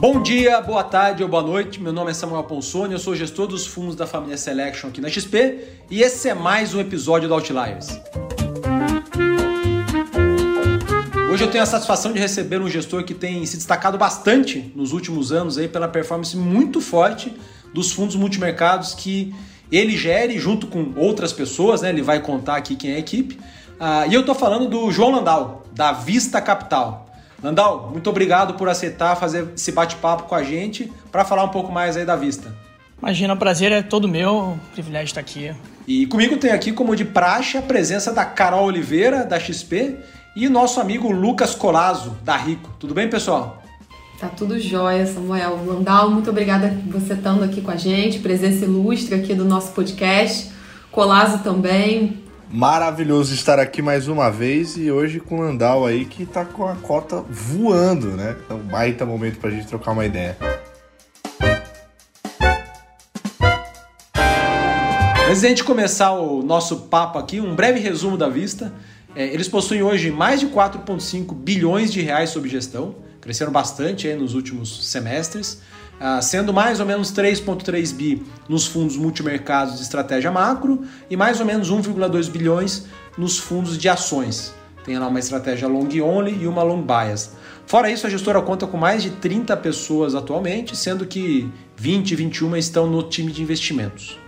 Bom 0.00 0.22
dia, 0.22 0.60
boa 0.60 0.84
tarde 0.84 1.24
ou 1.24 1.28
boa 1.28 1.42
noite. 1.42 1.82
Meu 1.82 1.92
nome 1.92 2.12
é 2.12 2.14
Samuel 2.14 2.44
Ponsoni, 2.44 2.92
eu 2.92 3.00
sou 3.00 3.16
gestor 3.16 3.48
dos 3.48 3.66
fundos 3.66 3.96
da 3.96 4.06
família 4.06 4.36
Selection 4.36 4.90
aqui 4.90 5.00
na 5.00 5.08
XP 5.08 5.64
e 5.90 6.02
esse 6.02 6.28
é 6.28 6.34
mais 6.34 6.72
um 6.72 6.80
episódio 6.80 7.26
do 7.26 7.34
Outliers. 7.34 7.88
Hoje 11.32 11.42
eu 11.42 11.50
tenho 11.50 11.64
a 11.64 11.66
satisfação 11.66 12.12
de 12.12 12.20
receber 12.20 12.60
um 12.60 12.68
gestor 12.68 13.02
que 13.02 13.12
tem 13.12 13.44
se 13.44 13.56
destacado 13.56 13.98
bastante 13.98 14.72
nos 14.76 14.92
últimos 14.92 15.32
anos 15.32 15.58
aí 15.58 15.66
pela 15.66 15.88
performance 15.88 16.36
muito 16.36 16.80
forte 16.80 17.34
dos 17.74 17.90
fundos 17.90 18.14
multimercados 18.14 18.94
que 18.94 19.34
ele 19.70 19.96
gere 19.96 20.38
junto 20.38 20.68
com 20.68 20.92
outras 20.94 21.32
pessoas, 21.32 21.82
né? 21.82 21.88
Ele 21.88 22.02
vai 22.02 22.20
contar 22.20 22.54
aqui 22.54 22.76
quem 22.76 22.92
é 22.92 22.94
a 22.94 22.98
equipe. 23.00 23.36
Ah, 23.80 24.06
e 24.06 24.14
eu 24.14 24.20
estou 24.20 24.34
falando 24.36 24.68
do 24.68 24.92
João 24.92 25.10
Landau, 25.10 25.64
da 25.72 25.90
Vista 25.90 26.40
Capital. 26.40 27.07
Landau, 27.42 27.90
muito 27.92 28.10
obrigado 28.10 28.54
por 28.54 28.68
aceitar 28.68 29.14
fazer 29.14 29.48
esse 29.54 29.70
bate-papo 29.70 30.24
com 30.24 30.34
a 30.34 30.42
gente 30.42 30.92
para 31.12 31.24
falar 31.24 31.44
um 31.44 31.50
pouco 31.50 31.70
mais 31.70 31.96
aí 31.96 32.04
da 32.04 32.16
Vista. 32.16 32.54
Imagina, 33.00 33.34
o 33.34 33.36
prazer 33.36 33.70
é 33.70 33.80
todo 33.80 34.08
meu, 34.08 34.34
o 34.34 34.60
privilégio 34.72 35.06
estar 35.06 35.20
aqui. 35.20 35.54
E 35.86 36.06
comigo 36.06 36.36
tem 36.36 36.50
aqui, 36.50 36.72
como 36.72 36.96
de 36.96 37.04
praxe, 37.04 37.56
a 37.56 37.62
presença 37.62 38.12
da 38.12 38.24
Carol 38.24 38.64
Oliveira, 38.64 39.24
da 39.24 39.38
XP, 39.38 39.96
e 40.34 40.48
nosso 40.48 40.80
amigo 40.80 41.10
Lucas 41.10 41.54
Colazo, 41.54 42.16
da 42.24 42.36
Rico. 42.36 42.70
Tudo 42.78 42.94
bem, 42.94 43.08
pessoal? 43.08 43.62
Tá 44.18 44.28
tudo 44.28 44.58
jóia, 44.58 45.06
Samuel. 45.06 45.64
Landau, 45.64 46.10
muito 46.10 46.28
obrigada 46.30 46.76
por 46.84 47.00
você 47.00 47.14
estando 47.14 47.44
aqui 47.44 47.60
com 47.60 47.70
a 47.70 47.76
gente, 47.76 48.18
presença 48.18 48.64
ilustre 48.64 49.14
aqui 49.14 49.32
do 49.32 49.44
nosso 49.44 49.70
podcast. 49.72 50.50
Colazo 50.90 51.38
também, 51.44 52.24
Maravilhoso 52.50 53.34
estar 53.34 53.58
aqui 53.58 53.82
mais 53.82 54.08
uma 54.08 54.30
vez 54.30 54.78
e 54.78 54.90
hoje 54.90 55.20
com 55.20 55.38
o 55.38 55.42
Landau 55.42 55.84
aí 55.84 56.06
que 56.06 56.24
tá 56.24 56.46
com 56.46 56.66
a 56.66 56.74
cota 56.76 57.20
voando, 57.28 58.08
né? 58.12 58.34
Então, 58.42 58.58
baita 58.60 59.04
momento 59.04 59.38
pra 59.38 59.50
gente 59.50 59.66
trocar 59.66 59.92
uma 59.92 60.06
ideia. 60.06 60.34
Antes 65.28 65.40
de 65.42 65.46
a 65.46 65.48
gente 65.50 65.62
começar 65.62 66.12
o 66.12 66.42
nosso 66.42 66.84
papo 66.86 67.18
aqui, 67.18 67.38
um 67.38 67.54
breve 67.54 67.80
resumo 67.80 68.16
da 68.16 68.30
Vista. 68.30 68.72
É, 69.14 69.26
eles 69.26 69.46
possuem 69.46 69.82
hoje 69.82 70.10
mais 70.10 70.40
de 70.40 70.46
4,5 70.46 71.34
bilhões 71.34 71.92
de 71.92 72.00
reais 72.00 72.30
sob 72.30 72.48
gestão, 72.48 72.94
cresceram 73.20 73.52
bastante 73.52 74.10
nos 74.14 74.34
últimos 74.34 74.86
semestres. 74.86 75.60
Ah, 76.00 76.22
sendo 76.22 76.52
mais 76.52 76.78
ou 76.78 76.86
menos 76.86 77.12
3,3 77.12 77.92
bi 77.92 78.22
nos 78.48 78.66
fundos 78.66 78.96
multimercados 78.96 79.76
de 79.76 79.82
estratégia 79.82 80.30
macro 80.30 80.84
e 81.10 81.16
mais 81.16 81.40
ou 81.40 81.46
menos 81.46 81.70
1,2 81.70 82.30
bilhões 82.30 82.86
nos 83.16 83.36
fundos 83.36 83.76
de 83.76 83.88
ações. 83.88 84.54
Tem 84.84 84.98
lá 84.98 85.08
uma 85.08 85.18
estratégia 85.18 85.66
long 85.66 85.88
only 86.02 86.38
e 86.40 86.46
uma 86.46 86.62
long 86.62 86.82
bias. 86.82 87.32
Fora 87.66 87.90
isso, 87.90 88.06
a 88.06 88.10
gestora 88.10 88.40
conta 88.40 88.66
com 88.66 88.78
mais 88.78 89.02
de 89.02 89.10
30 89.10 89.54
pessoas 89.58 90.14
atualmente, 90.14 90.74
sendo 90.76 91.04
que 91.04 91.50
20 91.76 92.12
e 92.12 92.16
21 92.16 92.56
estão 92.56 92.86
no 92.86 93.02
time 93.02 93.30
de 93.30 93.42
investimentos. 93.42 94.18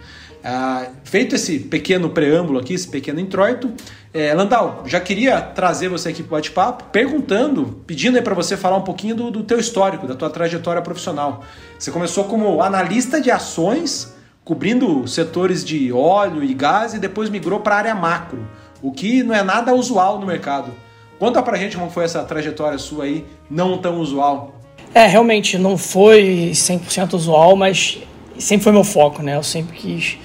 Ah, 0.43 0.89
feito 1.05 1.37
esse 1.37 1.59
pequeno 1.59 2.11
preâmbulo 2.11 2.59
aqui, 2.59 2.75
esse 2.75 2.89
pequeno 2.89 3.21
introito, 3.21 3.73
é, 4.13 4.35
Landau, 4.35 4.83
já 4.87 4.99
queria 4.99 5.41
trazer 5.41 5.89
você 5.89 6.09
aqui 6.09 6.23
para 6.23 6.35
o 6.35 6.37
bate-papo, 6.39 6.85
perguntando, 6.85 7.81
pedindo 7.87 8.17
aí 8.17 8.23
para 8.23 8.35
você 8.35 8.57
falar 8.57 8.77
um 8.77 8.83
pouquinho 8.83 9.15
do, 9.15 9.31
do 9.31 9.45
teu 9.45 9.59
histórico, 9.59 10.07
da 10.07 10.15
tua 10.15 10.29
trajetória 10.29 10.83
profissional. 10.83 11.45
Você 11.79 11.93
começou 11.93 12.25
como 12.25 12.61
analista 12.61 13.21
de 13.21 13.31
ações, 13.31 14.13
cobrindo 14.45 15.07
setores 15.07 15.65
de 15.65 15.93
óleo 15.93 16.43
e 16.43 16.53
gás 16.55 16.93
e 16.93 16.99
depois 16.99 17.31
migrou 17.31 17.61
para 17.61 17.77
a 17.77 17.79
área 17.79 17.95
macro, 17.95 18.45
o 18.83 18.91
que 18.91 19.23
não 19.23 19.35
é 19.35 19.45
nada 19.45 19.75
usual 19.75 20.19
no 20.19 20.27
mercado. 20.27 20.73
Conta 21.19 21.41
para 21.41 21.57
a 21.57 21.59
gente 21.61 21.77
como 21.77 21.91
foi 21.91 22.05
essa 22.05 22.25
trajetória 22.25 22.79
sua 22.79 23.05
aí, 23.05 23.25
não 23.49 23.79
tão 23.79 24.01
usual. 24.01 24.57
É, 24.93 25.07
realmente 25.07 25.57
não 25.57 25.79
foi 25.79 26.51
100% 26.53 27.15
usual, 27.15 27.55
mas 27.55 27.99
sempre 28.39 28.65
foi 28.65 28.73
meu 28.73 28.83
foco, 28.83 29.23
né? 29.23 29.37
Eu 29.37 29.43
sempre 29.45 29.77
quis 29.77 30.19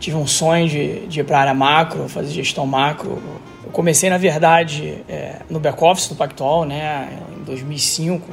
tive 0.00 0.16
um 0.16 0.26
sonho 0.26 0.66
de, 0.68 1.06
de 1.06 1.20
ir 1.20 1.24
para 1.24 1.36
a 1.36 1.40
área 1.42 1.54
macro, 1.54 2.08
fazer 2.08 2.30
gestão 2.30 2.66
macro. 2.66 3.22
Eu 3.64 3.70
comecei, 3.70 4.10
na 4.10 4.18
verdade, 4.18 4.98
é, 5.08 5.36
no 5.48 5.60
back-office 5.60 6.08
do 6.08 6.16
Pactual, 6.16 6.64
né, 6.64 7.18
em 7.38 7.44
2005. 7.44 8.26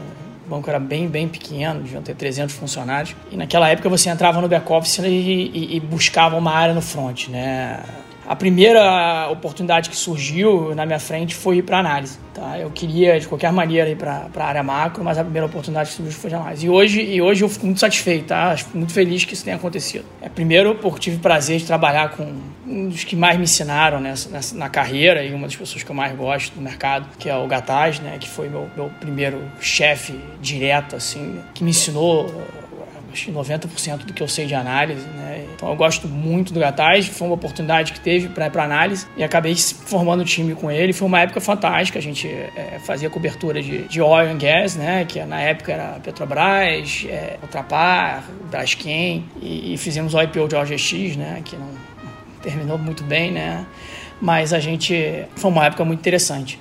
O 0.46 0.50
banco 0.50 0.70
era 0.70 0.80
bem, 0.80 1.08
bem 1.08 1.28
pequeno, 1.28 1.82
deviam 1.82 2.02
ter 2.02 2.16
300 2.16 2.56
funcionários. 2.56 3.14
E 3.30 3.36
naquela 3.36 3.68
época 3.68 3.90
você 3.90 4.10
entrava 4.10 4.40
no 4.40 4.48
back-office 4.48 5.00
e, 5.00 5.08
e, 5.08 5.76
e 5.76 5.80
buscava 5.82 6.38
uma 6.38 6.54
área 6.54 6.74
no 6.74 6.82
front, 6.82 7.28
né? 7.28 7.84
A 8.28 8.36
primeira 8.36 9.30
oportunidade 9.32 9.90
que 9.90 9.96
surgiu 9.96 10.76
na 10.76 10.86
minha 10.86 11.00
frente 11.00 11.34
foi 11.34 11.58
ir 11.58 11.62
para 11.62 11.80
análise. 11.80 12.20
Tá? 12.34 12.60
Eu 12.60 12.70
queria, 12.70 13.18
de 13.18 13.26
qualquer 13.26 13.54
maneira, 13.54 13.90
ir 13.90 13.96
para 13.96 14.30
a 14.36 14.44
área 14.44 14.62
macro, 14.62 15.02
mas 15.02 15.18
a 15.18 15.24
primeira 15.24 15.46
oportunidade 15.48 15.92
que 15.92 15.96
surgiu 15.96 16.20
foi 16.20 16.30
de 16.30 16.36
análise. 16.36 16.66
E 16.66 16.70
hoje, 16.70 17.02
e 17.02 17.22
hoje 17.22 17.46
eu 17.46 17.50
fico 17.50 17.66
muito 17.66 17.80
satisfeito, 17.80 18.26
tá? 18.26 18.54
muito 18.74 18.92
feliz 18.92 19.24
que 19.24 19.34
isso 19.34 19.46
tenha 19.46 19.56
acontecido. 19.56 20.04
É, 20.22 20.28
primeiro, 20.28 20.76
porque 20.76 21.00
tive 21.00 21.16
o 21.16 21.20
prazer 21.20 21.58
de 21.58 21.66
trabalhar 21.66 22.10
com 22.10 22.34
um 22.68 22.90
dos 22.90 23.06
que 23.06 23.16
mais 23.16 23.38
me 23.38 23.46
ensinaram 23.46 24.02
nessa, 24.02 24.30
nessa, 24.30 24.56
na 24.58 24.68
carreira 24.68 25.24
e 25.24 25.34
uma 25.34 25.48
das 25.48 25.56
pessoas 25.56 25.82
que 25.82 25.90
eu 25.90 25.96
mais 25.96 26.14
gosto 26.14 26.54
do 26.54 26.62
mercado, 26.62 27.08
que 27.18 27.30
é 27.30 27.36
o 27.36 27.48
Gataz, 27.48 28.02
né? 28.02 28.18
que 28.20 28.28
foi 28.28 28.50
meu, 28.50 28.70
meu 28.76 28.92
primeiro 29.00 29.42
chefe 29.62 30.20
direto, 30.42 30.98
assim, 30.98 31.40
que 31.54 31.64
me 31.64 31.70
ensinou 31.70 32.30
que 33.26 33.32
90% 33.32 34.06
do 34.06 34.14
que 34.14 34.22
eu 34.22 34.28
sei 34.28 34.46
de 34.46 34.56
análise, 34.56 35.06
né? 35.08 35.46
Então 35.56 35.70
eu 35.70 35.76
gosto 35.76 36.08
muito 36.08 36.54
do 36.54 36.60
Gataz, 36.60 37.08
foi 37.08 37.28
uma 37.28 37.36
oportunidade 37.36 37.94
que 37.94 38.00
teve 38.00 38.30
para 38.30 38.50
para 38.50 38.64
análise 38.64 39.08
e 39.18 39.24
acabei 39.24 39.56
formando 39.56 40.22
o 40.22 40.26
time 40.26 40.56
com 40.56 40.72
ele. 40.72 40.94
Foi 40.94 41.08
uma 41.08 41.20
época 41.20 41.42
fantástica, 41.42 42.00
a 42.00 42.02
gente 42.02 42.28
é, 42.28 42.80
fazia 42.80 43.10
cobertura 43.10 43.62
de, 43.62 43.88
de 43.88 44.02
oil 44.02 44.30
and 44.30 44.38
gas, 44.38 44.76
né? 44.76 45.06
Que 45.06 45.24
na 45.24 45.42
época 45.42 45.74
era 45.74 46.00
Petrobras, 46.00 47.06
é, 47.08 47.38
Ultrapar, 47.42 48.24
Braskem 48.50 49.26
e, 49.42 49.74
e 49.74 49.78
fizemos 49.78 50.14
o 50.14 50.22
IPO 50.22 50.48
de 50.48 50.56
OGX, 50.56 51.16
né? 51.18 51.42
Que 51.44 51.56
não 51.56 51.70
terminou 52.42 52.78
muito 52.78 53.04
bem, 53.04 53.32
né? 53.32 53.66
Mas 54.22 54.54
a 54.54 54.60
gente 54.60 55.26
foi 55.36 55.52
uma 55.52 55.66
época 55.66 55.84
muito 55.86 56.00
interessante. 56.00 56.60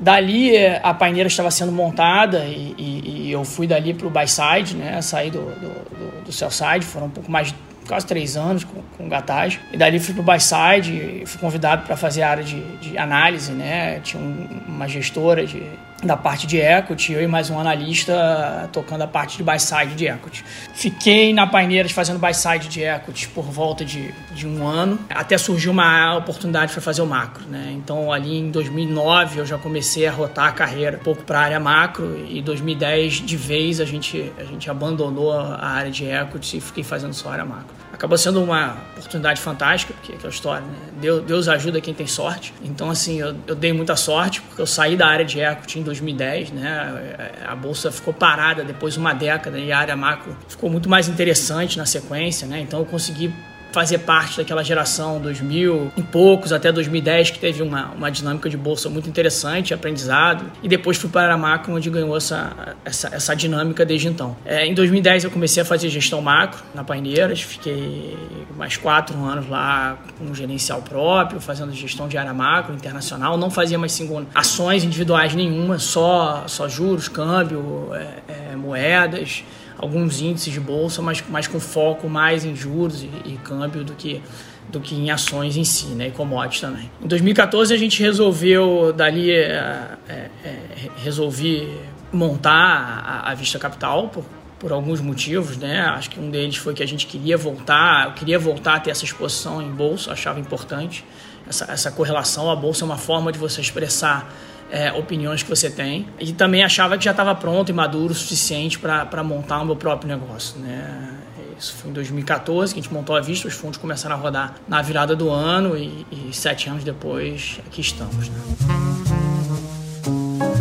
Dali 0.00 0.56
a 0.82 0.94
paineira 0.94 1.26
estava 1.26 1.50
sendo 1.50 1.72
montada 1.72 2.44
e, 2.44 2.74
e, 2.78 3.26
e 3.26 3.32
eu 3.32 3.44
fui 3.44 3.66
dali 3.66 3.92
para 3.92 4.06
o 4.06 4.10
buy 4.10 4.28
side, 4.28 4.76
né? 4.76 5.02
Saí 5.02 5.30
do, 5.30 5.40
do, 5.40 5.68
do, 5.68 6.24
do 6.26 6.32
sell 6.32 6.50
side, 6.50 6.84
foram 6.84 7.06
um 7.06 7.10
pouco 7.10 7.30
mais 7.30 7.52
quase 7.88 8.06
três 8.06 8.36
anos 8.36 8.62
com, 8.62 8.80
com 8.96 9.08
gatagem. 9.08 9.58
E 9.72 9.76
dali 9.76 9.98
fui 9.98 10.14
para 10.14 10.20
o 10.20 10.24
buy 10.24 10.38
side 10.38 10.92
e 10.92 11.26
fui 11.26 11.40
convidado 11.40 11.84
para 11.84 11.96
fazer 11.96 12.22
a 12.22 12.30
área 12.30 12.44
de, 12.44 12.60
de 12.76 12.96
análise, 12.96 13.50
né? 13.52 13.98
Tinha 14.00 14.22
um, 14.22 14.46
uma 14.68 14.86
gestora 14.86 15.44
de 15.44 15.62
da 16.02 16.16
parte 16.16 16.46
de 16.46 16.58
equity, 16.58 17.12
eu 17.12 17.22
e 17.22 17.26
mais 17.26 17.50
um 17.50 17.58
analista 17.58 18.68
tocando 18.72 19.02
a 19.02 19.06
parte 19.06 19.36
de 19.36 19.42
buy 19.42 19.58
side 19.58 19.94
de 19.94 20.06
equity. 20.06 20.44
Fiquei 20.72 21.32
na 21.32 21.46
Paineiras 21.46 21.90
fazendo 21.90 22.18
buy 22.18 22.32
side 22.32 22.68
de 22.68 22.82
equity 22.82 23.28
por 23.28 23.44
volta 23.44 23.84
de, 23.84 24.14
de 24.32 24.46
um 24.46 24.66
ano, 24.66 24.98
até 25.10 25.36
surgiu 25.36 25.72
uma 25.72 26.16
oportunidade 26.16 26.72
para 26.72 26.80
fazer 26.80 27.02
o 27.02 27.06
macro. 27.06 27.44
Né? 27.48 27.72
Então, 27.76 28.12
ali 28.12 28.38
em 28.38 28.50
2009, 28.50 29.40
eu 29.40 29.46
já 29.46 29.58
comecei 29.58 30.06
a 30.06 30.12
rotar 30.12 30.46
a 30.46 30.52
carreira 30.52 30.98
um 30.98 31.04
pouco 31.04 31.24
para 31.24 31.40
a 31.40 31.42
área 31.42 31.60
macro 31.60 32.16
e 32.28 32.38
em 32.38 32.42
2010, 32.42 33.14
de 33.14 33.36
vez, 33.36 33.80
a 33.80 33.84
gente, 33.84 34.32
a 34.38 34.44
gente 34.44 34.70
abandonou 34.70 35.32
a 35.32 35.66
área 35.66 35.90
de 35.90 36.04
equity 36.04 36.58
e 36.58 36.60
fiquei 36.60 36.84
fazendo 36.84 37.12
só 37.12 37.30
a 37.30 37.32
área 37.32 37.44
macro 37.44 37.78
acabou 37.98 38.16
sendo 38.16 38.40
uma 38.40 38.76
oportunidade 38.96 39.40
fantástica, 39.40 39.92
porque 39.92 40.12
é 40.12 40.14
aquela 40.14 40.32
história, 40.32 40.64
né? 40.64 40.74
Deus, 41.00 41.24
Deus 41.24 41.48
ajuda 41.48 41.80
quem 41.80 41.92
tem 41.92 42.06
sorte. 42.06 42.54
Então, 42.62 42.90
assim, 42.90 43.18
eu, 43.18 43.34
eu, 43.44 43.56
dei 43.56 43.72
muita 43.72 43.96
sorte, 43.96 44.40
porque 44.40 44.62
eu 44.62 44.66
saí 44.66 44.96
da 44.96 45.08
área 45.08 45.24
de 45.24 45.40
equity 45.40 45.80
em 45.80 45.82
2010, 45.88 46.52
né? 46.52 47.28
A 47.46 47.56
bolsa 47.56 47.90
ficou 47.90 48.14
parada 48.14 48.62
depois 48.62 48.94
de 48.94 49.00
uma 49.00 49.12
década 49.12 49.58
e 49.58 49.72
a 49.72 49.78
área 49.78 49.96
macro 49.96 50.36
ficou 50.48 50.70
muito 50.70 50.88
mais 50.88 51.08
interessante 51.08 51.76
na 51.78 51.86
sequência, 51.86 52.46
né? 52.46 52.60
Então, 52.60 52.78
eu 52.80 52.86
consegui 52.86 53.32
fazer 53.72 53.98
parte 53.98 54.38
daquela 54.38 54.62
geração 54.62 55.20
2000 55.20 55.92
e 55.96 56.02
poucos 56.02 56.52
até 56.52 56.72
2010 56.72 57.30
que 57.30 57.38
teve 57.38 57.62
uma, 57.62 57.90
uma 57.92 58.10
dinâmica 58.10 58.48
de 58.48 58.56
bolsa 58.56 58.88
muito 58.88 59.08
interessante, 59.08 59.74
aprendizado. 59.74 60.44
E 60.62 60.68
depois 60.68 60.96
fui 60.96 61.10
para 61.10 61.34
a 61.34 61.38
macro 61.38 61.74
onde 61.74 61.90
ganhou 61.90 62.16
essa, 62.16 62.76
essa, 62.84 63.08
essa 63.14 63.36
dinâmica 63.36 63.84
desde 63.84 64.08
então. 64.08 64.36
É, 64.44 64.66
em 64.66 64.74
2010 64.74 65.24
eu 65.24 65.30
comecei 65.30 65.62
a 65.62 65.66
fazer 65.66 65.88
gestão 65.88 66.20
macro 66.20 66.62
na 66.74 66.82
Paineiras, 66.82 67.42
fiquei 67.42 68.16
mais 68.56 68.76
quatro 68.76 69.16
anos 69.24 69.48
lá 69.48 69.98
com 70.18 70.24
um 70.24 70.34
gerencial 70.34 70.82
próprio, 70.82 71.40
fazendo 71.40 71.72
gestão 71.72 72.08
de 72.08 72.16
área 72.16 72.32
macro 72.32 72.74
internacional, 72.74 73.36
não 73.36 73.50
fazia 73.50 73.78
mais 73.78 73.92
cinco 73.92 74.26
ações 74.34 74.84
individuais 74.84 75.34
nenhuma, 75.34 75.78
só, 75.78 76.44
só 76.46 76.68
juros, 76.68 77.08
câmbio, 77.08 77.90
é, 77.94 78.52
é, 78.52 78.56
moedas, 78.56 79.44
alguns 79.78 80.20
índices 80.20 80.52
de 80.52 80.60
bolsa, 80.60 81.00
mas, 81.00 81.22
mas 81.28 81.46
com 81.46 81.60
foco 81.60 82.08
mais 82.08 82.44
em 82.44 82.54
juros 82.54 83.02
e, 83.02 83.10
e 83.24 83.38
câmbio 83.42 83.84
do 83.84 83.94
que 83.94 84.20
do 84.68 84.80
que 84.80 84.94
em 84.94 85.10
ações 85.10 85.56
em 85.56 85.64
si, 85.64 85.86
né, 85.86 86.08
e 86.08 86.10
commodities 86.10 86.60
também. 86.60 86.90
Em 87.02 87.06
2014 87.06 87.72
a 87.72 87.76
gente 87.76 88.02
resolveu, 88.02 88.92
dali, 88.92 89.30
é, 89.30 89.96
é, 90.08 90.30
é, 90.44 90.58
resolvi 90.98 91.74
montar 92.12 92.52
a, 92.52 93.30
a, 93.30 93.34
Vista 93.34 93.58
Capital 93.58 94.08
por, 94.08 94.24
por 94.58 94.72
alguns 94.72 95.00
motivos, 95.00 95.56
né, 95.56 95.80
acho 95.80 96.10
que 96.10 96.20
um 96.20 96.30
deles 96.30 96.56
foi 96.56 96.74
que 96.74 96.82
a 96.82 96.86
gente 96.86 97.06
queria 97.06 97.38
voltar, 97.38 98.08
eu 98.08 98.12
queria 98.12 98.38
voltar 98.38 98.74
a 98.74 98.80
ter 98.80 98.90
essa 98.90 99.04
exposição 99.04 99.62
em 99.62 99.70
bolsa, 99.70 100.12
achava 100.12 100.38
importante 100.38 101.02
essa, 101.48 101.70
essa 101.72 101.90
correlação, 101.90 102.50
a 102.50 102.56
bolsa 102.56 102.84
é 102.84 102.86
uma 102.86 102.98
forma 102.98 103.32
de 103.32 103.38
você 103.38 103.60
expressar 103.60 104.30
é, 104.70 104.92
opiniões 104.92 105.42
que 105.42 105.48
você 105.48 105.70
tem. 105.70 106.08
E 106.18 106.32
também 106.32 106.62
achava 106.62 106.96
que 106.98 107.04
já 107.04 107.10
estava 107.10 107.34
pronto 107.34 107.70
e 107.70 107.72
maduro 107.72 108.12
o 108.12 108.16
suficiente 108.16 108.78
para 108.78 109.22
montar 109.22 109.60
o 109.60 109.64
meu 109.64 109.76
próprio 109.76 110.08
negócio. 110.08 110.58
Né? 110.60 111.18
Isso 111.58 111.74
foi 111.74 111.90
em 111.90 111.92
2014 111.92 112.72
que 112.72 112.78
a 112.78 112.82
gente 112.82 112.92
montou 112.92 113.16
a 113.16 113.20
Vista, 113.20 113.48
os 113.48 113.54
fundos 113.54 113.78
começaram 113.78 114.14
a 114.14 114.18
rodar 114.18 114.54
na 114.68 114.80
virada 114.80 115.16
do 115.16 115.28
ano 115.28 115.76
e, 115.76 116.06
e 116.12 116.32
sete 116.32 116.68
anos 116.68 116.84
depois 116.84 117.60
aqui 117.66 117.80
estamos. 117.80 118.28
Né? 118.28 118.38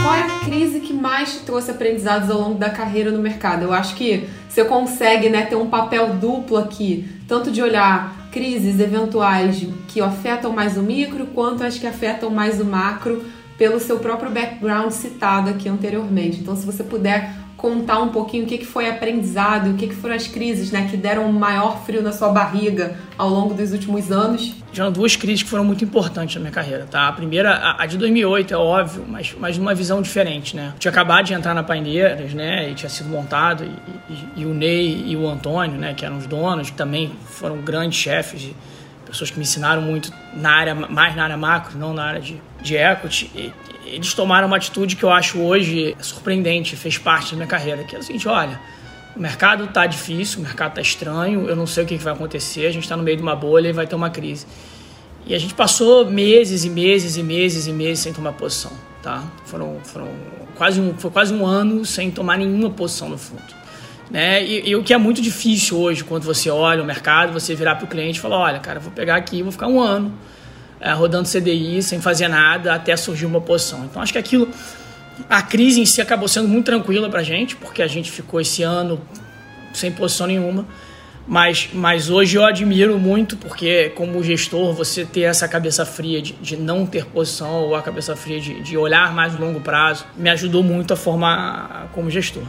Qual 0.02 0.16
é 0.16 0.22
a 0.22 0.40
crise 0.40 0.80
que 0.80 0.94
mais 0.94 1.34
te 1.34 1.40
trouxe 1.42 1.70
aprendizados 1.70 2.32
ao 2.32 2.40
longo 2.40 2.58
da 2.58 2.70
carreira 2.70 3.12
no 3.12 3.20
mercado? 3.20 3.64
Eu 3.64 3.74
acho 3.74 3.96
que 3.96 4.28
você 4.50 4.66
consegue 4.66 5.30
né, 5.30 5.44
ter 5.44 5.56
um 5.56 5.68
papel 5.68 6.16
duplo 6.16 6.58
aqui, 6.58 7.08
tanto 7.28 7.52
de 7.52 7.62
olhar 7.62 8.28
crises 8.32 8.80
eventuais 8.80 9.68
que 9.88 10.02
afetam 10.02 10.52
mais 10.52 10.78
o 10.78 10.82
micro, 10.82 11.28
quanto 11.28 11.64
as 11.64 11.78
que 11.78 11.86
afetam 11.86 12.30
mais 12.30 12.60
o 12.60 12.66
macro, 12.66 13.24
pelo 13.58 13.80
seu 13.80 14.00
próprio 14.00 14.30
background 14.30 14.92
citado 14.92 15.50
aqui 15.50 15.68
anteriormente. 15.68 16.40
Então, 16.40 16.56
se 16.56 16.66
você 16.66 16.84
puder 16.84 17.48
contar 17.58 18.00
um 18.00 18.10
pouquinho 18.10 18.44
o 18.44 18.48
que, 18.48 18.64
foi 18.64 18.88
aprendizado, 18.88 19.72
o 19.72 19.74
que, 19.74 19.90
foram 19.90 20.14
as 20.14 20.28
crises 20.28 20.72
né, 20.72 20.88
que 20.90 20.96
deram 20.96 21.26
um 21.26 21.32
maior 21.32 21.84
frio 21.84 22.04
na 22.04 22.12
sua 22.12 22.30
barriga 22.30 22.96
ao 23.18 23.28
longo 23.28 23.56
dos 23.56 23.72
últimos 23.72 24.12
anos? 24.12 24.54
Tiveram 24.72 24.92
duas 24.92 25.16
crises 25.16 25.42
que 25.42 25.50
foram 25.50 25.66
muito 25.66 25.84
importantes 25.84 26.36
na 26.36 26.42
minha 26.42 26.52
carreira, 26.52 26.86
tá? 26.86 27.08
A 27.08 27.12
primeira, 27.12 27.76
a, 27.80 27.86
de 27.88 27.98
2008, 27.98 28.54
é 28.54 28.58
óbvio, 28.58 29.04
mas, 29.08 29.36
mas 29.40 29.58
numa 29.58 29.74
visão 29.74 30.04
diferente, 30.04 30.56
né? 30.56 30.72
Eu 30.76 30.80
tinha 30.80 30.92
acabado 30.92 31.26
de 31.26 31.34
entrar 31.34 31.56
na 31.56 31.64
Paineiras, 31.64 32.32
né? 32.34 32.70
E 32.70 32.76
tinha 32.76 32.90
sido 32.90 33.10
montado, 33.10 33.64
e, 33.64 34.14
e, 34.14 34.42
e, 34.42 34.46
o 34.46 34.54
Ney 34.54 35.04
e 35.08 35.18
o 35.18 35.28
Antônio, 35.28 35.80
né? 35.80 35.96
Que 35.96 36.06
eram 36.06 36.18
os 36.18 36.28
donos, 36.28 36.70
que 36.70 36.78
também 36.78 37.12
foram 37.26 37.58
grandes 37.58 37.98
chefes, 37.98 38.52
pessoas 39.08 39.32
que 39.32 39.38
me 39.38 39.44
ensinaram 39.44 39.82
muito 39.82 40.12
na 40.34 40.52
área, 40.52 40.76
mais 40.76 41.16
na 41.16 41.24
área 41.24 41.38
macro, 41.38 41.78
não 41.78 41.94
na 41.94 42.04
área 42.04 42.22
de, 42.22 42.42
de 42.62 42.76
equity. 42.76 43.32
E, 43.36 43.54
eles 43.86 44.14
tomaram 44.14 44.48
uma 44.48 44.58
atitude 44.58 44.98
que 44.98 45.04
eu 45.04 45.10
acho 45.10 45.40
hoje 45.40 45.96
surpreendente, 46.02 46.76
fez 46.76 46.98
parte 46.98 47.32
da 47.32 47.38
minha 47.38 47.48
carreira, 47.48 47.86
que 47.86 47.96
é 47.96 48.00
o 48.00 48.04
seguinte, 48.04 48.28
olha, 48.28 48.60
o 49.16 49.20
mercado 49.20 49.64
está 49.64 49.86
difícil, 49.86 50.40
o 50.40 50.44
mercado 50.44 50.72
está 50.72 50.82
estranho, 50.82 51.48
eu 51.48 51.56
não 51.56 51.66
sei 51.66 51.86
o 51.86 51.88
que 51.88 51.96
vai 51.98 52.14
acontecer, 52.14 52.68
a 52.68 52.72
gente 52.72 52.84
está 52.84 52.98
no 52.98 53.04
meio 53.04 53.16
de 53.16 53.24
uma 53.24 53.36
bolha 53.36 53.70
e 53.70 53.72
vai 53.72 53.88
ter 53.88 53.96
uma 53.96 54.10
crise. 54.10 54.46
E 55.26 55.34
a 55.34 55.40
gente 55.40 55.54
passou 55.54 56.06
meses 56.06 56.64
e 56.64 56.70
meses 56.70 57.18
e 57.18 57.24
meses 57.24 57.68
e 57.68 57.74
meses 57.74 58.00
sem 58.00 58.14
tomar 58.14 58.34
posição, 58.34 58.72
tá? 59.02 59.24
Foram, 59.46 59.80
foram 59.84 60.10
quase 60.56 60.80
um, 60.80 60.94
foi 60.98 61.12
quase 61.12 61.34
um 61.34 61.46
ano 61.46 61.86
sem 61.86 62.12
tomar 62.12 62.38
nenhuma 62.38 62.70
posição 62.70 63.10
no 63.10 63.18
fundo. 63.18 63.44
Né? 64.10 64.44
E, 64.44 64.70
e, 64.70 64.76
o 64.76 64.84
que 64.84 64.94
é 64.94 64.98
muito 64.98 65.22
difícil 65.22 65.78
hoje, 65.78 66.04
quando 66.04 66.24
você 66.24 66.50
olha 66.50 66.82
o 66.82 66.86
mercado, 66.86 67.34
você 67.34 67.54
virar 67.54 67.76
para 67.76 67.86
o 67.86 67.88
cliente 67.88 68.20
e 68.20 68.22
falar, 68.22 68.38
olha, 68.38 68.60
cara, 68.60 68.80
vou 68.80 68.92
pegar 68.92 69.16
aqui, 69.16 69.44
vou 69.44 69.52
ficar 69.52 69.68
um 69.68 69.82
ano 69.82 70.14
é, 70.80 70.92
rodando 70.92 71.28
CDI 71.28 71.82
sem 71.82 72.00
fazer 72.00 72.28
nada 72.28 72.74
até 72.74 72.96
surgir 72.96 73.26
uma 73.26 73.42
posição. 73.42 73.86
Então 73.86 74.02
acho 74.02 74.14
que 74.14 74.20
aquilo, 74.20 74.50
a 75.30 75.42
crise 75.42 75.82
em 75.82 75.86
si 75.86 76.02
acabou 76.02 76.28
sendo 76.28 76.48
muito 76.48 76.66
tranquila 76.66 77.10
para 77.10 77.20
a 77.20 77.24
gente, 77.24 77.56
porque 77.56 77.82
a 77.82 77.88
gente 77.88 78.12
ficou 78.12 78.40
esse 78.40 78.64
ano 78.64 79.02
sem 79.74 79.92
posição 79.92 80.28
nenhuma. 80.28 80.66
Mas, 81.30 81.70
mas 81.74 82.10
hoje 82.10 82.38
eu 82.38 82.46
admiro 82.46 82.98
muito, 82.98 83.36
porque 83.36 83.90
como 83.90 84.24
gestor, 84.24 84.74
você 84.74 85.04
ter 85.04 85.24
essa 85.24 85.46
cabeça 85.46 85.86
fria 85.86 86.22
de, 86.22 86.32
de 86.32 86.56
não 86.56 86.86
ter 86.86 87.06
posição 87.06 87.64
ou 87.64 87.76
a 87.76 87.82
cabeça 87.82 88.16
fria 88.16 88.40
de, 88.40 88.62
de 88.62 88.78
olhar 88.78 89.14
mais 89.14 89.38
longo 89.38 89.60
prazo, 89.60 90.06
me 90.16 90.30
ajudou 90.30 90.64
muito 90.64 90.94
a 90.94 90.96
formar 90.96 91.90
como 91.92 92.10
gestor. 92.10 92.44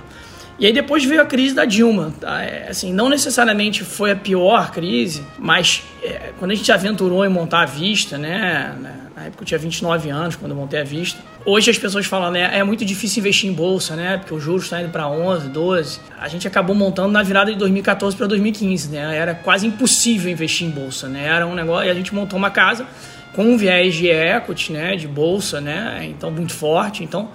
E 0.59 0.67
aí 0.67 0.73
depois 0.73 1.05
veio 1.05 1.23
a 1.23 1.25
crise 1.25 1.55
da 1.55 1.65
Dilma. 1.65 2.13
Tá? 2.21 2.43
É, 2.43 2.69
assim, 2.69 2.93
não 2.93 3.09
necessariamente 3.09 3.85
foi 3.85 4.11
a 4.11 4.17
pior 4.17 4.73
crise, 4.73 5.25
mas 5.39 5.85
é, 6.03 6.33
quando 6.39 6.51
a 6.51 6.55
gente 6.55 6.71
aventurou 6.73 7.25
em 7.25 7.29
montar 7.29 7.63
a 7.63 7.67
Vista, 7.67 8.19
né? 8.19 8.75
Na 9.15 9.25
época 9.25 9.43
eu 9.43 9.47
tinha 9.47 9.59
29 9.59 10.11
anos 10.11 10.37
quando 10.37 10.53
eu 10.53 10.57
montei 10.57 10.81
a 10.81 10.85
Vista. 10.85 11.21
Hoje 11.45 11.71
as 11.71 11.79
pessoas 11.79 12.07
falam, 12.07 12.31
né, 12.31 12.51
é 12.57 12.63
muito 12.63 12.85
difícil 12.85 13.21
investir 13.21 13.51
em 13.51 13.53
bolsa, 13.53 13.97
né, 13.97 14.19
porque 14.19 14.35
o 14.35 14.39
juros 14.39 14.65
está 14.65 14.81
indo 14.81 14.91
para 14.91 15.09
11, 15.09 15.49
12. 15.49 16.01
A 16.21 16.29
gente 16.29 16.47
acabou 16.47 16.75
montando 16.75 17.09
na 17.09 17.23
virada 17.23 17.51
de 17.51 17.59
2014 17.59 18.17
para 18.17 18.27
2015, 18.27 18.91
né? 18.91 19.17
Era 19.17 19.35
quase 19.35 19.67
impossível 19.67 20.31
investir 20.31 20.67
em 20.67 20.71
bolsa, 20.71 21.09
né? 21.09 21.27
Era 21.27 21.47
um 21.47 21.55
negócio 21.55 21.87
e 21.87 21.91
a 21.91 21.95
gente 21.95 22.15
montou 22.15 22.39
uma 22.39 22.51
casa 22.51 22.87
com 23.33 23.45
um 23.45 23.57
viés 23.57 23.95
de 23.95 24.09
equity, 24.09 24.73
né, 24.73 24.97
de 24.97 25.07
bolsa, 25.07 25.61
né? 25.61 26.07
Então 26.09 26.31
muito 26.31 26.53
forte. 26.53 27.03
Então 27.03 27.29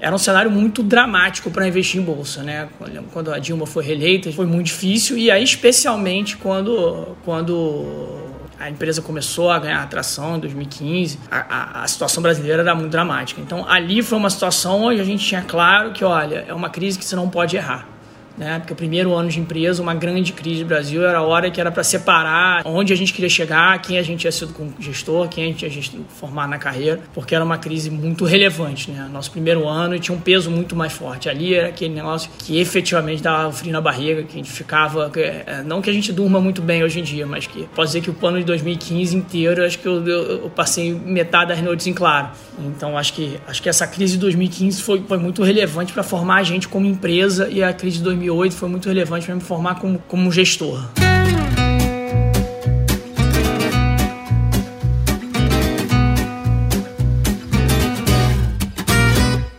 era 0.00 0.14
um 0.14 0.18
cenário 0.18 0.50
muito 0.50 0.82
dramático 0.82 1.50
para 1.50 1.66
investir 1.68 2.00
em 2.00 2.04
bolsa, 2.04 2.42
né? 2.42 2.68
Quando 3.12 3.32
a 3.32 3.38
Dilma 3.38 3.66
foi 3.66 3.84
reeleita, 3.84 4.32
foi 4.32 4.46
muito 4.46 4.66
difícil 4.66 5.18
e 5.18 5.30
aí 5.30 5.44
especialmente 5.44 6.36
quando 6.36 7.16
quando 7.24 8.30
a 8.58 8.68
empresa 8.68 9.00
começou 9.00 9.50
a 9.50 9.58
ganhar 9.58 9.82
atração 9.82 10.36
em 10.36 10.40
2015, 10.40 11.18
a, 11.30 11.38
a, 11.38 11.82
a, 11.82 11.88
situação 11.88 12.22
brasileira 12.22 12.60
era 12.60 12.74
muito 12.74 12.90
dramática. 12.90 13.40
Então 13.40 13.66
ali 13.66 14.02
foi 14.02 14.18
uma 14.18 14.28
situação 14.28 14.82
onde 14.82 15.00
a 15.00 15.04
gente 15.04 15.24
tinha 15.24 15.42
claro 15.42 15.92
que, 15.92 16.04
olha, 16.04 16.44
é 16.46 16.52
uma 16.52 16.68
crise 16.68 16.98
que 16.98 17.04
você 17.04 17.16
não 17.16 17.30
pode 17.30 17.56
errar 17.56 17.99
né? 18.40 18.58
Porque 18.58 18.72
o 18.72 18.76
primeiro 18.76 19.12
ano 19.12 19.28
de 19.28 19.38
empresa, 19.38 19.82
uma 19.82 19.94
grande 19.94 20.32
crise 20.32 20.64
do 20.64 20.66
Brasil, 20.66 21.06
era 21.06 21.18
a 21.18 21.22
hora 21.22 21.50
que 21.50 21.60
era 21.60 21.70
para 21.70 21.84
separar 21.84 22.62
onde 22.64 22.90
a 22.90 22.96
gente 22.96 23.12
queria 23.12 23.28
chegar, 23.28 23.80
quem 23.82 23.98
a 23.98 24.02
gente 24.02 24.24
ia 24.24 24.32
ser 24.32 24.48
como 24.48 24.72
gestor, 24.80 25.28
quem 25.28 25.44
a 25.44 25.46
gente 25.48 25.66
ia 25.66 26.00
formar 26.08 26.48
na 26.48 26.56
carreira, 26.56 27.00
porque 27.12 27.34
era 27.34 27.44
uma 27.44 27.58
crise 27.58 27.90
muito 27.90 28.24
relevante, 28.24 28.90
né? 28.90 29.06
Nosso 29.12 29.30
primeiro 29.30 29.68
ano 29.68 29.98
tinha 29.98 30.16
um 30.16 30.20
peso 30.20 30.50
muito 30.50 30.74
mais 30.74 30.90
forte. 30.90 31.28
Ali 31.28 31.54
era 31.54 31.68
aquele 31.68 31.92
negócio 31.92 32.30
que 32.38 32.58
efetivamente 32.58 33.22
dava 33.22 33.52
frio 33.52 33.72
na 33.72 33.80
barriga, 33.80 34.22
que 34.22 34.32
a 34.32 34.36
gente 34.36 34.50
ficava, 34.50 35.12
é, 35.16 35.62
não 35.62 35.82
que 35.82 35.90
a 35.90 35.92
gente 35.92 36.10
durma 36.10 36.40
muito 36.40 36.62
bem 36.62 36.82
hoje 36.82 37.00
em 37.00 37.02
dia, 37.02 37.26
mas 37.26 37.46
que 37.46 37.68
pode 37.74 37.88
dizer 37.88 38.00
que 38.00 38.10
o 38.10 38.26
ano 38.26 38.38
de 38.38 38.44
2015 38.44 39.14
inteiro, 39.14 39.62
acho 39.66 39.78
que 39.78 39.86
eu, 39.86 40.06
eu, 40.06 40.22
eu 40.44 40.50
passei 40.50 40.94
metade 40.94 41.50
das 41.50 41.60
noites 41.60 41.86
em 41.86 41.92
claro. 41.92 42.30
Então 42.58 42.96
acho 42.96 43.12
que 43.12 43.38
acho 43.46 43.62
que 43.62 43.68
essa 43.68 43.86
crise 43.86 44.14
de 44.14 44.20
2015 44.20 44.82
foi, 44.82 45.04
foi 45.06 45.18
muito 45.18 45.42
relevante 45.42 45.92
para 45.92 46.02
formar 46.02 46.36
a 46.36 46.42
gente 46.42 46.68
como 46.68 46.86
empresa 46.86 47.46
e 47.50 47.62
a 47.62 47.72
crise 47.72 47.98
de 47.98 48.04
2008 48.04 48.29
2008 48.30 48.54
foi 48.54 48.68
muito 48.68 48.88
relevante 48.88 49.26
para 49.26 49.34
me 49.34 49.40
formar 49.40 49.74
como, 49.80 49.98
como 50.06 50.30
gestor. 50.30 50.88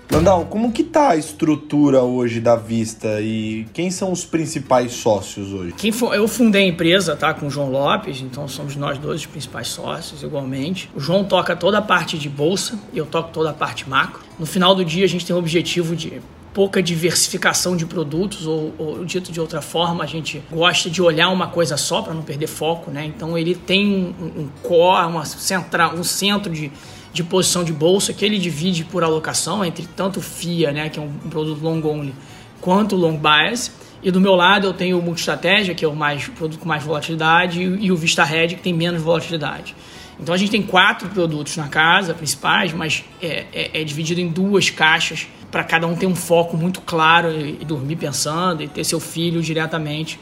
Landau, 0.10 0.46
como 0.46 0.72
que 0.72 0.84
tá 0.84 1.10
a 1.10 1.16
estrutura 1.16 2.02
hoje 2.04 2.40
da 2.40 2.56
Vista 2.56 3.20
e 3.22 3.66
quem 3.74 3.90
são 3.90 4.12
os 4.12 4.24
principais 4.24 4.94
sócios 4.94 5.52
hoje? 5.52 5.74
Quem 5.74 5.92
eu 6.14 6.28
fundei 6.28 6.64
a 6.64 6.68
empresa, 6.68 7.16
tá, 7.16 7.34
com 7.34 7.48
o 7.48 7.50
João 7.50 7.72
Lopes, 7.72 8.22
então 8.22 8.48
somos 8.48 8.76
nós 8.76 9.00
dois 9.00 9.22
os 9.22 9.26
principais 9.26 9.68
sócios 9.68 10.22
igualmente. 10.22 10.90
O 10.96 11.00
João 11.00 11.24
toca 11.24 11.56
toda 11.56 11.80
a 11.80 11.82
parte 11.82 12.18
de 12.18 12.30
bolsa 12.30 12.80
e 12.94 13.00
eu 13.00 13.06
toco 13.06 13.32
toda 13.34 13.50
a 13.50 13.54
parte 13.54 13.90
macro. 13.90 14.22
No 14.40 14.46
final 14.46 14.76
do 14.76 14.86
dia 14.86 15.04
a 15.04 15.10
gente 15.10 15.26
tem 15.26 15.36
o 15.36 15.40
objetivo 15.40 15.96
de 15.96 16.22
pouca 16.54 16.84
diversificação 16.84 17.78
de 17.78 17.86
produtos, 17.86 18.46
ou, 18.46 18.74
ou, 18.78 19.06
dito 19.06 19.32
de 19.32 19.40
outra 19.40 19.62
forma, 19.62 20.04
a 20.04 20.08
gente 20.08 20.44
gosta 20.52 20.90
de 20.90 21.02
olhar 21.02 21.30
uma 21.30 21.48
coisa 21.48 21.78
só 21.78 22.02
para 22.02 22.14
não 22.14 22.22
perder 22.22 22.48
foco, 22.48 22.92
né? 22.92 23.06
Então 23.06 23.38
ele 23.38 23.56
tem 23.56 24.14
um, 24.20 24.42
um 24.42 24.50
core, 24.62 25.08
uma 25.08 25.24
central, 25.26 25.96
um 25.96 26.04
centro 26.04 26.52
de, 26.52 26.72
de 27.14 27.24
posição 27.24 27.64
de 27.64 27.72
bolsa 27.72 28.14
que 28.14 28.26
ele 28.26 28.38
divide 28.38 28.84
por 28.84 29.04
alocação 29.04 29.64
entre 29.64 29.88
tanto 29.96 30.20
o 30.20 30.22
FIA, 30.22 30.72
né, 30.72 30.90
que 30.90 31.00
é 31.00 31.02
um, 31.02 31.14
um 31.26 31.30
produto 31.30 31.62
long 31.64 31.82
only, 31.86 32.14
quanto 32.60 32.96
o 32.96 33.00
long 33.00 33.18
bias. 33.18 33.72
E 34.04 34.10
do 34.12 34.20
meu 34.20 34.36
lado 34.36 34.68
eu 34.68 34.74
tenho 34.74 35.00
o 35.00 35.02
Multistratégia, 35.02 35.74
que 35.76 35.86
é 35.86 35.88
o 35.88 35.96
mais 35.96 36.28
produto 36.28 36.60
com 36.60 36.68
mais 36.68 36.84
volatilidade, 36.84 37.62
e, 37.62 37.86
e 37.86 37.92
o 37.92 37.96
Vista 37.96 38.24
Red, 38.24 38.50
que 38.50 38.62
tem 38.62 38.74
menos 38.74 39.02
volatilidade. 39.02 39.76
Então 40.20 40.36
a 40.36 40.38
gente 40.38 40.52
tem 40.52 40.62
quatro 40.62 41.08
produtos 41.10 41.56
na 41.56 41.68
casa 41.68 42.14
principais, 42.14 42.74
mas 42.74 43.06
é, 43.22 43.46
é, 43.54 43.82
é 43.82 43.84
dividido 43.84 44.20
em 44.20 44.28
duas 44.28 44.70
caixas 44.70 45.28
para 45.52 45.64
cada 45.64 45.86
um 45.86 45.96
ter 45.96 46.08
um 46.08 46.16
foco 46.16 46.56
muito 46.56 46.82
claro 46.82 47.30
e, 47.30 47.58
e, 47.62 47.66
dormir 47.66 47.98
pensando 47.98 48.64
e 48.64 48.68
ter 48.68 48.84
seu 48.86 49.00
filho 49.00 49.42
diretamente. 49.42 50.18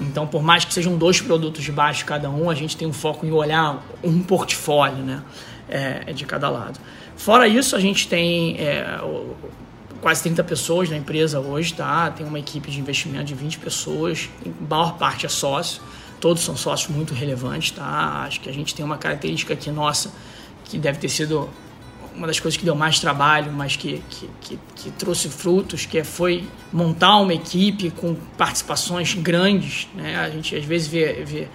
Então, 0.00 0.26
por 0.26 0.42
mais 0.42 0.64
que 0.64 0.72
sejam 0.72 0.96
dois 0.96 1.20
produtos 1.20 1.62
de 1.62 1.70
baixo 1.70 2.04
cada 2.04 2.30
um, 2.30 2.50
a 2.50 2.54
gente 2.54 2.76
tem 2.76 2.88
um 2.88 2.92
foco 2.92 3.26
em 3.26 3.30
olhar 3.30 3.84
um 4.02 4.20
portfólio, 4.20 5.04
né, 5.04 5.22
é, 5.68 6.12
de 6.12 6.24
cada 6.24 6.48
lado. 6.48 6.80
Fora 7.16 7.46
isso, 7.46 7.76
a 7.76 7.80
gente 7.80 8.08
tem 8.08 8.56
é, 8.58 8.98
quase 10.00 10.22
30 10.22 10.42
pessoas 10.44 10.90
na 10.90 10.96
empresa 10.96 11.38
hoje, 11.38 11.74
tá? 11.74 12.10
Tem 12.10 12.26
uma 12.26 12.38
equipe 12.38 12.70
de 12.70 12.80
investimento 12.80 13.24
de 13.24 13.34
20 13.34 13.58
pessoas, 13.58 14.28
a 14.44 14.74
maior 14.74 14.98
parte 14.98 15.26
é 15.26 15.28
sócio, 15.28 15.80
todos 16.20 16.42
são 16.42 16.56
sócios 16.56 16.90
muito 16.90 17.14
relevantes, 17.14 17.70
tá? 17.70 18.24
Acho 18.26 18.40
que 18.40 18.48
a 18.48 18.52
gente 18.52 18.74
tem 18.74 18.84
uma 18.84 18.98
característica 18.98 19.54
aqui 19.54 19.70
nossa 19.70 20.10
que 20.64 20.78
deve 20.78 20.98
ter 20.98 21.08
sido 21.08 21.48
uma 22.16 22.26
das 22.26 22.38
coisas 22.38 22.56
que 22.56 22.64
deu 22.64 22.74
mais 22.74 22.98
trabalho, 22.98 23.52
mas 23.52 23.76
que, 23.76 24.02
que, 24.08 24.30
que, 24.40 24.58
que, 24.76 24.90
trouxe 24.92 25.28
frutos, 25.28 25.86
que 25.86 26.02
foi 26.04 26.44
montar 26.72 27.16
uma 27.16 27.34
equipe 27.34 27.90
com 27.90 28.14
participações 28.36 29.14
grandes. 29.14 29.88
Né? 29.94 30.16
A 30.16 30.30
gente 30.30 30.54
às 30.54 30.64
vezes 30.64 30.86
vê, 30.86 31.24
vê 31.24 31.48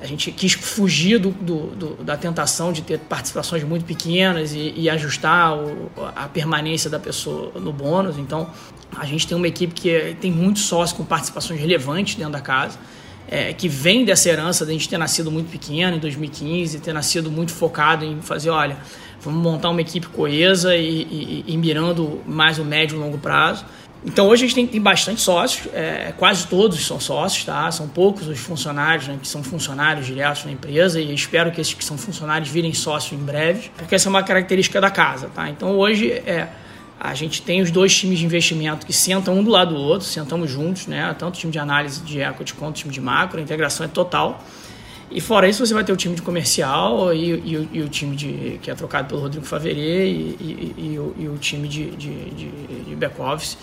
a 0.00 0.06
gente 0.06 0.32
quis 0.32 0.54
fugir 0.54 1.18
do, 1.18 1.30
do, 1.30 1.66
do, 1.76 2.04
da 2.04 2.16
tentação 2.16 2.72
de 2.72 2.82
ter 2.82 2.98
participações 2.98 3.62
muito 3.62 3.84
pequenas 3.84 4.52
e, 4.52 4.74
e 4.76 4.90
ajustar 4.90 5.56
o, 5.56 5.90
a 6.16 6.28
permanência 6.28 6.90
da 6.90 6.98
pessoa 6.98 7.52
no 7.60 7.72
bônus. 7.72 8.18
Então, 8.18 8.50
a 8.96 9.06
gente 9.06 9.26
tem 9.26 9.36
uma 9.36 9.46
equipe 9.46 9.72
que 9.72 10.16
tem 10.20 10.32
muitos 10.32 10.64
sócios 10.64 10.96
com 10.96 11.04
participações 11.04 11.60
relevantes 11.60 12.16
dentro 12.16 12.32
da 12.32 12.40
casa. 12.40 12.78
é, 13.28 13.52
que 13.52 13.68
vem 13.68 14.04
dessa 14.04 14.28
herança 14.28 14.64
de 14.64 14.72
a 14.72 14.74
gente 14.74 14.88
ter 14.88 14.98
nascido 14.98 15.30
muito 15.30 15.50
pequeno 15.50 15.96
em 15.96 16.00
2015, 16.00 16.80
ter 16.80 16.92
nascido 16.92 17.30
muito 17.30 17.52
focado 17.52 18.04
em 18.04 18.20
fazer, 18.20 18.50
olha, 18.50 18.76
vamos 19.22 19.42
montar 19.42 19.70
uma 19.70 19.80
equipe 19.80 20.06
coesa 20.08 20.76
e, 20.76 21.02
e, 21.02 21.44
e 21.46 21.56
mirando 21.56 22.20
mais 22.26 22.58
o 22.58 22.64
médio 22.64 22.96
e 22.96 22.98
longo 22.98 23.18
prazo. 23.18 23.64
Então 24.04 24.26
hoje 24.26 24.44
a 24.44 24.46
gente 24.48 24.54
tem, 24.56 24.66
tem 24.66 24.80
bastante 24.80 25.20
sócios, 25.20 25.68
é, 25.72 26.12
quase 26.16 26.48
todos 26.48 26.84
são 26.84 26.98
sócios, 26.98 27.44
tá? 27.44 27.70
São 27.70 27.86
poucos 27.86 28.26
os 28.26 28.38
funcionários 28.40 29.06
né, 29.06 29.16
que 29.20 29.28
são 29.28 29.44
funcionários 29.44 30.06
diretos 30.06 30.44
na 30.44 30.50
empresa 30.50 31.00
e 31.00 31.14
espero 31.14 31.52
que 31.52 31.60
esses 31.60 31.72
que 31.72 31.84
são 31.84 31.96
funcionários 31.96 32.48
virem 32.48 32.74
sócios 32.74 33.12
em 33.12 33.24
breve, 33.24 33.70
porque 33.76 33.94
essa 33.94 34.08
é 34.08 34.10
uma 34.10 34.24
característica 34.24 34.80
da 34.80 34.90
casa, 34.90 35.30
tá? 35.32 35.48
Então 35.48 35.78
hoje 35.78 36.10
é, 36.10 36.48
a 36.98 37.14
gente 37.14 37.42
tem 37.42 37.62
os 37.62 37.70
dois 37.70 37.96
times 37.96 38.18
de 38.18 38.24
investimento 38.24 38.84
que 38.84 38.92
sentam 38.92 39.34
um 39.34 39.44
do 39.44 39.50
lado 39.50 39.72
do 39.72 39.80
outro, 39.80 40.06
sentamos 40.06 40.50
juntos, 40.50 40.88
né? 40.88 41.14
Tanto 41.16 41.36
o 41.36 41.38
time 41.38 41.52
de 41.52 41.60
análise 41.60 42.00
de 42.00 42.20
equity 42.20 42.54
quanto 42.54 42.76
o 42.76 42.78
time 42.78 42.92
de 42.92 43.00
macro, 43.00 43.38
a 43.38 43.42
integração 43.42 43.86
é 43.86 43.88
total. 43.88 44.42
E 45.14 45.20
fora 45.20 45.46
isso, 45.48 45.64
você 45.64 45.74
vai 45.74 45.84
ter 45.84 45.92
o 45.92 45.96
time 45.96 46.14
de 46.14 46.22
comercial 46.22 47.12
e, 47.12 47.32
e, 47.32 47.68
e 47.72 47.82
o 47.82 47.88
time 47.88 48.16
de, 48.16 48.58
que 48.62 48.70
é 48.70 48.74
trocado 48.74 49.08
pelo 49.08 49.20
Rodrigo 49.20 49.44
Faveret 49.44 49.78
e, 49.78 50.74
e, 50.78 50.98
o, 50.98 51.34
o, 51.34 51.38
time 51.38 51.68
de, 51.68 51.90
de, 51.90 52.30
de, 52.30 52.96
back-office 52.96 53.58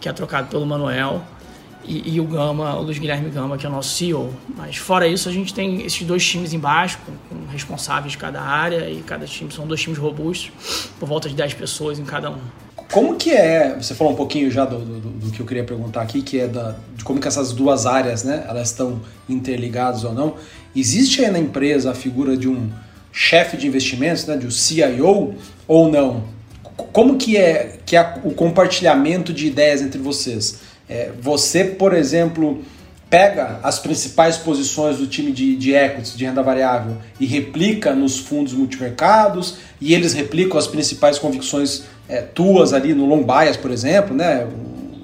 que 0.00 0.08
é 0.08 0.12
trocado 0.12 0.48
pelo 0.48 0.64
Manuel, 0.64 1.22
e, 1.84 2.14
e, 2.14 2.20
o 2.20 2.24
Gama, 2.24 2.76
o 2.76 2.82
Luiz 2.82 2.98
Guilherme 2.98 3.30
Gama, 3.30 3.56
que 3.56 3.64
é 3.64 3.68
o 3.68 3.72
nosso 3.72 3.90
CEO. 3.90 4.32
Mas 4.56 4.76
fora 4.76 5.06
isso, 5.06 5.28
a 5.28 5.32
gente 5.32 5.54
tem 5.54 5.82
esses 5.82 6.02
dois 6.02 6.26
times 6.26 6.52
embaixo, 6.52 6.98
com, 7.06 7.12
com, 7.28 7.46
responsáveis 7.46 8.12
de 8.12 8.18
cada 8.18 8.40
área, 8.40 8.90
e 8.90 9.02
cada 9.02 9.24
time 9.26 9.52
são 9.52 9.66
dois 9.66 9.80
times 9.80 9.98
robustos, 9.98 10.50
por 10.98 11.08
volta 11.08 11.28
de 11.28 11.34
10 11.34 11.54
pessoas 11.54 11.98
em 11.98 12.04
cada 12.04 12.30
um. 12.30 12.38
Como 12.90 13.16
que 13.16 13.30
é, 13.30 13.76
você 13.80 13.94
falou 13.94 14.12
um 14.12 14.16
pouquinho 14.16 14.50
já 14.50 14.64
do, 14.64 14.78
do, 14.78 15.00
do 15.10 15.30
que 15.30 15.40
eu 15.40 15.46
queria 15.46 15.64
perguntar 15.64 16.02
aqui, 16.02 16.22
que 16.22 16.40
é 16.40 16.46
da, 16.46 16.76
de 16.94 17.04
como 17.04 17.20
que 17.20 17.28
essas 17.28 17.52
duas 17.52 17.84
áreas, 17.84 18.24
né, 18.24 18.44
elas 18.48 18.70
estão 18.70 19.00
interligadas 19.28 20.04
ou 20.04 20.12
não. 20.12 20.34
Existe 20.76 21.24
aí 21.24 21.30
na 21.30 21.38
empresa 21.38 21.90
a 21.90 21.94
figura 21.94 22.36
de 22.36 22.48
um 22.48 22.70
chefe 23.10 23.56
de 23.56 23.66
investimentos, 23.66 24.26
né, 24.26 24.36
de 24.36 24.46
um 24.46 24.50
CIO, 24.50 25.34
ou 25.66 25.90
não? 25.90 26.24
Como 26.92 27.16
que 27.16 27.36
é, 27.36 27.78
que 27.86 27.96
é 27.96 28.14
o 28.22 28.32
compartilhamento 28.32 29.32
de 29.32 29.46
ideias 29.46 29.80
entre 29.80 29.98
vocês? 29.98 30.58
É, 30.86 31.10
você, 31.20 31.64
por 31.64 31.94
exemplo, 31.94 32.62
pega 33.08 33.58
as 33.62 33.78
principais 33.78 34.36
posições 34.36 34.98
do 34.98 35.06
time 35.06 35.32
de, 35.32 35.56
de 35.56 35.72
equities, 35.72 36.14
de 36.16 36.26
renda 36.26 36.42
variável, 36.42 36.98
e 37.18 37.24
replica 37.24 37.94
nos 37.94 38.18
fundos 38.18 38.52
multimercados, 38.52 39.56
e 39.80 39.94
eles 39.94 40.12
replicam 40.12 40.58
as 40.58 40.66
principais 40.66 41.18
convicções 41.18 41.84
é, 42.08 42.20
tuas 42.20 42.74
ali 42.74 42.92
no 42.92 43.06
long 43.06 43.22
bias, 43.22 43.56
por 43.56 43.70
exemplo, 43.70 44.14
né? 44.14 44.46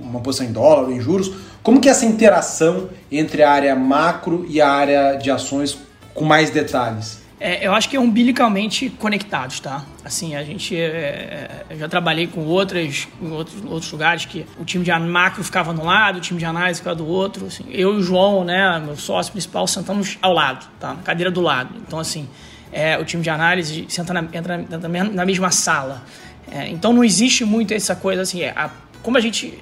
uma 0.00 0.20
posição 0.20 0.46
em 0.46 0.52
dólar 0.52 0.92
em 0.92 1.00
juros. 1.00 1.32
Como 1.62 1.80
que 1.80 1.88
é 1.88 1.92
essa 1.92 2.04
interação 2.04 2.90
entre 3.10 3.42
a 3.42 3.50
área 3.50 3.76
macro 3.76 4.44
e 4.48 4.60
a 4.60 4.68
área 4.68 5.14
de 5.14 5.30
ações 5.30 5.78
com 6.12 6.24
mais 6.24 6.50
detalhes? 6.50 7.22
É, 7.38 7.66
eu 7.66 7.72
acho 7.72 7.88
que 7.88 7.96
é 7.96 8.00
umbilicalmente 8.00 8.88
conectados, 8.90 9.58
tá? 9.58 9.84
Assim, 10.04 10.36
a 10.36 10.44
gente. 10.44 10.76
É, 10.76 10.84
é, 10.86 11.64
eu 11.70 11.78
já 11.78 11.88
trabalhei 11.88 12.28
com 12.28 12.42
outras, 12.42 13.08
em 13.20 13.30
outros, 13.32 13.64
outros 13.64 13.90
lugares 13.90 14.24
que 14.24 14.46
o 14.60 14.64
time 14.64 14.84
de 14.84 14.92
macro 14.92 15.42
ficava 15.42 15.72
no 15.72 15.84
lado, 15.84 16.18
o 16.18 16.20
time 16.20 16.38
de 16.38 16.44
análise 16.44 16.78
ficava 16.78 16.94
do 16.94 17.06
outro. 17.06 17.46
Assim, 17.46 17.64
eu 17.68 17.94
e 17.94 17.96
o 17.96 18.02
João, 18.02 18.44
né, 18.44 18.80
meu 18.84 18.96
sócio 18.96 19.32
principal, 19.32 19.66
sentamos 19.66 20.18
ao 20.22 20.32
lado, 20.32 20.68
tá? 20.78 20.94
Na 20.94 21.02
cadeira 21.02 21.32
do 21.32 21.40
lado. 21.40 21.74
Então, 21.84 21.98
assim, 21.98 22.28
é, 22.72 22.96
o 22.96 23.04
time 23.04 23.24
de 23.24 23.30
análise 23.30 23.86
senta 23.88 24.12
na, 24.12 24.20
entra, 24.32 24.60
entra 24.60 24.88
na 24.88 25.26
mesma 25.26 25.50
sala. 25.50 26.04
É, 26.48 26.68
então, 26.68 26.92
não 26.92 27.02
existe 27.02 27.44
muito 27.44 27.74
essa 27.74 27.96
coisa 27.96 28.22
assim. 28.22 28.42
É, 28.42 28.50
a, 28.50 28.70
como 29.02 29.16
a 29.16 29.20
gente. 29.20 29.58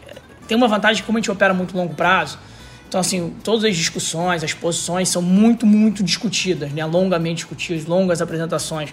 Tem 0.51 0.57
uma 0.57 0.67
vantagem, 0.69 1.05
como 1.05 1.17
a 1.17 1.21
gente 1.21 1.31
opera 1.31 1.55
muito 1.55 1.77
longo 1.77 1.95
prazo 1.95 2.39
então, 2.91 2.99
assim, 2.99 3.33
todas 3.45 3.63
as 3.63 3.77
discussões, 3.77 4.43
as 4.43 4.53
posições 4.53 5.09
são 5.09 5.23
muito, 5.23 5.65
muito 5.65 6.03
discutidas, 6.03 6.73
né? 6.73 6.85
longamente 6.85 7.37
discutidas, 7.37 7.87
longas 7.87 8.21
apresentações, 8.21 8.93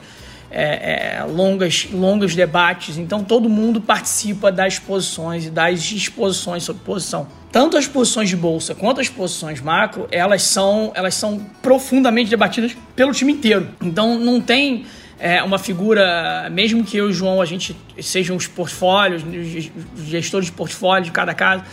é, 0.52 1.18
é, 1.18 1.24
longas, 1.24 1.88
longos 1.92 2.36
debates. 2.36 3.00
Então, 3.00 3.24
todo 3.24 3.50
mundo 3.50 3.82
participa 3.82 4.52
das 4.52 4.78
posições 4.78 5.48
e 5.48 5.50
das 5.50 5.92
exposições 5.92 6.62
sobre 6.62 6.84
posição. 6.84 7.28
Tanto 7.52 7.76
as 7.76 7.88
posições 7.88 8.30
de 8.30 8.36
bolsa 8.36 8.76
quanto 8.76 9.02
as 9.02 9.10
posições 9.10 9.60
macro, 9.62 10.08
elas 10.12 10.44
são, 10.44 10.92
elas 10.94 11.16
são 11.16 11.44
profundamente 11.64 12.30
debatidas 12.30 12.78
pelo 12.96 13.12
time 13.12 13.34
inteiro. 13.34 13.68
Então, 13.82 14.20
não 14.20 14.40
tem 14.40 14.86
é, 15.20 15.42
uma 15.42 15.58
figura, 15.58 16.50
mesmo 16.52 16.84
que 16.84 16.98
eu 16.98 17.08
e 17.08 17.10
o 17.10 17.14
João, 17.14 17.42
a 17.42 17.46
gente 17.46 17.76
sejam 18.02 18.36
os 18.36 18.48
portfólios, 18.48 19.24
os 19.24 20.06
gestores 20.06 20.48
de 20.48 20.52
portfólio 20.52 21.06
de 21.06 21.12
cada 21.12 21.34
casa, 21.34 21.64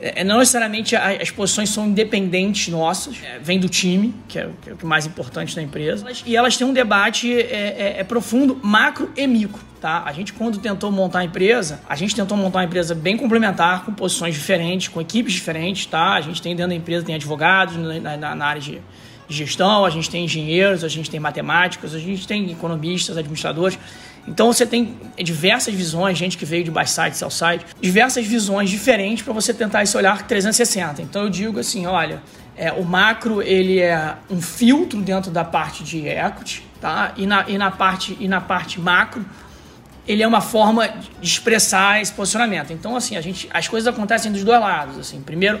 é, 0.00 0.24
não 0.24 0.40
necessariamente 0.40 0.96
as 0.96 1.30
posições 1.30 1.70
são 1.70 1.86
independentes 1.86 2.66
nossas, 2.66 3.14
é, 3.22 3.38
vem 3.38 3.60
do 3.60 3.68
time, 3.68 4.12
que 4.26 4.36
é, 4.36 4.48
que 4.60 4.70
é, 4.70 4.74
o 4.82 4.86
mais 4.86 5.06
importante 5.06 5.54
da 5.54 5.62
empresa, 5.62 6.04
e 6.26 6.36
elas 6.36 6.56
têm 6.56 6.66
um 6.66 6.72
debate 6.72 7.32
é, 7.32 7.38
é, 7.38 7.94
é, 8.00 8.04
profundo, 8.04 8.58
macro 8.60 9.12
e 9.16 9.24
micro. 9.28 9.60
Tá? 9.80 10.02
A 10.04 10.12
gente, 10.12 10.32
quando 10.32 10.58
tentou 10.58 10.90
montar 10.90 11.20
a 11.20 11.24
empresa, 11.24 11.80
a 11.88 11.94
gente 11.94 12.14
tentou 12.16 12.36
montar 12.36 12.60
uma 12.60 12.64
empresa 12.64 12.94
bem 12.94 13.16
complementar, 13.16 13.84
com 13.84 13.92
posições 13.92 14.34
diferentes, 14.34 14.88
com 14.88 15.00
equipes 15.00 15.32
diferentes. 15.32 15.86
Tá? 15.86 16.14
A 16.14 16.20
gente 16.20 16.40
tem 16.40 16.54
dentro 16.54 16.70
da 16.70 16.76
empresa 16.76 17.04
tem 17.04 17.16
advogados 17.16 17.76
na, 17.76 18.16
na, 18.16 18.34
na 18.36 18.46
área 18.46 18.62
de 18.62 18.80
gestão, 19.28 19.84
a 19.84 19.90
gente 19.90 20.10
tem 20.10 20.24
engenheiros, 20.24 20.84
a 20.84 20.88
gente 20.88 21.10
tem 21.10 21.20
matemáticos, 21.20 21.94
a 21.94 21.98
gente 21.98 22.26
tem 22.26 22.50
economistas, 22.50 23.16
administradores. 23.16 23.78
Então 24.26 24.52
você 24.52 24.64
tem 24.64 24.96
diversas 25.18 25.74
visões, 25.74 26.16
gente 26.16 26.38
que 26.38 26.44
veio 26.44 26.62
de 26.62 26.70
buy-side, 26.70 27.16
sell-side, 27.16 27.66
diversas 27.80 28.24
visões 28.26 28.70
diferentes 28.70 29.24
para 29.24 29.32
você 29.32 29.52
tentar 29.52 29.82
esse 29.82 29.96
olhar 29.96 30.26
360. 30.26 31.02
Então 31.02 31.24
eu 31.24 31.30
digo 31.30 31.58
assim, 31.58 31.86
olha, 31.86 32.22
é, 32.56 32.72
o 32.72 32.84
macro 32.84 33.42
ele 33.42 33.80
é 33.80 34.14
um 34.30 34.40
filtro 34.40 35.00
dentro 35.00 35.30
da 35.30 35.44
parte 35.44 35.82
de 35.82 36.06
equity, 36.06 36.62
tá? 36.80 37.12
E 37.16 37.26
na, 37.26 37.44
e 37.48 37.58
na, 37.58 37.70
parte, 37.70 38.16
e 38.20 38.28
na 38.28 38.40
parte 38.40 38.80
macro 38.80 39.24
ele 40.06 40.22
é 40.22 40.26
uma 40.26 40.40
forma 40.40 40.88
de 40.88 41.28
expressar 41.28 42.00
esse 42.00 42.12
posicionamento. 42.12 42.72
Então 42.72 42.94
assim, 42.94 43.16
a 43.16 43.20
gente, 43.20 43.48
as 43.52 43.66
coisas 43.66 43.92
acontecem 43.92 44.30
dos 44.30 44.44
dois 44.44 44.60
lados. 44.60 44.98
Assim, 44.98 45.20
primeiro 45.20 45.60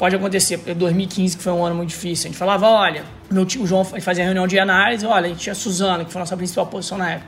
pode 0.00 0.16
acontecer, 0.16 0.56
porque 0.56 0.72
2015 0.72 1.36
que 1.36 1.42
foi 1.42 1.52
um 1.52 1.62
ano 1.62 1.76
muito 1.76 1.90
difícil, 1.90 2.24
a 2.24 2.28
gente 2.30 2.38
falava, 2.38 2.66
olha, 2.66 3.04
meu 3.30 3.44
tio, 3.44 3.66
João 3.66 3.84
fazia 3.84 4.24
reunião 4.24 4.46
de 4.46 4.58
análise, 4.58 5.04
olha, 5.04 5.26
a 5.26 5.28
gente 5.28 5.40
tinha 5.40 5.52
a 5.52 5.54
Suzana, 5.54 6.06
que 6.06 6.10
foi 6.10 6.20
a 6.20 6.22
nossa 6.22 6.34
principal 6.38 6.66
posição 6.68 6.96
na 6.96 7.10
época. 7.10 7.26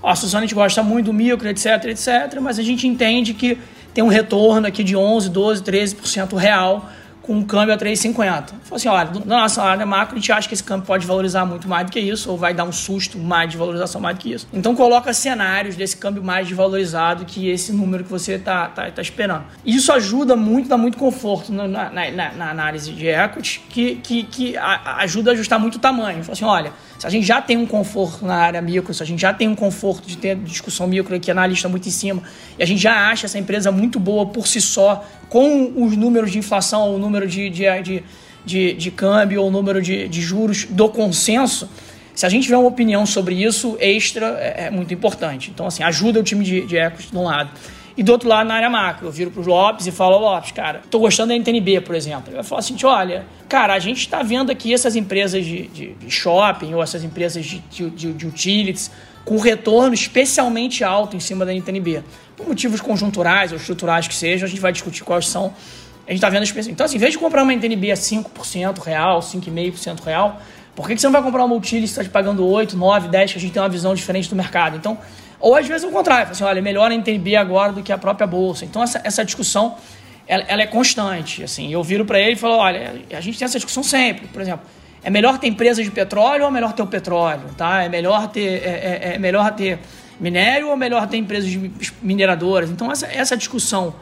Ó, 0.00 0.08
a 0.08 0.14
Suzana 0.14 0.44
a 0.44 0.46
gente 0.46 0.54
gosta 0.54 0.84
muito 0.84 1.06
do 1.06 1.12
micro, 1.12 1.48
etc, 1.48 1.84
etc, 1.86 2.38
mas 2.40 2.60
a 2.60 2.62
gente 2.62 2.86
entende 2.86 3.34
que 3.34 3.58
tem 3.92 4.04
um 4.04 4.08
retorno 4.08 4.68
aqui 4.68 4.84
de 4.84 4.94
11, 4.94 5.30
12, 5.30 5.64
13% 5.64 6.36
real 6.36 6.88
com 7.22 7.34
um 7.34 7.44
câmbio 7.44 7.74
a 7.74 7.78
3,50. 7.78 8.14
Falou 8.14 8.50
assim, 8.72 8.88
olha, 8.88 9.10
na 9.24 9.42
nossa 9.42 9.62
área 9.62 9.86
macro, 9.86 10.16
a 10.16 10.18
gente 10.18 10.32
acha 10.32 10.48
que 10.48 10.54
esse 10.54 10.64
câmbio 10.64 10.86
pode 10.86 11.06
valorizar 11.06 11.46
muito 11.46 11.68
mais 11.68 11.86
do 11.86 11.92
que 11.92 12.00
isso, 12.00 12.30
ou 12.30 12.36
vai 12.36 12.52
dar 12.52 12.64
um 12.64 12.72
susto 12.72 13.16
mais 13.16 13.50
de 13.50 13.56
valorização 13.56 14.00
mais 14.00 14.16
do 14.16 14.20
que 14.20 14.32
isso. 14.32 14.48
Então 14.52 14.74
coloca 14.74 15.12
cenários 15.12 15.76
desse 15.76 15.96
câmbio 15.96 16.22
mais 16.22 16.48
desvalorizado 16.48 17.24
que 17.24 17.48
esse 17.48 17.72
número 17.72 18.02
que 18.02 18.10
você 18.10 18.32
está 18.32 18.66
tá, 18.66 18.90
tá 18.90 19.00
esperando. 19.00 19.44
Isso 19.64 19.92
ajuda 19.92 20.34
muito, 20.34 20.68
dá 20.68 20.76
muito 20.76 20.98
conforto 20.98 21.52
na, 21.52 21.68
na, 21.68 21.90
na, 21.90 22.32
na 22.32 22.50
análise 22.50 22.92
de 22.92 23.06
equity, 23.06 23.62
que, 23.68 23.96
que, 23.96 24.22
que 24.24 24.56
a, 24.56 24.96
ajuda 24.98 25.30
a 25.30 25.34
ajustar 25.34 25.60
muito 25.60 25.76
o 25.76 25.78
tamanho. 25.78 26.24
Fala 26.24 26.32
assim, 26.32 26.44
olha, 26.44 26.72
se 26.98 27.06
a 27.06 27.10
gente 27.10 27.26
já 27.26 27.40
tem 27.40 27.56
um 27.56 27.66
conforto 27.66 28.24
na 28.24 28.36
área 28.36 28.60
micro, 28.60 28.92
se 28.92 29.02
a 29.02 29.06
gente 29.06 29.20
já 29.20 29.32
tem 29.32 29.48
um 29.48 29.54
conforto 29.54 30.06
de 30.06 30.16
ter 30.16 30.36
discussão 30.36 30.86
micro 30.86 31.14
aqui, 31.14 31.30
analista 31.30 31.68
muito 31.68 31.88
em 31.88 31.92
cima, 31.92 32.22
e 32.58 32.62
a 32.62 32.66
gente 32.66 32.80
já 32.80 33.10
acha 33.10 33.26
essa 33.26 33.38
empresa 33.38 33.70
muito 33.70 34.00
boa 34.00 34.26
por 34.26 34.46
si 34.46 34.60
só, 34.60 35.04
com 35.28 35.82
os 35.82 35.96
números 35.96 36.30
de 36.30 36.38
inflação, 36.38 36.94
o 36.94 36.98
número 36.98 37.11
de, 37.20 37.50
de, 37.50 37.82
de, 37.82 38.04
de, 38.44 38.72
de 38.74 38.90
câmbio 38.90 39.42
ou 39.42 39.50
número 39.50 39.80
de, 39.80 40.08
de 40.08 40.20
juros 40.20 40.64
do 40.64 40.88
consenso, 40.88 41.68
se 42.14 42.26
a 42.26 42.28
gente 42.28 42.44
tiver 42.44 42.56
uma 42.56 42.68
opinião 42.68 43.06
sobre 43.06 43.34
isso, 43.34 43.76
extra 43.80 44.38
é, 44.38 44.66
é 44.66 44.70
muito 44.70 44.92
importante. 44.92 45.50
Então, 45.50 45.66
assim, 45.66 45.82
ajuda 45.82 46.20
o 46.20 46.22
time 46.22 46.44
de, 46.44 46.66
de 46.66 46.76
equity 46.76 47.10
de 47.10 47.16
um 47.16 47.24
lado. 47.24 47.50
E 47.96 48.02
do 48.02 48.10
outro 48.10 48.28
lado, 48.28 48.46
na 48.46 48.54
área 48.54 48.70
macro, 48.70 49.06
eu 49.06 49.12
viro 49.12 49.30
para 49.30 49.42
o 49.42 49.44
Lopes 49.44 49.86
e 49.86 49.92
falo, 49.92 50.18
Lopes, 50.18 50.52
cara, 50.52 50.80
tô 50.90 50.98
gostando 50.98 51.28
da 51.28 51.34
NTNB, 51.36 51.82
por 51.82 51.94
exemplo. 51.94 52.24
Ele 52.28 52.36
vai 52.36 52.44
falar 52.44 52.60
assim, 52.60 52.76
olha, 52.84 53.26
cara, 53.48 53.74
a 53.74 53.78
gente 53.78 53.98
está 53.98 54.22
vendo 54.22 54.50
aqui 54.50 54.72
essas 54.72 54.96
empresas 54.96 55.44
de, 55.44 55.66
de, 55.68 55.94
de, 55.94 56.10
shopping 56.10 56.72
ou 56.72 56.82
essas 56.82 57.04
empresas 57.04 57.44
de, 57.44 57.58
de, 57.70 58.12
de 58.12 58.26
utilities 58.26 58.90
com 59.24 59.36
retorno 59.36 59.94
especialmente 59.94 60.82
alto 60.82 61.16
em 61.16 61.20
cima 61.20 61.44
da 61.44 61.52
NTNB 61.52 62.02
por 62.36 62.48
motivos 62.48 62.80
conjunturais 62.80 63.52
ou 63.52 63.58
estruturais 63.58 64.08
que 64.08 64.14
sejam, 64.14 64.46
a 64.46 64.48
gente 64.48 64.60
vai 64.60 64.72
discutir 64.72 65.04
quais 65.04 65.28
são. 65.28 65.54
A 66.06 66.10
gente 66.10 66.18
está 66.18 66.28
vendo 66.28 66.42
as 66.42 66.66
Então, 66.66 66.84
assim, 66.84 66.96
em 66.96 67.00
vez 67.00 67.12
de 67.12 67.18
comprar 67.18 67.42
uma 67.42 67.52
NTNB 67.52 67.92
a 67.92 67.94
5% 67.94 68.82
real, 68.82 69.20
5,5% 69.20 70.02
real, 70.04 70.40
por 70.74 70.86
que, 70.86 70.94
que 70.94 71.00
você 71.00 71.06
não 71.06 71.12
vai 71.12 71.22
comprar 71.22 71.44
uma 71.44 71.54
Utile 71.54 71.82
que 71.82 71.88
está 71.88 72.02
te 72.02 72.10
pagando 72.10 72.46
8, 72.46 72.76
9, 72.76 73.08
10, 73.08 73.32
que 73.32 73.38
a 73.38 73.40
gente 73.40 73.52
tem 73.52 73.62
uma 73.62 73.68
visão 73.68 73.94
diferente 73.94 74.28
do 74.28 74.34
mercado? 74.34 74.76
Então, 74.76 74.98
ou 75.38 75.54
às 75.54 75.66
vezes 75.66 75.84
é 75.84 75.86
o 75.86 75.90
contrário, 75.90 76.30
assim, 76.30 76.44
olha, 76.44 76.58
é 76.58 76.62
melhor 76.62 76.90
a 76.90 76.94
NTNB 76.94 77.36
agora 77.36 77.72
do 77.72 77.82
que 77.82 77.92
a 77.92 77.98
própria 77.98 78.26
bolsa. 78.26 78.64
Então, 78.64 78.82
essa, 78.82 79.00
essa 79.04 79.24
discussão, 79.24 79.76
ela, 80.26 80.44
ela 80.48 80.62
é 80.62 80.66
constante. 80.66 81.42
Assim, 81.42 81.72
eu 81.72 81.82
viro 81.82 82.04
para 82.04 82.18
ele 82.18 82.32
e 82.32 82.36
falo, 82.36 82.56
olha, 82.56 82.94
a 83.12 83.20
gente 83.20 83.38
tem 83.38 83.44
essa 83.44 83.58
discussão 83.58 83.82
sempre. 83.82 84.28
Por 84.28 84.40
exemplo, 84.40 84.66
é 85.04 85.10
melhor 85.10 85.38
ter 85.38 85.48
empresas 85.48 85.84
de 85.84 85.90
petróleo 85.90 86.44
ou 86.44 86.48
é 86.48 86.52
melhor 86.52 86.72
ter 86.72 86.82
o 86.82 86.86
petróleo? 86.86 87.42
Tá? 87.56 87.82
É 87.82 87.88
melhor 87.88 88.28
ter, 88.28 88.62
é, 88.64 89.00
é, 89.02 89.14
é 89.14 89.18
melhor 89.18 89.52
ter 89.52 89.78
minério 90.18 90.68
ou 90.68 90.76
melhor 90.76 91.06
ter 91.06 91.16
empresas 91.16 91.52
mineradoras? 92.00 92.70
Então, 92.70 92.90
essa, 92.90 93.06
essa 93.06 93.36
discussão 93.36 93.94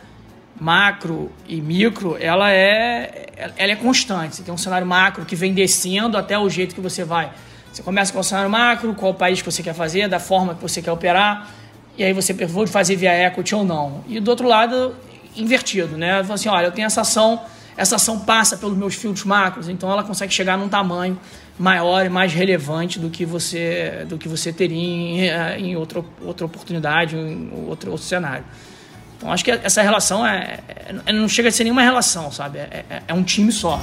macro 0.60 1.32
e 1.48 1.60
micro, 1.60 2.16
ela 2.20 2.52
é, 2.52 3.26
ela 3.56 3.72
é 3.72 3.76
constante. 3.76 4.36
Você 4.36 4.42
tem 4.42 4.52
um 4.52 4.58
cenário 4.58 4.86
macro 4.86 5.24
que 5.24 5.34
vem 5.34 5.54
descendo 5.54 6.18
até 6.18 6.38
o 6.38 6.48
jeito 6.50 6.74
que 6.74 6.80
você 6.80 7.02
vai. 7.02 7.32
Você 7.72 7.82
começa 7.82 8.12
com 8.12 8.18
o 8.18 8.24
cenário 8.24 8.50
macro, 8.50 8.94
qual 8.94 9.14
país 9.14 9.40
que 9.40 9.50
você 9.50 9.62
quer 9.62 9.74
fazer, 9.74 10.08
da 10.08 10.20
forma 10.20 10.54
que 10.54 10.60
você 10.60 10.82
quer 10.82 10.92
operar, 10.92 11.48
e 11.96 12.04
aí 12.04 12.12
você 12.12 12.32
vou 12.32 12.66
fazer 12.66 12.96
via 12.96 13.26
equity 13.26 13.54
ou 13.54 13.64
não. 13.64 14.04
E 14.06 14.20
do 14.20 14.28
outro 14.28 14.46
lado, 14.46 14.94
invertido, 15.36 15.96
né? 15.96 16.20
Assim, 16.20 16.48
olha, 16.48 16.66
eu 16.66 16.72
tenho 16.72 16.86
essa 16.86 17.00
ação, 17.00 17.40
essa 17.76 17.96
ação 17.96 18.18
passa 18.20 18.56
pelos 18.56 18.76
meus 18.76 18.94
filtros 18.94 19.24
macros, 19.24 19.68
então 19.68 19.90
ela 19.90 20.02
consegue 20.02 20.32
chegar 20.32 20.58
num 20.58 20.68
tamanho 20.68 21.18
maior 21.58 22.04
e 22.04 22.08
mais 22.08 22.32
relevante 22.32 22.98
do 22.98 23.10
que 23.10 23.24
você 23.24 24.04
do 24.08 24.16
que 24.16 24.28
você 24.28 24.50
teria 24.50 24.78
em, 24.78 25.28
eh, 25.28 25.58
em 25.58 25.76
outra, 25.76 26.02
outra 26.22 26.46
oportunidade, 26.46 27.16
em 27.16 27.50
outro, 27.66 27.90
outro 27.90 28.06
cenário. 28.06 28.44
Então 29.20 29.30
acho 29.30 29.44
que 29.44 29.50
essa 29.50 29.82
relação 29.82 30.26
é, 30.26 30.60
é 31.04 31.12
não 31.12 31.28
chega 31.28 31.50
a 31.50 31.52
ser 31.52 31.64
nenhuma 31.64 31.82
relação, 31.82 32.32
sabe? 32.32 32.58
É, 32.58 32.84
é, 32.88 33.02
é 33.08 33.12
um 33.12 33.22
time 33.22 33.52
só. 33.52 33.78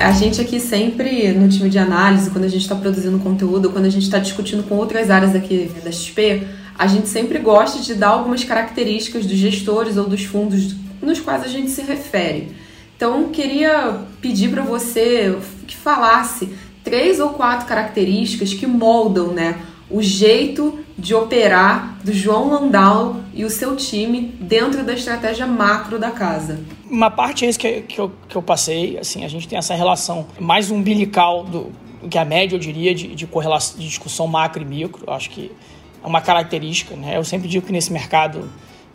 A 0.00 0.10
gente 0.10 0.40
aqui 0.40 0.58
sempre, 0.58 1.30
no 1.30 1.48
time 1.48 1.70
de 1.70 1.78
análise, 1.78 2.28
quando 2.28 2.42
a 2.42 2.48
gente 2.48 2.62
está 2.62 2.74
produzindo 2.74 3.20
conteúdo, 3.20 3.70
quando 3.70 3.84
a 3.84 3.88
gente 3.88 4.02
está 4.02 4.18
discutindo 4.18 4.64
com 4.64 4.74
outras 4.74 5.10
áreas 5.10 5.32
aqui 5.36 5.70
da 5.84 5.92
XP, 5.92 6.44
a 6.76 6.88
gente 6.88 7.06
sempre 7.06 7.38
gosta 7.38 7.80
de 7.80 7.94
dar 7.94 8.08
algumas 8.08 8.42
características 8.42 9.24
dos 9.24 9.36
gestores 9.36 9.96
ou 9.96 10.08
dos 10.08 10.24
fundos 10.24 10.74
nos 11.00 11.20
quais 11.20 11.44
a 11.44 11.48
gente 11.48 11.70
se 11.70 11.82
refere. 11.82 12.50
Então, 12.96 13.28
queria 13.28 14.00
pedir 14.20 14.50
para 14.50 14.62
você 14.62 15.38
que 15.68 15.76
falasse 15.76 16.52
três 16.82 17.20
ou 17.20 17.28
quatro 17.30 17.68
características 17.68 18.52
que 18.52 18.66
moldam 18.66 19.28
né, 19.28 19.60
o 19.92 20.02
jeito 20.02 20.78
de 20.96 21.14
operar 21.14 21.98
do 22.02 22.12
João 22.12 22.48
Landau 22.48 23.16
e 23.34 23.44
o 23.44 23.50
seu 23.50 23.76
time 23.76 24.34
dentro 24.40 24.82
da 24.82 24.94
estratégia 24.94 25.46
macro 25.46 25.98
da 25.98 26.10
casa. 26.10 26.60
Uma 26.88 27.10
parte 27.10 27.44
é 27.44 27.48
isso 27.48 27.58
que, 27.58 27.82
que, 27.82 28.00
eu, 28.00 28.10
que 28.28 28.36
eu 28.36 28.42
passei, 28.42 28.98
assim, 28.98 29.24
a 29.24 29.28
gente 29.28 29.46
tem 29.46 29.58
essa 29.58 29.74
relação 29.74 30.26
mais 30.40 30.70
umbilical 30.70 31.44
do 31.44 31.72
que 32.08 32.18
a 32.18 32.24
média, 32.24 32.56
eu 32.56 32.60
diria, 32.60 32.94
de, 32.94 33.14
de, 33.14 33.26
correlação, 33.26 33.78
de 33.78 33.86
discussão 33.86 34.26
macro 34.26 34.62
e 34.62 34.64
micro. 34.64 35.10
Acho 35.10 35.30
que 35.30 35.52
é 36.02 36.06
uma 36.06 36.20
característica, 36.20 36.96
né? 36.96 37.16
Eu 37.16 37.24
sempre 37.24 37.48
digo 37.48 37.64
que 37.66 37.72
nesse 37.72 37.92
mercado 37.92 38.50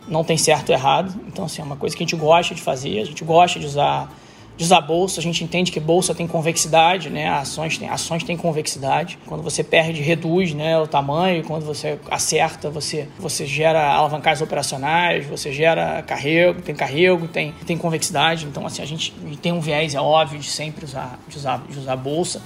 não 0.06 0.24
tem 0.24 0.36
certo 0.36 0.70
ou 0.70 0.74
errado. 0.74 1.14
Então, 1.26 1.44
assim, 1.44 1.62
é 1.62 1.64
uma 1.64 1.76
coisa 1.76 1.96
que 1.96 2.02
a 2.02 2.06
gente 2.06 2.16
gosta 2.16 2.54
de 2.54 2.62
fazer, 2.62 3.00
a 3.00 3.04
gente 3.04 3.24
gosta 3.24 3.58
de 3.58 3.66
usar, 3.66 4.12
usar 4.60 4.80
bolsa, 4.80 5.20
a 5.20 5.22
gente 5.22 5.44
entende 5.44 5.70
que 5.70 5.78
bolsa 5.78 6.14
tem 6.14 6.26
convexidade, 6.26 7.10
né? 7.10 7.28
Ações 7.28 7.78
têm, 7.78 7.88
ações 7.88 8.24
têm 8.24 8.36
convexidade. 8.36 9.18
Quando 9.26 9.42
você 9.42 9.62
perde, 9.62 10.02
reduz 10.02 10.52
né, 10.52 10.78
o 10.78 10.86
tamanho, 10.86 11.44
quando 11.44 11.64
você 11.64 11.98
acerta, 12.10 12.68
você, 12.68 13.08
você 13.18 13.46
gera 13.46 13.92
alavancagens 13.94 14.42
operacionais, 14.42 15.26
você 15.26 15.52
gera 15.52 16.02
carrego, 16.02 16.60
tem 16.60 16.74
carrego, 16.74 17.28
tem, 17.28 17.54
tem 17.66 17.78
convexidade. 17.78 18.46
Então, 18.46 18.66
assim, 18.66 18.82
a 18.82 18.86
gente 18.86 19.12
tem 19.40 19.52
um 19.52 19.60
viés, 19.60 19.94
é 19.94 20.00
óbvio, 20.00 20.40
de 20.40 20.48
sempre 20.48 20.84
usar, 20.84 21.18
de 21.28 21.36
usar, 21.36 21.62
de 21.68 21.78
usar 21.78 21.96
bolsa. 21.96 22.42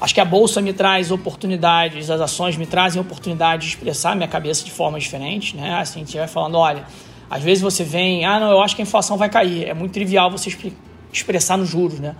Acho 0.00 0.14
que 0.14 0.20
a 0.20 0.24
bolsa 0.24 0.62
me 0.62 0.72
traz 0.72 1.10
oportunidades, 1.10 2.08
as 2.08 2.22
ações 2.22 2.56
me 2.56 2.64
trazem 2.64 2.98
oportunidade 3.02 3.64
de 3.64 3.68
expressar 3.68 4.16
minha 4.16 4.28
cabeça 4.28 4.64
de 4.64 4.70
forma 4.70 4.98
diferente, 4.98 5.54
né? 5.54 5.74
Assim, 5.74 6.00
a 6.00 6.04
gente 6.04 6.16
vai 6.16 6.26
falando, 6.26 6.56
olha, 6.56 6.86
às 7.28 7.42
vezes 7.42 7.62
você 7.62 7.84
vem, 7.84 8.24
ah, 8.24 8.40
não, 8.40 8.50
eu 8.50 8.62
acho 8.62 8.74
que 8.74 8.80
a 8.80 8.84
inflação 8.84 9.18
vai 9.18 9.28
cair. 9.28 9.68
É 9.68 9.74
muito 9.74 9.92
trivial 9.92 10.30
você 10.30 10.48
expressar 11.12 11.56
nos 11.56 11.68
juros, 11.68 12.00
né? 12.00 12.14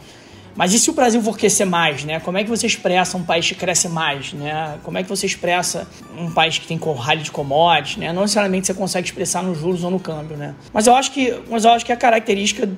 Mas 0.56 0.74
e 0.74 0.78
se 0.78 0.90
o 0.90 0.92
Brasil 0.92 1.22
for 1.22 1.38
crescer 1.38 1.64
mais, 1.64 2.04
né? 2.04 2.20
Como 2.20 2.36
é 2.36 2.44
que 2.44 2.50
você 2.50 2.66
expressa 2.66 3.16
um 3.16 3.22
país 3.22 3.48
que 3.48 3.54
cresce 3.54 3.88
mais, 3.88 4.32
né? 4.32 4.78
Como 4.82 4.98
é 4.98 5.02
que 5.02 5.08
você 5.08 5.24
expressa 5.24 5.86
um 6.18 6.30
país 6.30 6.58
que 6.58 6.66
tem 6.66 6.78
rally 6.78 7.22
de 7.22 7.30
commodities, 7.30 7.96
né? 7.96 8.12
Não 8.12 8.22
necessariamente 8.22 8.66
você 8.66 8.74
consegue 8.74 9.06
expressar 9.06 9.42
nos 9.42 9.58
juros 9.58 9.84
ou 9.84 9.90
no 9.90 10.00
câmbio, 10.00 10.36
né? 10.36 10.54
Mas 10.72 10.86
eu 10.86 10.94
acho 10.94 11.12
que, 11.12 11.40
mas 11.48 11.64
eu 11.64 11.70
acho 11.70 11.86
que 11.86 11.92
a 11.92 11.96
característica 11.96 12.68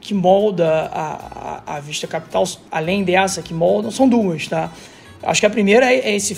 que 0.00 0.14
molda 0.14 0.88
a, 0.92 1.62
a, 1.66 1.76
a, 1.76 1.80
vista 1.80 2.06
capital, 2.06 2.44
além 2.70 3.02
dessa 3.02 3.42
que 3.42 3.52
molda, 3.52 3.90
são 3.90 4.08
duas, 4.08 4.46
tá? 4.46 4.70
Acho 5.22 5.40
que 5.40 5.46
a 5.46 5.50
primeira 5.50 5.92
é, 5.92 5.98
é 5.98 6.14
esse 6.14 6.34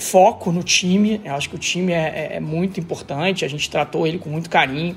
foco 0.00 0.50
no 0.52 0.62
time. 0.62 1.20
Eu 1.24 1.34
acho 1.34 1.50
que 1.50 1.56
o 1.56 1.58
time 1.58 1.92
é, 1.92 1.96
é, 2.32 2.36
é, 2.36 2.40
muito 2.40 2.78
importante. 2.78 3.44
A 3.44 3.48
gente 3.48 3.68
tratou 3.68 4.06
ele 4.06 4.18
com 4.18 4.30
muito 4.30 4.48
carinho. 4.48 4.96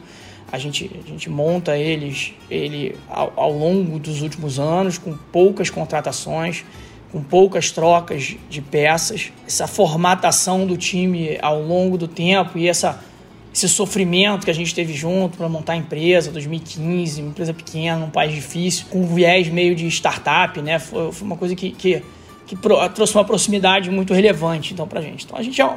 A 0.54 0.60
gente, 0.60 0.88
a 1.04 1.10
gente 1.10 1.32
monta 1.32 1.76
eles, 1.76 2.32
ele 2.48 2.96
ao, 3.10 3.34
ao 3.36 3.52
longo 3.52 3.98
dos 3.98 4.22
últimos 4.22 4.60
anos, 4.60 5.00
com 5.00 5.18
poucas 5.32 5.72
contratações, 5.72 6.64
com 7.12 7.24
poucas 7.24 7.72
trocas 7.72 8.36
de 8.52 8.62
peças. 8.62 9.34
Essa 9.48 9.66
formatação 9.66 10.68
do 10.68 10.78
time 10.78 11.40
ao 11.42 11.60
longo 11.60 11.98
do 11.98 12.08
tempo 12.08 12.60
e 12.60 12.70
essa 12.70 13.04
esse 13.52 13.68
sofrimento 13.68 14.46
que 14.46 14.52
a 14.52 14.54
gente 14.54 14.74
teve 14.76 14.94
junto 14.94 15.38
para 15.38 15.50
montar 15.50 15.74
a 15.74 15.76
empresa, 15.76 16.32
2015, 16.32 17.22
uma 17.22 17.30
empresa 17.32 17.54
pequena, 17.54 17.98
num 17.98 18.10
país 18.12 18.34
difícil, 18.34 18.86
com 18.92 19.02
um 19.02 19.08
viés 19.08 19.48
meio 19.48 19.76
de 19.76 19.88
startup, 19.88 20.60
né? 20.62 20.78
Foi, 20.78 21.12
foi 21.12 21.26
uma 21.26 21.38
coisa 21.38 21.56
que, 21.56 21.72
que, 21.72 22.04
que 22.46 22.56
trouxe 22.94 23.16
uma 23.16 23.26
proximidade 23.26 23.90
muito 23.90 24.14
relevante 24.14 24.74
então, 24.74 24.88
para 24.88 25.00
a 25.00 25.04
gente. 25.04 25.26
Então, 25.26 25.38
a 25.38 25.42
gente 25.42 25.60
é, 25.60 25.70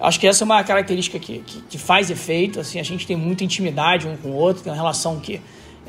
acho 0.00 0.20
que 0.20 0.26
essa 0.26 0.42
é 0.42 0.46
uma 0.46 0.62
característica 0.62 1.18
que, 1.18 1.38
que, 1.40 1.60
que, 1.62 1.78
faz 1.78 2.10
efeito, 2.10 2.60
assim, 2.60 2.78
a 2.78 2.82
gente 2.82 3.06
tem 3.06 3.16
muita 3.16 3.44
intimidade 3.44 4.06
um 4.06 4.16
com 4.16 4.28
o 4.30 4.34
outro, 4.34 4.62
tem 4.62 4.72
uma 4.72 4.76
relação 4.76 5.18
que 5.20 5.40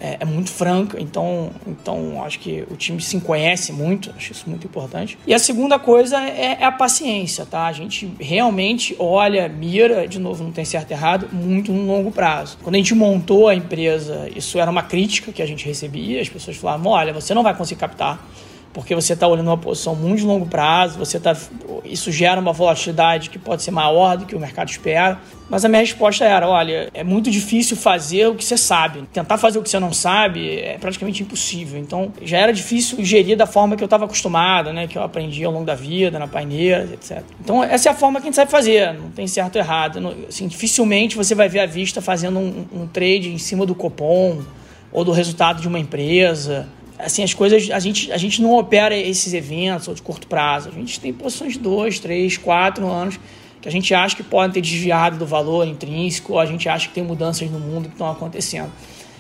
é, 0.01 0.17
é, 0.21 0.25
muito 0.25 0.49
franca, 0.49 0.99
então, 0.99 1.51
então 1.67 2.23
acho 2.23 2.39
que 2.39 2.65
o 2.71 2.75
time 2.77 3.01
se 3.01 3.19
conhece 3.19 3.73
muito, 3.73 4.11
acho 4.15 4.31
isso 4.31 4.49
muito 4.49 4.65
importante. 4.65 5.17
E 5.27 5.33
a 5.33 5.39
segunda 5.39 5.77
coisa 5.77 6.17
é, 6.21 6.57
é, 6.59 6.63
a 6.63 6.71
paciência, 6.71 7.45
tá? 7.45 7.65
A 7.65 7.73
gente 7.73 8.09
realmente 8.19 8.95
olha, 8.97 9.49
mira, 9.49 10.07
de 10.07 10.17
novo, 10.17 10.43
não 10.43 10.51
tem 10.51 10.63
certo 10.63 10.91
e 10.91 10.93
errado, 10.93 11.27
muito 11.33 11.73
no 11.73 11.85
longo 11.85 12.11
prazo. 12.11 12.57
Quando 12.63 12.75
a 12.75 12.77
gente 12.77 12.95
montou 12.95 13.49
a 13.49 13.55
empresa, 13.55 14.29
isso 14.33 14.57
era 14.57 14.71
uma 14.71 14.83
crítica 14.83 15.33
que 15.33 15.41
a 15.41 15.45
gente 15.45 15.65
recebia, 15.65 16.21
as 16.21 16.29
pessoas 16.29 16.55
falavam: 16.55 16.91
olha, 16.93 17.11
você 17.11 17.33
não 17.33 17.43
vai 17.43 17.53
conseguir 17.53 17.81
captar 17.81 18.25
porque 18.73 18.93
você 18.93 19.13
está 19.13 19.27
olhando 19.27 19.47
uma 19.47 19.57
posição 19.57 19.95
muito 19.95 20.19
de 20.19 20.25
longo 20.25 20.45
prazo, 20.45 20.99
você 20.99 21.19
tá, 21.19 21.35
isso 21.83 22.11
gera 22.11 22.39
uma 22.39 22.53
volatilidade 22.53 23.29
que 23.29 23.39
pode 23.39 23.63
ser 23.63 23.71
maior 23.71 24.17
do 24.17 24.25
que 24.25 24.35
o 24.35 24.39
mercado 24.39 24.69
espera. 24.69 25.19
Mas 25.49 25.65
a 25.65 25.69
minha 25.69 25.81
resposta 25.81 26.23
era: 26.23 26.47
olha, 26.47 26.89
é 26.93 27.03
muito 27.03 27.31
difícil 27.31 27.75
fazer 27.75 28.27
o 28.27 28.35
que 28.35 28.45
você 28.45 28.55
sabe. 28.55 29.03
Tentar 29.11 29.37
fazer 29.39 29.57
o 29.57 29.63
que 29.63 29.69
você 29.69 29.79
não 29.79 29.91
sabe 29.91 30.59
é 30.59 30.77
praticamente 30.77 31.23
impossível. 31.23 31.79
Então 31.79 32.13
já 32.21 32.37
era 32.37 32.53
difícil 32.53 33.03
gerir 33.03 33.35
da 33.35 33.47
forma 33.47 33.75
que 33.75 33.83
eu 33.83 33.85
estava 33.85 34.05
acostumado, 34.05 34.71
né? 34.71 34.87
Que 34.87 34.97
eu 34.97 35.03
aprendi 35.03 35.43
ao 35.43 35.51
longo 35.51 35.65
da 35.65 35.75
vida, 35.75 36.19
na 36.19 36.27
paineira, 36.27 36.87
etc. 36.93 37.23
Então 37.41 37.63
essa 37.63 37.89
é 37.89 37.91
a 37.91 37.95
forma 37.95 38.19
que 38.19 38.27
a 38.27 38.27
gente 38.27 38.35
sabe 38.35 38.51
fazer, 38.51 38.93
não 38.93 39.09
tem 39.09 39.25
certo 39.25 39.55
ou 39.55 39.61
errado. 39.61 40.15
Assim, 40.27 40.47
dificilmente 40.47 41.17
você 41.17 41.33
vai 41.33 41.49
ver 41.49 41.61
a 41.61 41.65
vista 41.65 42.01
fazendo 42.01 42.37
um, 42.37 42.67
um 42.71 42.87
trade 42.87 43.33
em 43.33 43.39
cima 43.39 43.65
do 43.65 43.73
cupom 43.73 44.43
ou 44.91 45.03
do 45.03 45.11
resultado 45.11 45.59
de 45.59 45.67
uma 45.67 45.79
empresa 45.79 46.67
assim, 46.99 47.23
as 47.23 47.33
coisas, 47.33 47.71
a 47.71 47.79
gente, 47.79 48.11
a 48.11 48.17
gente 48.17 48.41
não 48.41 48.53
opera 48.57 48.95
esses 48.95 49.33
eventos 49.33 49.87
ou 49.87 49.95
de 49.95 50.01
curto 50.01 50.27
prazo. 50.27 50.69
A 50.69 50.71
gente 50.71 50.99
tem 50.99 51.13
posições 51.13 51.53
de 51.53 51.59
dois, 51.59 51.97
três, 51.97 52.37
quatro 52.37 52.87
anos 52.87 53.19
que 53.61 53.67
a 53.67 53.71
gente 53.71 53.93
acha 53.93 54.15
que 54.15 54.23
podem 54.23 54.51
ter 54.51 54.61
desviado 54.61 55.17
do 55.17 55.25
valor 55.25 55.67
intrínseco, 55.67 56.33
ou 56.33 56.39
a 56.39 56.45
gente 56.45 56.69
acha 56.69 56.87
que 56.87 56.93
tem 56.93 57.03
mudanças 57.03 57.49
no 57.49 57.59
mundo 57.59 57.89
que 57.89 57.95
estão 57.95 58.09
acontecendo. 58.09 58.71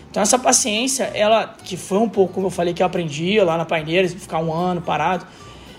Então 0.09 0.23
essa 0.23 0.39
paciência, 0.39 1.11
ela 1.13 1.55
que 1.63 1.75
foi 1.75 1.97
um 1.97 2.09
pouco, 2.09 2.33
como 2.33 2.47
eu 2.47 2.51
falei, 2.51 2.73
que 2.73 2.81
eu 2.81 2.87
aprendi 2.87 3.39
lá 3.41 3.57
na 3.57 3.65
Paineira, 3.65 4.07
ficar 4.07 4.39
um 4.39 4.53
ano 4.53 4.81
parado 4.81 5.25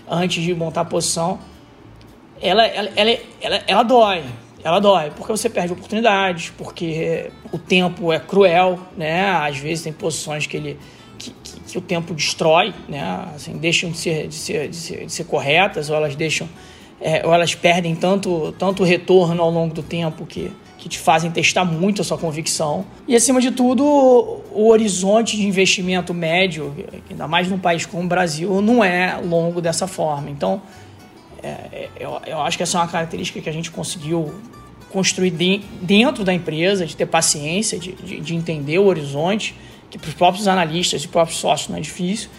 antes 0.09 0.43
de 0.43 0.53
montar 0.53 0.81
a 0.81 0.85
posição, 0.85 1.39
ela, 2.41 2.65
ela, 2.65 2.89
ela, 2.95 3.19
ela, 3.41 3.63
ela 3.67 3.83
dói. 3.83 4.23
Ela 4.63 4.79
dói, 4.79 5.11
porque 5.15 5.31
você 5.31 5.49
perde 5.49 5.73
oportunidades, 5.73 6.53
porque 6.55 7.31
o 7.51 7.57
tempo 7.57 8.13
é 8.13 8.19
cruel, 8.19 8.79
né? 8.95 9.27
Às 9.27 9.57
vezes 9.57 9.83
tem 9.83 9.91
posições 9.91 10.45
que 10.45 10.55
ele 10.55 10.77
que, 11.71 11.77
o 11.77 11.81
tempo 11.81 12.13
destrói, 12.13 12.73
né? 12.87 13.01
Assim, 13.35 13.53
deixam 13.57 13.91
de 13.91 13.97
ser, 13.97 14.27
de 14.27 14.35
ser, 14.35 14.69
de 14.69 14.75
ser, 14.75 15.05
de 15.05 15.11
ser 15.11 15.23
corretas, 15.25 15.89
ou 15.89 15.95
elas 15.95 16.15
deixam, 16.15 16.47
é, 16.99 17.25
ou 17.25 17.33
elas 17.33 17.55
perdem 17.55 17.95
tanto, 17.95 18.53
tanto 18.57 18.83
retorno 18.83 19.41
ao 19.41 19.49
longo 19.49 19.73
do 19.73 19.83
tempo 19.83 20.25
que, 20.25 20.51
que 20.77 20.89
te 20.89 20.99
fazem 20.99 21.31
testar 21.31 21.63
muito 21.63 22.01
a 22.01 22.03
sua 22.03 22.17
convicção. 22.17 22.85
E 23.07 23.15
acima 23.15 23.39
de 23.39 23.51
tudo, 23.51 23.83
o 23.83 24.67
horizonte 24.67 25.37
de 25.37 25.45
investimento 25.45 26.13
médio, 26.13 26.75
ainda 27.09 27.27
mais 27.27 27.47
num 27.47 27.59
país 27.59 27.85
como 27.85 28.03
o 28.03 28.07
Brasil, 28.07 28.61
não 28.61 28.83
é 28.83 29.19
longo 29.23 29.61
dessa 29.61 29.87
forma. 29.87 30.29
Então, 30.29 30.61
é, 31.43 31.89
eu, 31.99 32.21
eu 32.25 32.41
acho 32.41 32.57
que 32.57 32.63
essa 32.63 32.77
é 32.77 32.81
uma 32.81 32.87
característica 32.87 33.41
que 33.41 33.49
a 33.49 33.53
gente 33.53 33.71
conseguiu 33.71 34.33
construir 34.91 35.31
de, 35.31 35.61
dentro 35.81 36.23
da 36.23 36.33
empresa, 36.33 36.85
de 36.85 36.95
ter 36.95 37.05
paciência, 37.05 37.79
de, 37.79 37.93
de, 37.93 38.19
de 38.19 38.35
entender 38.35 38.77
o 38.77 38.85
horizonte 38.85 39.55
que 39.91 39.99
para 39.99 40.07
os 40.07 40.15
próprios 40.15 40.47
analistas 40.47 41.03
e 41.03 41.07
próprios 41.07 41.39
sócios 41.39 41.69
não 41.69 41.77
é 41.77 41.81
difícil, 41.81 42.29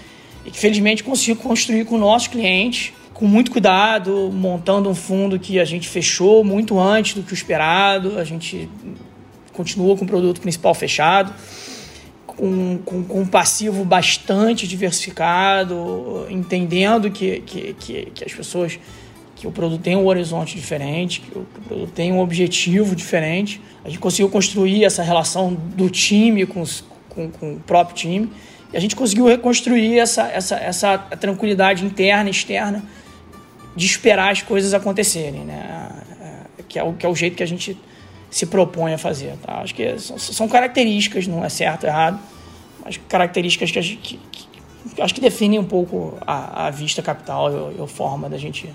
e 0.45 0.51
que 0.51 0.59
felizmente 0.59 1.05
consigo 1.05 1.41
construir 1.41 1.85
com 1.85 1.97
nossos 1.99 2.27
clientes, 2.27 2.93
com 3.13 3.27
muito 3.27 3.53
cuidado, 3.53 4.31
montando 4.33 4.89
um 4.89 4.95
fundo 4.95 5.39
que 5.39 5.61
a 5.61 5.65
gente 5.65 5.87
fechou 5.87 6.43
muito 6.43 6.81
antes 6.81 7.15
do 7.15 7.23
que 7.23 7.33
o 7.33 7.35
esperado, 7.35 8.19
a 8.19 8.25
gente 8.25 8.69
continua 9.53 9.97
com 9.97 10.05
o 10.05 10.09
produto 10.09 10.41
principal 10.41 10.75
fechado, 10.75 11.33
com, 12.27 12.79
com, 12.85 13.05
com 13.05 13.21
um 13.21 13.27
passivo 13.27 13.85
bastante 13.85 14.67
diversificado, 14.67 16.27
entendendo 16.31 17.11
que, 17.11 17.41
que, 17.41 17.75
que, 17.75 18.07
que 18.07 18.25
as 18.25 18.33
pessoas 18.33 18.79
que 19.37 19.47
o 19.47 19.51
produto 19.51 19.83
tem 19.83 19.97
um 19.97 20.07
horizonte 20.07 20.55
diferente, 20.55 21.21
que 21.21 21.39
o, 21.39 21.45
que 21.45 21.59
o 21.59 21.63
produto 21.63 21.91
tem 21.91 22.13
um 22.13 22.21
objetivo 22.21 22.95
diferente. 22.95 23.61
A 23.85 23.89
gente 23.89 23.99
conseguiu 23.99 24.29
construir 24.31 24.85
essa 24.85 25.03
relação 25.03 25.53
do 25.53 25.91
time 25.91 26.47
com, 26.47 26.61
os, 26.61 26.85
com, 27.15 27.31
com 27.31 27.55
o 27.55 27.61
próprio 27.61 27.97
time 27.97 28.33
e 28.73 28.77
a 28.77 28.81
gente 28.81 28.97
conseguiu 28.97 29.27
reconstruir 29.27 29.99
essa, 29.99 30.23
essa, 30.29 30.57
essa 30.57 30.99
tranquilidade 30.99 31.85
interna 31.85 32.29
e 32.29 32.33
externa 32.33 32.83
de 33.77 33.87
esperar 33.87 34.33
as 34.33 34.43
coisas 34.43 34.73
acontecerem, 34.73 35.45
né? 35.45 35.91
Que, 36.69 36.79
é 36.79 36.83
o, 36.83 36.95
que 36.95 37.05
é 37.05 37.09
o 37.09 37.15
jeito 37.15 37.37
que 37.37 37.43
a 37.43 37.47
gente 37.47 37.77
se 38.31 38.47
propõe 38.47 38.95
a 38.95 38.99
fazer. 38.99 39.35
Tá? 39.43 39.61
Acho 39.61 39.75
que 39.75 39.99
são, 39.99 40.19
são 40.19 40.49
características, 40.49 41.27
não 41.27 41.45
é 41.45 41.51
certo 41.51 41.85
ou 41.85 41.91
errado, 41.91 42.19
mas 42.83 42.97
características 42.97 43.71
que, 43.71 43.83
gente, 43.83 43.97
que, 44.01 44.19
que 44.95 45.03
acho 45.03 45.15
que 45.15 45.21
definem 45.21 45.59
um 45.59 45.65
pouco 45.65 46.17
a, 46.23 46.67
a 46.67 46.71
vista 46.71 47.03
capital 47.03 47.73
e 47.79 47.83
a 47.83 47.87
forma 47.87 48.29
da 48.29 48.39
gente 48.39 48.75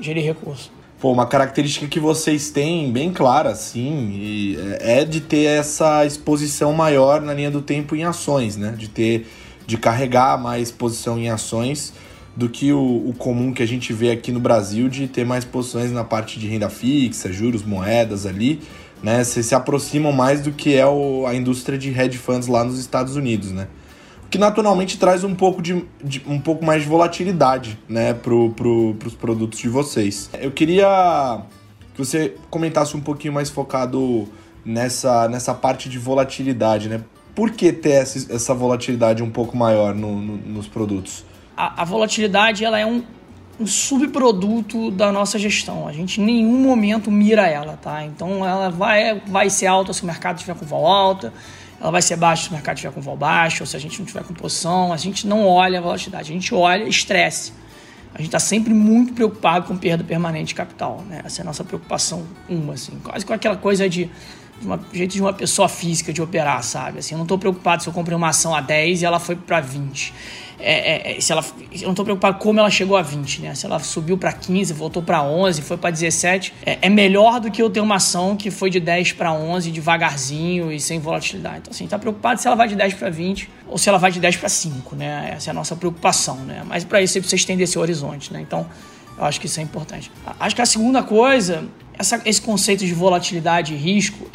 gerir 0.00 0.24
recursos. 0.24 0.72
Pô, 0.98 1.12
uma 1.12 1.26
característica 1.26 1.86
que 1.86 2.00
vocês 2.00 2.48
têm 2.50 2.90
bem 2.90 3.12
clara, 3.12 3.54
sim, 3.54 4.56
é 4.80 5.04
de 5.04 5.20
ter 5.20 5.44
essa 5.44 6.06
exposição 6.06 6.72
maior 6.72 7.20
na 7.20 7.34
linha 7.34 7.50
do 7.50 7.60
tempo 7.60 7.94
em 7.94 8.04
ações, 8.04 8.56
né? 8.56 8.74
De 8.76 8.88
ter, 8.88 9.26
de 9.66 9.76
carregar 9.76 10.40
mais 10.40 10.70
posição 10.70 11.18
em 11.18 11.28
ações 11.28 11.92
do 12.34 12.48
que 12.48 12.72
o, 12.72 13.08
o, 13.08 13.14
comum 13.16 13.52
que 13.52 13.62
a 13.62 13.66
gente 13.66 13.92
vê 13.92 14.10
aqui 14.10 14.32
no 14.32 14.40
Brasil 14.40 14.88
de 14.88 15.06
ter 15.06 15.24
mais 15.24 15.44
posições 15.44 15.92
na 15.92 16.02
parte 16.02 16.38
de 16.38 16.46
renda 16.46 16.70
fixa, 16.70 17.30
juros, 17.30 17.62
moedas 17.62 18.24
ali, 18.24 18.62
né? 19.02 19.22
Vocês 19.22 19.44
se 19.44 19.54
aproximam 19.54 20.12
mais 20.12 20.40
do 20.40 20.50
que 20.50 20.74
é 20.74 20.86
o, 20.86 21.26
a 21.26 21.34
indústria 21.34 21.76
de 21.76 21.90
hedge 21.90 22.16
funds 22.16 22.48
lá 22.48 22.64
nos 22.64 22.78
Estados 22.78 23.16
Unidos, 23.16 23.52
né? 23.52 23.68
Que 24.30 24.38
naturalmente 24.38 24.98
traz 24.98 25.24
um 25.24 25.34
pouco, 25.34 25.62
de, 25.62 25.84
de 26.02 26.22
um 26.26 26.40
pouco 26.40 26.64
mais 26.64 26.82
de 26.82 26.88
volatilidade 26.88 27.78
né, 27.88 28.12
para 28.12 28.32
pro, 28.54 28.96
os 29.04 29.14
produtos 29.14 29.58
de 29.58 29.68
vocês. 29.68 30.28
Eu 30.40 30.50
queria 30.50 31.42
que 31.94 31.98
você 31.98 32.34
comentasse 32.50 32.96
um 32.96 33.00
pouquinho 33.00 33.32
mais 33.32 33.48
focado 33.48 34.28
nessa, 34.64 35.28
nessa 35.28 35.54
parte 35.54 35.88
de 35.88 35.98
volatilidade, 35.98 36.88
né? 36.88 37.02
Por 37.34 37.50
que 37.50 37.72
ter 37.72 37.90
essa, 37.90 38.34
essa 38.34 38.54
volatilidade 38.54 39.22
um 39.22 39.30
pouco 39.30 39.56
maior 39.56 39.94
no, 39.94 40.20
no, 40.20 40.36
nos 40.36 40.66
produtos? 40.66 41.24
A, 41.56 41.82
a, 41.82 41.84
volatilidade 41.84 42.64
ela 42.64 42.78
é 42.78 42.84
um, 42.84 43.02
um 43.60 43.66
subproduto 43.66 44.90
da 44.90 45.12
nossa 45.12 45.38
gestão. 45.38 45.86
A 45.86 45.92
gente 45.92 46.20
em 46.20 46.24
nenhum 46.24 46.58
momento 46.58 47.10
mira 47.10 47.46
ela, 47.46 47.76
tá? 47.76 48.04
Então 48.04 48.44
ela 48.44 48.70
vai, 48.70 49.20
vai 49.26 49.50
ser 49.50 49.66
alta 49.66 49.92
se 49.92 50.02
o 50.02 50.06
mercado 50.06 50.36
estiver 50.36 50.56
com 50.56 50.66
vol 50.66 50.86
alta, 50.86 51.32
ela 51.80 51.90
vai 51.90 52.02
ser 52.02 52.16
baixa 52.16 52.44
se 52.44 52.48
o 52.50 52.52
mercado 52.52 52.76
estiver 52.76 52.92
com 52.92 53.00
vol 53.00 53.16
baixo, 53.16 53.62
ou 53.62 53.66
se 53.66 53.76
a 53.76 53.80
gente 53.80 53.98
não 53.98 54.06
tiver 54.06 54.24
com 54.24 54.34
posição. 54.34 54.92
A 54.92 54.96
gente 54.96 55.26
não 55.26 55.46
olha 55.46 55.78
a 55.78 55.82
volatilidade, 55.82 56.30
a 56.30 56.34
gente 56.34 56.54
olha 56.54 56.84
estresse. 56.84 57.52
A 58.14 58.18
gente 58.18 58.28
está 58.28 58.38
sempre 58.38 58.72
muito 58.72 59.12
preocupado 59.12 59.66
com 59.66 59.76
perda 59.76 60.02
permanente 60.02 60.48
de 60.48 60.54
capital. 60.54 61.04
Né? 61.06 61.20
Essa 61.22 61.40
é 61.40 61.42
a 61.42 61.44
nossa 61.44 61.62
preocupação 61.62 62.26
uma, 62.48 62.72
assim, 62.72 62.98
quase 63.04 63.26
com 63.26 63.34
aquela 63.34 63.56
coisa 63.56 63.88
de, 63.90 64.04
de 64.04 64.10
uma, 64.62 64.80
jeito 64.92 65.12
de 65.12 65.20
uma 65.20 65.32
pessoa 65.32 65.68
física 65.68 66.12
de 66.12 66.22
operar, 66.22 66.62
sabe? 66.62 66.98
Assim, 66.98 67.14
eu 67.14 67.18
não 67.18 67.24
estou 67.24 67.38
preocupado 67.38 67.82
se 67.82 67.88
eu 67.88 67.92
comprei 67.92 68.16
uma 68.16 68.28
ação 68.28 68.54
a 68.54 68.60
10 68.60 69.02
e 69.02 69.04
ela 69.04 69.18
foi 69.18 69.36
para 69.36 69.60
20 69.60 70.12
é, 70.58 71.12
é, 71.12 71.16
é, 71.16 71.20
se 71.20 71.32
ela, 71.32 71.44
eu 71.72 71.82
não 71.82 71.90
estou 71.90 72.04
preocupado 72.04 72.38
como 72.38 72.58
ela 72.58 72.70
chegou 72.70 72.96
a 72.96 73.02
20, 73.02 73.42
né? 73.42 73.54
Se 73.54 73.66
ela 73.66 73.78
subiu 73.78 74.16
para 74.16 74.32
15, 74.32 74.72
voltou 74.72 75.02
para 75.02 75.22
11, 75.22 75.60
foi 75.62 75.76
para 75.76 75.90
17, 75.90 76.54
é, 76.64 76.78
é, 76.80 76.88
melhor 76.88 77.40
do 77.40 77.50
que 77.50 77.62
eu 77.62 77.68
ter 77.68 77.80
uma 77.80 77.96
ação 77.96 78.36
que 78.36 78.50
foi 78.50 78.70
de 78.70 78.80
10 78.80 79.12
para 79.12 79.32
11 79.32 79.70
devagarzinho 79.70 80.72
e 80.72 80.80
sem 80.80 80.98
volatilidade. 80.98 81.58
Então, 81.58 81.70
assim, 81.72 81.84
está 81.84 81.98
preocupado 81.98 82.40
se 82.40 82.46
ela 82.46 82.56
vai 82.56 82.68
de 82.68 82.74
10 82.74 82.94
para 82.94 83.10
20 83.10 83.50
ou 83.68 83.76
se 83.76 83.88
ela 83.88 83.98
vai 83.98 84.10
de 84.10 84.18
10 84.18 84.36
para 84.36 84.48
5, 84.48 84.96
né? 84.96 85.32
Essa 85.36 85.50
é 85.50 85.52
a 85.52 85.54
nossa 85.54 85.76
preocupação, 85.76 86.36
né? 86.36 86.62
Mas 86.66 86.84
para 86.84 87.02
isso 87.02 87.12
você 87.12 87.20
precisa 87.20 87.36
estender 87.36 87.64
esse 87.64 87.78
horizonte, 87.78 88.32
né? 88.32 88.40
Então, 88.40 88.66
eu 89.18 89.24
acho 89.24 89.40
que 89.40 89.46
isso 89.46 89.60
é 89.60 89.62
importante. 89.62 90.10
Acho 90.38 90.54
que 90.54 90.62
a 90.62 90.66
segunda 90.66 91.02
coisa 91.02 91.64
essa, 91.98 92.20
esse 92.24 92.40
conceito 92.40 92.84
de 92.84 92.92
volatilidade 92.92 93.74
e 93.74 93.76
risco 93.76 94.28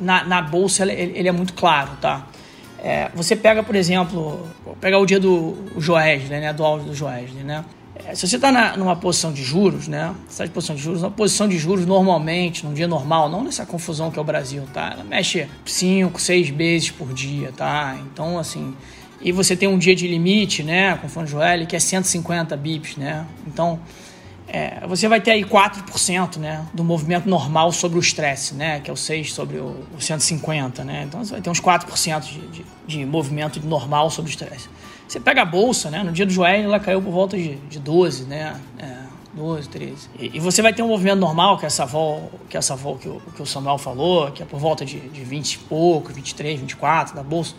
na, 0.00 0.24
na 0.24 0.40
bolsa 0.42 0.82
ele, 0.84 1.18
ele, 1.18 1.28
é 1.28 1.32
muito 1.32 1.52
claro, 1.54 1.90
tá? 2.00 2.26
É, 2.78 3.10
você 3.14 3.34
pega, 3.34 3.62
por 3.62 3.74
exemplo, 3.74 4.46
pegar 4.80 4.98
o 4.98 5.06
dia 5.06 5.18
do 5.18 5.56
Joesley, 5.78 6.40
né, 6.40 6.52
do 6.52 6.62
áudio 6.62 6.88
do 6.88 6.94
Joesley, 6.94 7.42
né? 7.42 7.64
É, 7.96 8.14
se 8.14 8.26
você 8.26 8.36
está 8.36 8.76
numa 8.76 8.96
posição 8.96 9.32
de 9.32 9.42
juros, 9.42 9.88
né? 9.88 10.14
Está 10.28 10.44
em 10.44 10.48
posição 10.48 10.76
de 10.76 10.82
juros, 10.82 11.02
uma 11.02 11.10
posição 11.10 11.48
de 11.48 11.56
juros 11.56 11.86
normalmente, 11.86 12.66
num 12.66 12.74
dia 12.74 12.88
normal, 12.88 13.28
não 13.28 13.42
nessa 13.42 13.64
confusão 13.64 14.10
que 14.10 14.18
é 14.18 14.22
o 14.22 14.24
Brasil, 14.24 14.64
tá? 14.72 14.90
Ela 14.92 15.04
mexe 15.04 15.48
5, 15.64 16.20
6 16.20 16.48
vezes 16.50 16.90
por 16.90 17.12
dia, 17.14 17.52
tá? 17.56 17.96
Então, 18.04 18.38
assim, 18.38 18.76
e 19.24 19.32
você 19.32 19.56
tem 19.56 19.66
um 19.66 19.78
dia 19.78 19.96
de 19.96 20.06
limite, 20.06 20.62
né, 20.62 20.96
com 20.98 21.06
o 21.06 21.10
fundo 21.10 21.26
Joel, 21.26 21.66
que 21.66 21.74
é 21.74 21.80
150 21.80 22.54
bips, 22.58 22.96
né? 22.96 23.26
Então, 23.46 23.80
é, 24.46 24.86
você 24.86 25.08
vai 25.08 25.18
ter 25.18 25.30
aí 25.30 25.42
4% 25.42 26.36
né, 26.36 26.64
do 26.74 26.84
movimento 26.84 27.26
normal 27.26 27.72
sobre 27.72 27.98
o 27.98 28.00
estresse, 28.00 28.54
né, 28.54 28.80
que 28.80 28.90
é 28.90 28.92
o 28.92 28.96
6 28.96 29.32
sobre 29.32 29.56
o, 29.56 29.82
o 29.96 30.00
150. 30.00 30.84
Né? 30.84 31.04
Então 31.08 31.24
você 31.24 31.32
vai 31.32 31.40
ter 31.40 31.48
uns 31.48 31.60
4% 31.60 32.20
de, 32.20 32.40
de, 32.48 32.64
de 32.86 33.06
movimento 33.06 33.58
normal 33.66 34.10
sobre 34.10 34.30
o 34.30 34.32
estresse. 34.32 34.68
Você 35.08 35.18
pega 35.18 35.42
a 35.42 35.44
bolsa, 35.46 35.90
né, 35.90 36.02
no 36.02 36.12
dia 36.12 36.26
do 36.26 36.32
joelho 36.32 36.64
ela 36.64 36.78
caiu 36.78 37.00
por 37.00 37.10
volta 37.10 37.36
de, 37.36 37.56
de 37.56 37.78
12, 37.78 38.24
né, 38.26 38.60
é, 38.78 38.96
12, 39.32 39.68
13. 39.70 40.08
E, 40.18 40.36
e, 40.36 40.38
você 40.38 40.60
vai 40.60 40.72
ter 40.72 40.82
um 40.82 40.88
movimento 40.88 41.18
normal, 41.18 41.56
que 41.56 41.64
é 41.64 41.66
essa 41.66 41.86
vol, 41.86 42.30
que, 42.48 42.56
é 42.56 42.58
essa 42.58 42.76
vol 42.76 42.98
que, 42.98 43.08
o, 43.08 43.20
que 43.34 43.42
o 43.42 43.46
Samuel 43.46 43.78
falou, 43.78 44.30
que 44.30 44.42
é 44.42 44.46
por 44.46 44.60
volta 44.60 44.84
de, 44.84 45.00
de 45.00 45.24
20 45.24 45.54
e 45.54 45.58
pouco, 45.60 46.12
23, 46.12 46.60
24 46.60 47.16
da 47.16 47.22
bolsa 47.22 47.54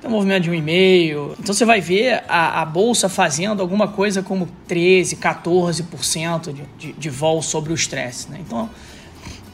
tem 0.00 0.10
um 0.10 0.12
movimento 0.12 0.44
de 0.44 0.50
um 0.50 0.54
e-mail. 0.54 1.34
Então 1.38 1.54
você 1.54 1.64
vai 1.64 1.80
ver 1.80 2.22
a, 2.28 2.62
a 2.62 2.64
bolsa 2.64 3.08
fazendo 3.08 3.60
alguma 3.60 3.88
coisa 3.88 4.22
como 4.22 4.48
13, 4.66 5.16
14% 5.16 6.52
de, 6.52 6.62
de, 6.78 6.92
de 6.92 7.10
vol 7.10 7.42
sobre 7.42 7.72
o 7.72 7.74
estresse. 7.74 8.30
Né? 8.30 8.38
Então, 8.40 8.70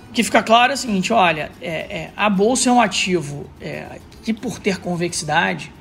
o 0.09 0.13
que 0.13 0.23
fica 0.23 0.43
claro 0.43 0.73
é 0.73 0.75
o 0.75 0.79
seguinte: 0.79 1.13
olha, 1.13 1.51
é, 1.61 1.71
é, 1.71 2.11
a 2.17 2.29
bolsa 2.29 2.69
é 2.69 2.73
um 2.73 2.81
ativo 2.81 3.47
é, 3.61 3.99
que, 4.23 4.33
por 4.33 4.59
ter 4.59 4.79
convexidade, 4.79 5.73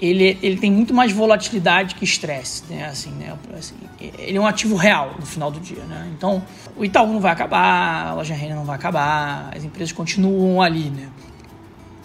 ele, 0.00 0.38
ele 0.42 0.56
tem 0.56 0.70
muito 0.70 0.94
mais 0.94 1.10
volatilidade 1.10 1.96
que 1.96 2.04
estresse, 2.04 2.62
né? 2.70 2.86
Assim, 2.86 3.10
né? 3.10 3.34
Assim, 3.58 3.74
ele 4.00 4.38
é 4.38 4.40
um 4.40 4.46
ativo 4.46 4.76
real 4.76 5.16
no 5.18 5.26
final 5.26 5.50
do 5.50 5.58
dia, 5.58 5.82
né? 5.84 6.08
Então, 6.16 6.42
o 6.76 6.84
Itaú 6.84 7.12
não 7.12 7.20
vai 7.20 7.32
acabar, 7.32 8.06
a 8.06 8.14
loja 8.14 8.34
Renner 8.34 8.54
não 8.54 8.64
vai 8.64 8.76
acabar, 8.76 9.50
as 9.56 9.64
empresas 9.64 9.90
continuam 9.90 10.62
ali, 10.62 10.90
né? 10.90 11.08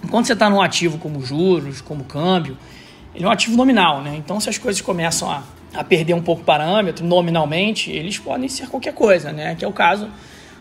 Enquanto 0.03 0.25
você 0.25 0.33
está 0.33 0.49
num 0.49 0.61
ativo 0.61 0.97
como 0.97 1.23
juros, 1.23 1.81
como 1.81 2.03
câmbio, 2.03 2.57
ele 3.15 3.25
é 3.25 3.27
um 3.27 3.31
ativo 3.31 3.55
nominal, 3.55 4.01
né? 4.01 4.15
Então, 4.15 4.39
se 4.39 4.49
as 4.49 4.57
coisas 4.57 4.81
começam 4.81 5.29
a, 5.29 5.43
a 5.73 5.83
perder 5.83 6.13
um 6.13 6.21
pouco 6.21 6.41
o 6.41 6.45
parâmetro, 6.45 7.05
nominalmente, 7.05 7.91
eles 7.91 8.17
podem 8.17 8.49
ser 8.49 8.67
qualquer 8.67 8.93
coisa, 8.93 9.31
né? 9.31 9.55
Que 9.55 9.63
é 9.63 9.67
o 9.67 9.71
caso, 9.71 10.09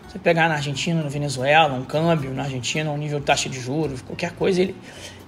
você 0.07 0.19
pegar 0.19 0.47
na 0.47 0.55
Argentina, 0.55 1.01
na 1.01 1.09
Venezuela, 1.09 1.73
um 1.73 1.83
câmbio 1.83 2.31
na 2.33 2.43
Argentina, 2.43 2.89
um 2.91 2.97
nível 2.97 3.19
de 3.19 3.25
taxa 3.25 3.49
de 3.49 3.59
juros, 3.59 4.01
qualquer 4.01 4.31
coisa, 4.33 4.61
ele, 4.61 4.75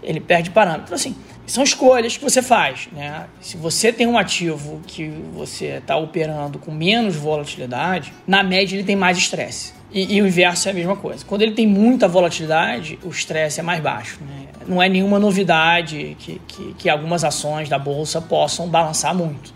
ele 0.04 0.20
perde 0.20 0.52
parâmetro. 0.52 0.86
Então, 0.86 0.96
assim, 0.96 1.16
são 1.48 1.64
escolhas 1.64 2.16
que 2.18 2.24
você 2.24 2.42
faz, 2.42 2.88
né? 2.92 3.26
Se 3.42 3.58
você 3.58 3.92
tem 3.92 4.08
um 4.08 4.18
ativo 4.18 4.82
que 4.86 5.10
você 5.34 5.78
está 5.78 5.98
operando 5.98 6.60
com 6.60 6.72
menos 6.72 7.16
volatilidade, 7.16 8.14
na 8.28 8.44
média 8.44 8.76
ele 8.76 8.84
tem 8.84 8.96
mais 8.96 9.18
estresse. 9.18 9.74
E, 9.96 10.18
e, 10.18 10.22
o 10.22 10.28
inverso 10.28 10.68
é 10.68 10.72
a 10.72 10.74
mesma 10.74 10.98
coisa. 10.98 11.24
Quando 11.24 11.42
ele 11.42 11.54
tem 11.54 11.66
muita 11.66 12.06
volatilidade, 12.06 13.00
o 13.02 13.08
estresse 13.08 13.62
é 13.62 13.64
mais 13.64 13.82
baixo. 13.82 14.20
Né? 14.22 14.48
Não 14.68 14.84
é 14.84 14.90
nenhuma 14.90 15.18
novidade 15.18 16.18
que, 16.20 16.42
que, 16.46 16.74
que, 16.74 16.90
algumas 16.90 17.24
ações 17.24 17.70
da 17.70 17.80
bolsa 17.80 18.20
possam 18.20 18.68
balançar 18.68 19.16
muito. 19.16 19.54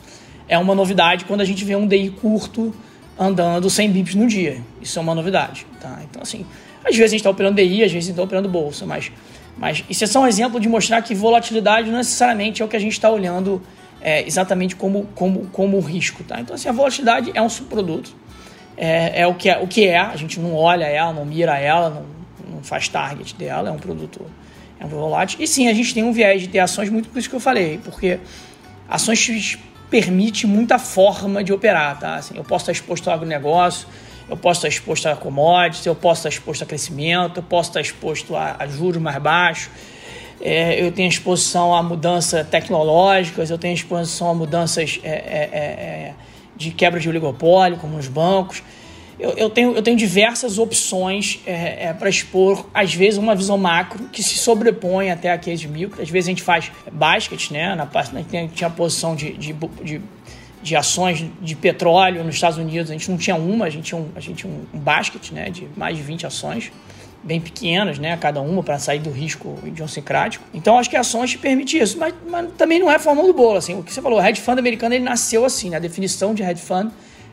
É 0.47 0.58
uma 0.58 0.73
novidade 0.73 1.25
quando 1.25 1.41
a 1.41 1.45
gente 1.45 1.65
vê 1.65 1.75
um 1.75 1.86
DI 1.86 2.12
curto 2.12 2.73
andando 3.19 3.69
100 3.69 3.91
bips 3.91 4.15
no 4.15 4.28
dia. 4.28 4.62
Isso 4.82 4.97
é 4.97 5.02
uma 5.02 5.13
novidade. 5.13 5.67
Tá? 5.82 5.99
Então, 6.10 6.21
assim, 6.21 6.45
às 6.86 6.95
vezes 6.95 7.02
a 7.02 7.08
gente 7.08 7.19
está 7.19 7.30
operando 7.30 7.58
DI, 7.58 7.84
às 7.84 7.91
vezes 7.91 7.95
a 7.95 7.99
gente 8.08 8.12
está 8.12 8.23
operando 8.23 8.47
bolsa, 8.47 8.86
mas, 8.86 9.12
mas 9.58 9.84
isso 9.89 10.06
é 10.06 10.08
só 10.08 10.21
um 10.21 10.28
exemplo 10.28 10.58
de 10.58 10.69
mostrar 10.69 11.02
que 11.02 11.13
volatilidade 11.13 11.89
não 11.89 11.97
necessariamente 11.97 12.62
é 12.62 12.65
o 12.65 12.67
que 12.69 12.78
a 12.78 12.80
gente 12.80 12.93
está 12.93 13.10
olhando 13.10 13.62
é, 13.99 14.25
exatamente 14.25 14.73
como, 14.73 15.06
como, 15.15 15.47
como 15.47 15.78
risco. 15.82 16.23
Tá? 16.23 16.39
Então, 16.39 16.56
assim, 16.56 16.69
a 16.69 16.71
volatilidade 16.71 17.30
é 17.34 17.41
um 17.41 17.49
subproduto 17.49 18.15
é, 18.82 19.22
é, 19.22 19.28
o, 19.28 19.34
que 19.34 19.50
é 19.50 19.58
o 19.58 19.68
que 19.68 19.86
é, 19.86 19.98
a 19.98 20.15
gente 20.15 20.39
não 20.39 20.56
olha 20.56 20.86
ela, 20.86 21.12
não 21.12 21.26
mira 21.26 21.60
ela, 21.60 21.89
não, 21.89 22.06
não 22.56 22.63
faz 22.63 22.88
target 22.88 23.36
dela, 23.36 23.68
é 23.68 23.72
um 23.74 23.78
produto, 23.78 24.26
é 24.80 24.86
um 24.86 24.88
volátil. 24.88 25.38
E 25.42 25.48
sim, 25.48 25.68
a 25.68 25.74
gente 25.74 25.94
tem 25.94 26.02
um 26.02 26.13
viés 26.13 26.42
de 26.44 26.48
ter 26.48 26.60
ações 26.60 26.89
muito 26.89 27.10
por 27.10 27.20
isso 27.20 27.30
que 27.30 27.36
eu 27.36 27.42
falei, 27.42 27.78
porque 27.84 28.20
ações 28.88 29.60
permite 29.89 30.48
muita 30.48 30.80
forma 30.80 31.44
de 31.44 31.52
operar, 31.52 32.00
tá? 32.00 32.15
Assim, 32.15 32.38
eu 32.38 32.44
posso 32.44 32.63
estar 32.63 32.72
exposto 32.72 33.10
ao 33.10 33.15
agronegócio, 33.15 33.86
eu 34.30 34.38
posso 34.38 34.60
estar 34.60 34.70
exposto 34.70 35.08
a 35.08 35.15
commodities, 35.15 35.86
eu 35.86 35.96
posso 35.96 36.20
estar 36.20 36.30
exposto 36.30 36.63
a 36.63 36.65
crescimento, 36.65 37.39
eu 37.39 37.44
posso 37.44 37.72
estar 37.72 37.82
exposto 37.82 38.34
a, 38.34 38.56
a 38.60 38.68
juros 38.68 39.02
mais 39.02 39.22
baixos, 39.22 39.70
é, 40.39 40.82
eu 40.82 40.89
tenho 40.94 41.10
exposição 41.10 41.76
a 41.76 41.84
mudanças 41.84 42.48
tecnológicas, 42.48 43.50
eu 43.50 43.58
tenho 43.58 43.74
exposição 43.74 44.30
a 44.30 44.34
mudanças 44.34 45.02
é, 45.04 45.10
é, 45.10 45.50
é, 45.52 45.58
é 45.58 46.13
de 46.60 46.69
quebra 46.69 47.00
de 47.00 47.10
oligopólio, 47.10 47.78
como 47.78 47.98
nos 47.98 48.08
bancos. 48.08 48.62
Eu, 49.19 49.32
eu, 49.32 49.50
tenho, 49.50 49.74
eu 49.74 49.82
tenho 49.82 49.98
diversas 49.98 50.60
opções 50.60 51.39
é, 51.45 51.88
é, 51.88 51.93
para 51.93 52.08
expor, 52.08 52.67
às 52.74 52.93
vezes, 52.93 53.17
uma 53.17 53.36
visão 53.36 53.58
macro 53.58 54.08
que 54.10 54.22
se 54.22 54.38
sobrepõe 54.38 55.10
até 55.10 55.32
a 55.32 55.38
case 55.38 55.67
micro. 55.67 56.02
Às 56.02 56.10
vezes 56.10 56.28
a 56.28 56.32
gente 56.32 56.43
faz 56.43 56.72
basket, 56.91 57.50
né? 57.50 57.76
Na 57.76 57.86
parte, 57.86 58.15
a 58.15 58.19
gente 58.19 58.54
tinha 58.54 58.67
a 58.67 58.72
posição 58.72 59.15
de, 59.15 59.34
de, 59.34 59.54
de 59.84 60.02
de 60.62 60.76
ações 60.76 61.26
de 61.41 61.56
petróleo 61.56 62.24
nos 62.24 62.36
Estados 62.36 62.58
Unidos. 62.58 62.89
A 62.89 62.93
gente 62.93 63.10
não 63.10 63.17
tinha 63.17 63.36
uma, 63.36 63.65
a 63.65 63.69
gente 63.69 63.86
tinha 63.86 64.00
um, 64.00 64.10
a 64.15 64.19
gente 64.19 64.39
tinha 64.39 64.52
um 64.52 64.80
basket 64.80 65.32
né, 65.32 65.50
de 65.50 65.67
mais 65.76 65.95
de 65.95 66.04
20 66.04 66.28
ações, 66.28 66.72
bem 67.22 67.40
pequenas, 67.42 68.00
né, 68.00 68.16
cada 68.18 68.42
uma, 68.42 68.64
para 68.64 68.80
sair 68.80 69.00
do 69.00 69.10
risco 69.10 69.58
idiosincrático. 69.66 70.46
Então, 70.54 70.78
acho 70.78 70.90
que 70.90 70.96
ações 70.96 71.32
te 71.32 71.38
permitem 71.38 71.82
isso, 71.82 71.98
mas, 71.98 72.14
mas 72.30 72.50
também 72.58 72.80
não 72.80 72.90
é 72.90 72.96
a 72.96 73.00
fórmula 73.00 73.28
do 73.28 73.34
bolo. 73.34 73.58
Assim, 73.58 73.78
o 73.78 73.84
que 73.84 73.92
você 73.94 74.02
falou, 74.02 74.20
o 74.20 74.26
hedge 74.26 74.42
fund 74.42 74.58
americano 74.58 74.96
ele 74.96 75.04
nasceu 75.04 75.44
assim, 75.44 75.70
né, 75.70 75.78
a 75.78 75.80
definição 75.80 76.34
de 76.34 76.44
hedge 76.44 76.62
fund 76.62 76.92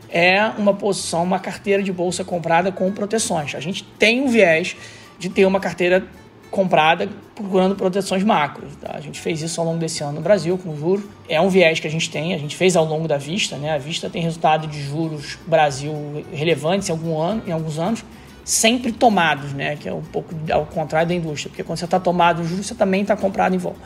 é 0.09 0.41
uma 0.57 0.73
posição, 0.73 1.23
uma 1.23 1.39
carteira 1.39 1.81
de 1.83 1.91
bolsa 1.91 2.23
comprada 2.23 2.71
com 2.71 2.91
proteções. 2.91 3.55
A 3.55 3.59
gente 3.59 3.83
tem 3.97 4.21
um 4.21 4.27
viés 4.27 4.75
de 5.19 5.29
ter 5.29 5.45
uma 5.45 5.59
carteira 5.59 6.05
comprada 6.49 7.09
procurando 7.35 7.75
proteções 7.75 8.23
macros. 8.23 8.75
Tá? 8.77 8.93
A 8.93 9.01
gente 9.01 9.19
fez 9.19 9.41
isso 9.41 9.59
ao 9.59 9.67
longo 9.67 9.79
desse 9.79 10.03
ano 10.03 10.13
no 10.13 10.21
Brasil 10.21 10.57
com 10.57 10.75
juros. 10.75 11.05
É 11.27 11.39
um 11.41 11.49
viés 11.49 11.79
que 11.79 11.87
a 11.87 11.89
gente 11.89 12.09
tem, 12.09 12.33
a 12.33 12.37
gente 12.37 12.55
fez 12.55 12.75
ao 12.75 12.85
longo 12.85 13.07
da 13.07 13.17
Vista. 13.17 13.57
Né? 13.57 13.73
A 13.73 13.77
Vista 13.77 14.09
tem 14.09 14.21
resultado 14.21 14.67
de 14.67 14.81
juros 14.81 15.37
Brasil 15.45 15.93
relevantes 16.31 16.87
em, 16.89 16.91
algum 16.91 17.19
ano, 17.19 17.43
em 17.45 17.51
alguns 17.51 17.77
anos, 17.77 18.03
sempre 18.47 18.91
tomados, 18.91 19.53
né? 19.53 19.75
que 19.75 19.89
é 19.89 19.93
um 19.93 20.01
pouco 20.01 20.33
ao 20.51 20.65
contrário 20.65 21.07
da 21.07 21.13
indústria, 21.13 21.49
porque 21.49 21.63
quando 21.63 21.79
você 21.79 21.85
está 21.85 21.99
tomado 21.99 22.41
em 22.41 22.45
juros, 22.47 22.65
você 22.65 22.75
também 22.75 23.01
está 23.01 23.15
comprado 23.15 23.53
em 23.53 23.57
volta. 23.57 23.79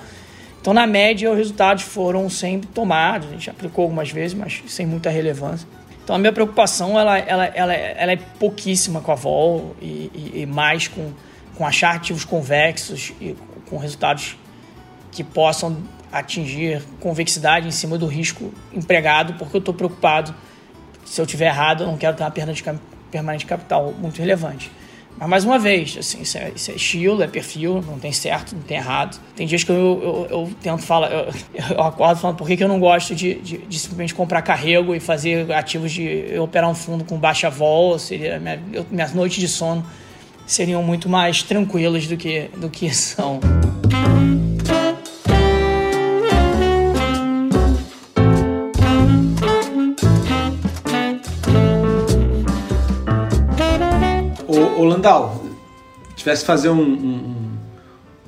Então, 0.60 0.74
na 0.74 0.86
média, 0.86 1.32
os 1.32 1.38
resultados 1.38 1.84
foram 1.84 2.30
sempre 2.30 2.68
tomados. 2.68 3.30
A 3.30 3.32
gente 3.32 3.50
aplicou 3.50 3.84
algumas 3.84 4.12
vezes, 4.12 4.38
mas 4.38 4.62
sem 4.68 4.86
muita 4.86 5.10
relevância. 5.10 5.68
Então, 6.04 6.16
a 6.16 6.20
minha 6.20 6.32
preocupação 6.32 7.00
ela, 7.00 7.18
ela, 7.18 7.46
ela, 7.46 7.74
ela 7.74 8.12
é 8.12 8.18
pouquíssima 8.18 9.02
com 9.02 9.12
a 9.12 9.16
vol 9.16 9.76
e, 9.82 10.12
e, 10.14 10.42
e 10.42 10.46
mais 10.46 10.88
com 10.88 11.12
com 11.62 11.68
achar 11.68 11.96
ativos 11.96 12.26
convexos 12.26 13.14
e 13.22 13.36
com 13.70 13.78
resultados 13.78 14.36
que 15.12 15.24
possam 15.24 15.78
atingir 16.12 16.82
convexidade 17.00 17.68
em 17.68 17.72
cima 17.72 18.00
do 18.00 18.08
risco 18.08 18.52
empregado, 18.74 19.36
porque 19.36 19.58
eu 19.58 19.60
estou 19.60 19.74
preocupado. 19.74 20.34
Se 21.06 21.22
eu 21.22 21.26
tiver 21.28 21.46
errado, 21.46 21.84
eu 21.84 21.88
não 21.88 21.98
quero 21.98 22.18
ter 22.18 22.24
uma 22.24 22.32
perda 22.32 22.52
de 22.52 22.64
permanente 23.12 23.46
capital 23.46 23.94
muito 24.00 24.20
relevante. 24.20 24.72
Mas, 25.18 25.30
mais 25.30 25.46
uma 25.46 25.60
vez, 25.60 25.98
assim, 26.00 26.22
isso, 26.22 26.38
é, 26.38 26.52
isso 26.56 26.72
é 26.72 26.76
estilo, 26.76 27.22
é 27.22 27.28
perfil, 27.28 27.84
não 27.86 28.00
tem 28.00 28.12
certo, 28.12 28.56
não 28.56 28.64
tem 28.64 28.78
errado. 28.78 29.20
Tem 29.36 29.46
dias 29.46 29.64
que 29.64 29.70
eu, 29.70 29.76
eu, 29.76 30.28
eu 30.30 30.52
tento 30.62 30.82
falar, 30.82 31.12
eu, 31.12 31.28
eu, 31.76 31.82
acordo 31.82 32.20
falando 32.20 32.38
por 32.38 32.48
que, 32.48 32.58
que 32.58 32.64
eu 32.64 32.68
não 32.68 32.80
gosto 32.80 33.14
de, 33.14 33.36
de, 33.36 33.58
de, 33.60 33.80
simplesmente 33.80 34.16
comprar 34.16 34.42
carrego 34.42 34.96
e 34.96 35.00
fazer 35.00 35.52
ativos 35.52 35.92
de 35.92 36.40
operar 36.40 36.70
um 36.70 36.76
fundo 36.76 37.04
com 37.04 37.18
baixa 37.20 37.50
vol, 37.50 38.00
seria 38.00 38.40
minha, 38.40 38.60
minhas 38.90 39.14
noites 39.14 39.40
de 39.40 39.48
sono 39.48 39.86
seriam 40.48 40.84
muito 40.84 41.08
mais 41.08 41.44
tranquilas 41.44 42.08
do 42.08 42.18
que, 42.18 42.50
do 42.58 42.70
que 42.70 42.90
são. 42.94 43.40
Landau, 55.02 55.44
tivesse 56.16 56.42
que 56.42 56.48
fazer 56.48 56.70
um, 56.70 56.80
um, 56.80 57.58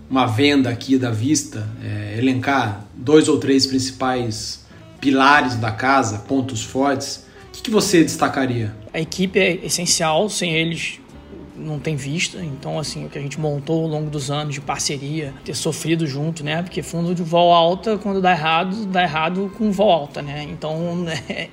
uma 0.09 0.25
venda 0.25 0.71
aqui 0.71 0.97
da 0.97 1.11
vista, 1.11 1.69
é, 1.83 2.17
elencar 2.17 2.83
dois 2.95 3.27
ou 3.27 3.37
três 3.37 3.67
principais 3.67 4.65
pilares 4.99 5.55
da 5.55 5.71
casa, 5.71 6.19
pontos 6.27 6.63
fortes, 6.63 7.27
o 7.49 7.51
que, 7.51 7.61
que 7.61 7.69
você 7.69 8.03
destacaria? 8.03 8.73
A 8.91 8.99
equipe 8.99 9.37
é 9.39 9.63
essencial, 9.63 10.27
sem 10.29 10.55
eles 10.55 10.99
não 11.55 11.77
tem 11.77 11.95
vista. 11.95 12.43
Então, 12.43 12.79
assim, 12.79 13.05
o 13.05 13.09
que 13.09 13.19
a 13.19 13.21
gente 13.21 13.39
montou 13.39 13.83
ao 13.83 13.87
longo 13.87 14.09
dos 14.09 14.31
anos 14.31 14.55
de 14.55 14.61
parceria, 14.61 15.31
ter 15.45 15.53
sofrido 15.53 16.07
junto, 16.07 16.43
né? 16.43 16.63
Porque 16.63 16.81
fundo 16.81 17.13
de 17.13 17.21
vol 17.21 17.53
alta, 17.53 17.99
quando 17.99 18.19
dá 18.19 18.31
errado, 18.31 18.87
dá 18.87 19.03
errado 19.03 19.51
com 19.55 19.71
vol 19.71 19.91
alta, 19.91 20.23
né? 20.23 20.47
Então, 20.49 21.05
é, 21.29 21.49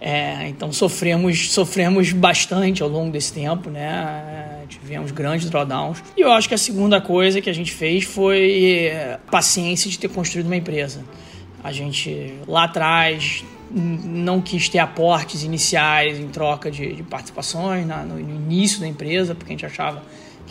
é, 0.00 0.48
então 0.48 0.72
sofremos, 0.72 1.50
sofremos 1.50 2.12
bastante 2.12 2.82
ao 2.82 2.88
longo 2.88 3.10
desse 3.10 3.32
tempo, 3.32 3.70
né? 3.70 4.64
Tivemos 4.68 5.10
grandes 5.10 5.48
drawdowns. 5.48 6.02
E 6.16 6.20
eu 6.20 6.30
acho 6.30 6.48
que 6.48 6.54
a 6.54 6.58
segunda 6.58 7.00
coisa 7.00 7.40
que 7.40 7.48
a 7.48 7.52
gente 7.52 7.72
fez 7.72 8.04
foi 8.04 8.86
é, 8.86 9.18
paciência 9.30 9.90
de 9.90 9.98
ter 9.98 10.08
construído 10.08 10.46
uma 10.46 10.56
empresa. 10.56 11.02
A 11.62 11.72
gente 11.72 12.34
lá 12.46 12.64
atrás 12.64 13.44
não 13.70 14.40
quis 14.40 14.68
ter 14.68 14.78
aportes 14.78 15.42
iniciais 15.42 16.20
em 16.20 16.28
troca 16.28 16.70
de, 16.70 16.94
de 16.94 17.02
participações 17.02 17.86
na, 17.86 18.04
no, 18.04 18.18
início 18.18 18.80
da 18.80 18.86
empresa, 18.86 19.34
porque 19.34 19.52
a 19.52 19.54
gente 19.56 19.66
achava 19.66 20.02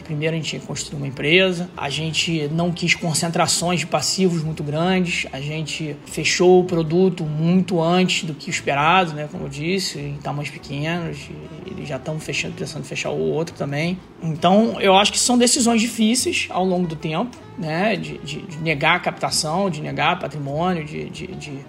primeiro 0.06 0.36
a 0.36 0.40
gente 0.40 0.60
construir 0.60 0.98
uma 0.98 1.08
empresa. 1.08 1.70
A 1.76 1.90
gente 1.90 2.48
não 2.52 2.72
quis 2.72 2.96
concentrações 2.96 3.82
de 3.82 3.88
passivos 3.88 4.44
muito 4.44 4.64
grandes. 4.64 5.28
A 5.34 5.42
gente 5.42 5.96
fechou 6.06 6.62
o 6.62 6.64
produto 6.64 7.24
muito 7.24 7.82
antes 7.82 8.24
do 8.24 8.34
que 8.34 8.50
esperado, 8.50 9.14
né? 9.14 9.28
Como 9.30 9.46
eu 9.46 9.50
disse, 9.50 10.00
em 10.00 10.18
tamanhos 10.18 10.50
pequenos. 10.50 11.30
E 11.66 11.86
já 11.86 11.98
estamos 11.98 12.24
fechando, 12.24 12.54
pensando 12.56 12.84
em 12.84 12.88
fechar 12.88 13.10
o 13.10 13.20
outro 13.20 13.56
também. 13.56 13.98
Então, 14.22 14.80
eu 14.80 14.96
acho 14.96 15.12
que 15.12 15.20
são 15.20 15.38
decisões 15.38 15.82
difíceis 15.82 16.48
ao 16.50 16.64
longo 16.64 16.88
do 16.88 16.96
tempo, 16.96 17.36
né? 17.58 17.96
De, 17.96 18.18
de, 18.20 18.42
de 18.42 18.58
negar 18.60 18.96
a 18.96 19.00
captação, 19.00 19.70
de 19.70 19.82
negar 19.82 20.18
patrimônio, 20.20 20.86
de, 20.86 21.10
de, 21.10 21.28
de 21.28 21.66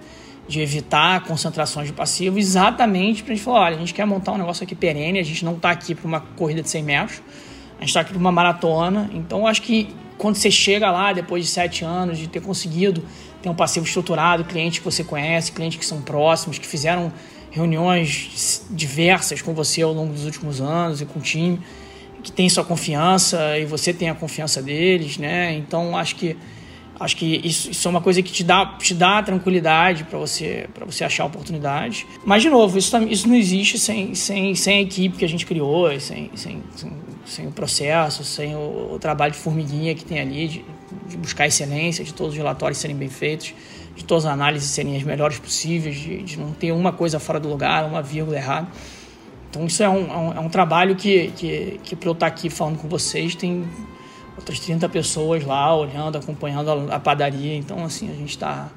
de 0.48 0.60
evitar 0.60 1.24
concentrações 1.24 1.88
de 1.88 1.92
passivo, 1.92 2.38
exatamente 2.38 3.22
para 3.22 3.32
a 3.32 3.36
gente 3.36 3.44
falar, 3.44 3.60
olha, 3.62 3.76
a 3.76 3.78
gente 3.78 3.92
quer 3.92 4.06
montar 4.06 4.32
um 4.32 4.38
negócio 4.38 4.62
aqui 4.62 4.74
perene, 4.74 5.18
a 5.18 5.22
gente 5.22 5.44
não 5.44 5.54
está 5.54 5.70
aqui 5.70 5.94
para 5.94 6.06
uma 6.06 6.20
corrida 6.20 6.62
de 6.62 6.70
100 6.70 6.82
metros, 6.82 7.22
a 7.76 7.80
gente 7.80 7.88
está 7.88 8.00
aqui 8.00 8.10
para 8.10 8.18
uma 8.18 8.32
maratona. 8.32 9.10
Então, 9.12 9.46
acho 9.46 9.62
que 9.62 9.94
quando 10.18 10.36
você 10.36 10.50
chega 10.50 10.90
lá, 10.90 11.12
depois 11.12 11.44
de 11.44 11.50
sete 11.50 11.84
anos, 11.84 12.18
de 12.18 12.26
ter 12.26 12.40
conseguido 12.40 13.02
ter 13.42 13.48
um 13.48 13.54
passivo 13.54 13.84
estruturado, 13.84 14.44
clientes 14.44 14.78
que 14.78 14.84
você 14.84 15.04
conhece, 15.04 15.52
clientes 15.52 15.78
que 15.78 15.84
são 15.84 16.00
próximos, 16.00 16.58
que 16.58 16.66
fizeram 16.66 17.12
reuniões 17.50 18.66
diversas 18.70 19.40
com 19.40 19.54
você 19.54 19.82
ao 19.82 19.92
longo 19.92 20.12
dos 20.12 20.24
últimos 20.24 20.60
anos 20.60 21.00
e 21.00 21.06
com 21.06 21.18
o 21.18 21.22
time, 21.22 21.60
que 22.22 22.32
tem 22.32 22.48
sua 22.48 22.64
confiança 22.64 23.58
e 23.58 23.64
você 23.64 23.92
tem 23.92 24.10
a 24.10 24.14
confiança 24.14 24.62
deles, 24.62 25.18
né? 25.18 25.54
Então, 25.54 25.96
acho 25.96 26.16
que 26.16 26.36
Acho 26.98 27.16
que 27.16 27.40
isso, 27.44 27.70
isso, 27.70 27.86
é 27.86 27.90
uma 27.90 28.00
coisa 28.00 28.22
que 28.22 28.32
te 28.32 28.42
dá, 28.42 28.64
te 28.78 28.94
dá 28.94 29.22
tranquilidade 29.22 30.04
para 30.04 30.18
você, 30.18 30.66
para 30.72 30.86
você 30.86 31.04
achar 31.04 31.26
oportunidades. 31.26 32.06
Mas, 32.24 32.42
de 32.42 32.48
novo, 32.48 32.78
isso, 32.78 32.96
isso 33.04 33.28
não 33.28 33.34
existe 33.34 33.78
sem, 33.78 34.14
sem, 34.14 34.54
sem 34.54 34.78
a 34.78 34.80
equipe 34.80 35.18
que 35.18 35.24
a 35.24 35.28
gente 35.28 35.44
criou, 35.44 35.88
sem, 36.00 36.30
sem, 36.34 36.62
sem, 36.74 36.92
sem 37.26 37.46
o 37.46 37.50
processo, 37.50 38.24
sem 38.24 38.54
o, 38.54 38.92
o, 38.94 38.98
trabalho 38.98 39.32
de 39.32 39.38
formiguinha 39.38 39.94
que 39.94 40.04
tem 40.04 40.20
ali, 40.20 40.48
de, 40.48 40.64
de, 41.08 41.16
buscar 41.16 41.46
excelência, 41.46 42.04
de 42.04 42.14
todos 42.14 42.32
os 42.32 42.38
relatórios 42.38 42.78
serem 42.78 42.96
bem 42.96 43.08
feitos, 43.08 43.52
de 43.94 44.04
todas 44.04 44.24
as 44.24 44.32
análises 44.32 44.70
serem 44.70 44.96
as 44.96 45.02
melhores 45.02 45.38
possíveis, 45.38 45.96
de, 45.96 46.22
de 46.22 46.38
não 46.38 46.52
ter 46.52 46.72
uma 46.72 46.92
coisa 46.92 47.18
fora 47.18 47.40
do 47.40 47.48
lugar, 47.48 47.84
uma 47.84 48.00
vírgula 48.00 48.36
errada. 48.36 48.68
Então, 49.50 49.66
isso 49.66 49.82
é 49.82 49.88
um, 49.88 50.12
é 50.12 50.16
um, 50.16 50.32
é 50.34 50.40
um 50.40 50.48
trabalho 50.48 50.94
que, 50.94 51.28
que, 51.36 51.80
que 51.82 51.96
para 51.96 52.08
eu 52.08 52.12
estar 52.12 52.26
aqui 52.26 52.50
falando 52.50 52.78
com 52.78 52.88
vocês, 52.88 53.34
tem 53.34 53.66
outras 54.36 54.60
30 54.60 54.88
pessoas 54.88 55.44
lá 55.44 55.74
olhando, 55.74 56.18
acompanhando 56.18 56.70
a, 56.70 56.96
a 56.96 57.00
padaria. 57.00 57.56
Então, 57.56 57.84
assim, 57.84 58.10
a 58.10 58.14
gente 58.14 58.30
está. 58.30 58.68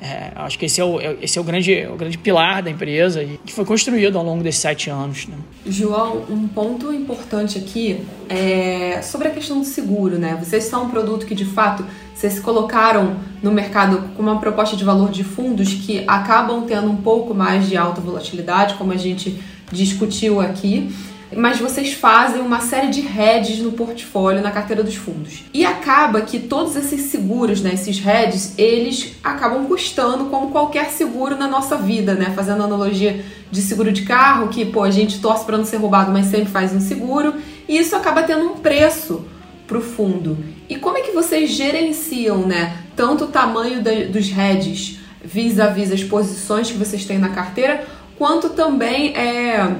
É, 0.00 0.32
acho 0.36 0.58
que 0.58 0.66
esse 0.66 0.80
é, 0.80 0.84
o, 0.84 1.00
é, 1.00 1.16
esse 1.22 1.38
é 1.38 1.40
o, 1.40 1.44
grande, 1.44 1.86
o 1.90 1.96
grande 1.96 2.18
pilar 2.18 2.62
da 2.62 2.70
empresa 2.70 3.22
e 3.22 3.40
que 3.44 3.52
foi 3.52 3.64
construído 3.64 4.18
ao 4.18 4.24
longo 4.24 4.42
desses 4.42 4.60
sete 4.60 4.90
anos. 4.90 5.26
Né? 5.26 5.36
João, 5.66 6.24
um 6.28 6.46
ponto 6.46 6.92
importante 6.92 7.56
aqui 7.58 8.02
é 8.28 9.00
sobre 9.02 9.28
a 9.28 9.30
questão 9.30 9.60
do 9.60 9.64
seguro. 9.64 10.18
Né? 10.18 10.38
Vocês 10.38 10.64
são 10.64 10.84
um 10.84 10.90
produto 10.90 11.24
que, 11.24 11.34
de 11.34 11.46
fato, 11.46 11.84
vocês 12.14 12.34
se 12.34 12.40
colocaram 12.42 13.16
no 13.42 13.50
mercado 13.50 14.10
com 14.14 14.22
uma 14.22 14.38
proposta 14.38 14.76
de 14.76 14.84
valor 14.84 15.10
de 15.10 15.24
fundos 15.24 15.72
que 15.72 16.04
acabam 16.06 16.66
tendo 16.66 16.90
um 16.90 16.96
pouco 16.96 17.34
mais 17.34 17.66
de 17.66 17.76
alta 17.76 18.00
volatilidade, 18.00 18.74
como 18.74 18.92
a 18.92 18.96
gente 18.96 19.40
discutiu 19.72 20.40
aqui 20.40 20.94
mas 21.36 21.58
vocês 21.58 21.92
fazem 21.92 22.40
uma 22.40 22.60
série 22.60 22.88
de 22.88 23.00
hedges 23.00 23.58
no 23.58 23.72
portfólio, 23.72 24.42
na 24.42 24.50
carteira 24.50 24.82
dos 24.82 24.96
fundos. 24.96 25.44
E 25.52 25.66
acaba 25.66 26.22
que 26.22 26.38
todos 26.38 26.74
esses 26.76 27.02
seguros, 27.02 27.60
né, 27.60 27.74
esses 27.74 28.04
hedges, 28.04 28.54
eles 28.56 29.16
acabam 29.22 29.66
custando 29.66 30.26
como 30.26 30.50
qualquer 30.50 30.90
seguro 30.90 31.36
na 31.36 31.46
nossa 31.46 31.76
vida, 31.76 32.14
né? 32.14 32.32
Fazendo 32.34 32.62
analogia 32.62 33.24
de 33.50 33.60
seguro 33.60 33.92
de 33.92 34.02
carro, 34.02 34.48
que 34.48 34.64
pô, 34.64 34.82
a 34.82 34.90
gente 34.90 35.20
torce 35.20 35.44
para 35.44 35.58
não 35.58 35.64
ser 35.64 35.76
roubado, 35.76 36.10
mas 36.10 36.26
sempre 36.26 36.46
faz 36.46 36.72
um 36.72 36.80
seguro, 36.80 37.34
e 37.68 37.76
isso 37.76 37.94
acaba 37.94 38.22
tendo 38.22 38.46
um 38.46 38.56
preço 38.56 39.24
para 39.66 39.78
o 39.78 39.82
fundo. 39.82 40.38
E 40.68 40.76
como 40.76 40.96
é 40.96 41.02
que 41.02 41.12
vocês 41.12 41.50
gerenciam, 41.50 42.46
né, 42.46 42.78
tanto 42.96 43.24
o 43.24 43.28
tamanho 43.28 43.82
da, 43.82 43.92
dos 44.10 44.30
hedges 44.30 45.00
vis-à-vis 45.22 45.90
-vis 45.90 45.94
as 45.94 46.04
posições 46.04 46.70
que 46.70 46.78
vocês 46.78 47.04
têm 47.04 47.18
na 47.18 47.30
carteira, 47.30 47.84
quanto 48.16 48.50
também 48.50 49.14
é 49.16 49.76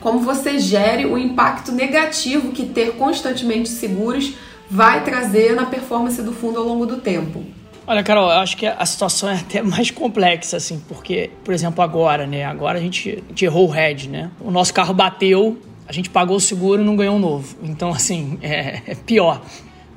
como 0.00 0.20
você 0.20 0.58
gere 0.58 1.06
o 1.06 1.16
impacto 1.16 1.72
negativo 1.72 2.52
que 2.52 2.66
ter 2.66 2.96
constantemente 2.96 3.68
seguros 3.68 4.34
vai 4.70 5.04
trazer 5.04 5.54
na 5.54 5.66
performance 5.66 6.22
do 6.22 6.32
fundo 6.32 6.58
ao 6.58 6.64
longo 6.64 6.86
do 6.86 6.98
tempo. 6.98 7.44
Olha, 7.86 8.04
Carol, 8.04 8.30
eu 8.30 8.38
acho 8.38 8.56
que 8.56 8.66
a 8.66 8.86
situação 8.86 9.28
é 9.28 9.34
até 9.34 9.62
mais 9.62 9.90
complexa, 9.90 10.56
assim, 10.56 10.80
porque, 10.88 11.30
por 11.42 11.52
exemplo, 11.52 11.82
agora, 11.82 12.26
né? 12.26 12.44
Agora 12.44 12.78
a 12.78 12.80
gente, 12.80 13.10
a 13.10 13.28
gente 13.30 13.44
errou 13.44 13.66
o 13.66 13.70
head, 13.70 14.08
né? 14.08 14.30
O 14.40 14.50
nosso 14.50 14.72
carro 14.72 14.94
bateu, 14.94 15.58
a 15.88 15.92
gente 15.92 16.08
pagou 16.08 16.36
o 16.36 16.40
seguro 16.40 16.80
e 16.80 16.84
não 16.84 16.94
ganhou 16.94 17.16
um 17.16 17.18
novo. 17.18 17.56
Então, 17.62 17.90
assim, 17.90 18.38
é, 18.42 18.80
é 18.86 18.94
pior. 18.94 19.42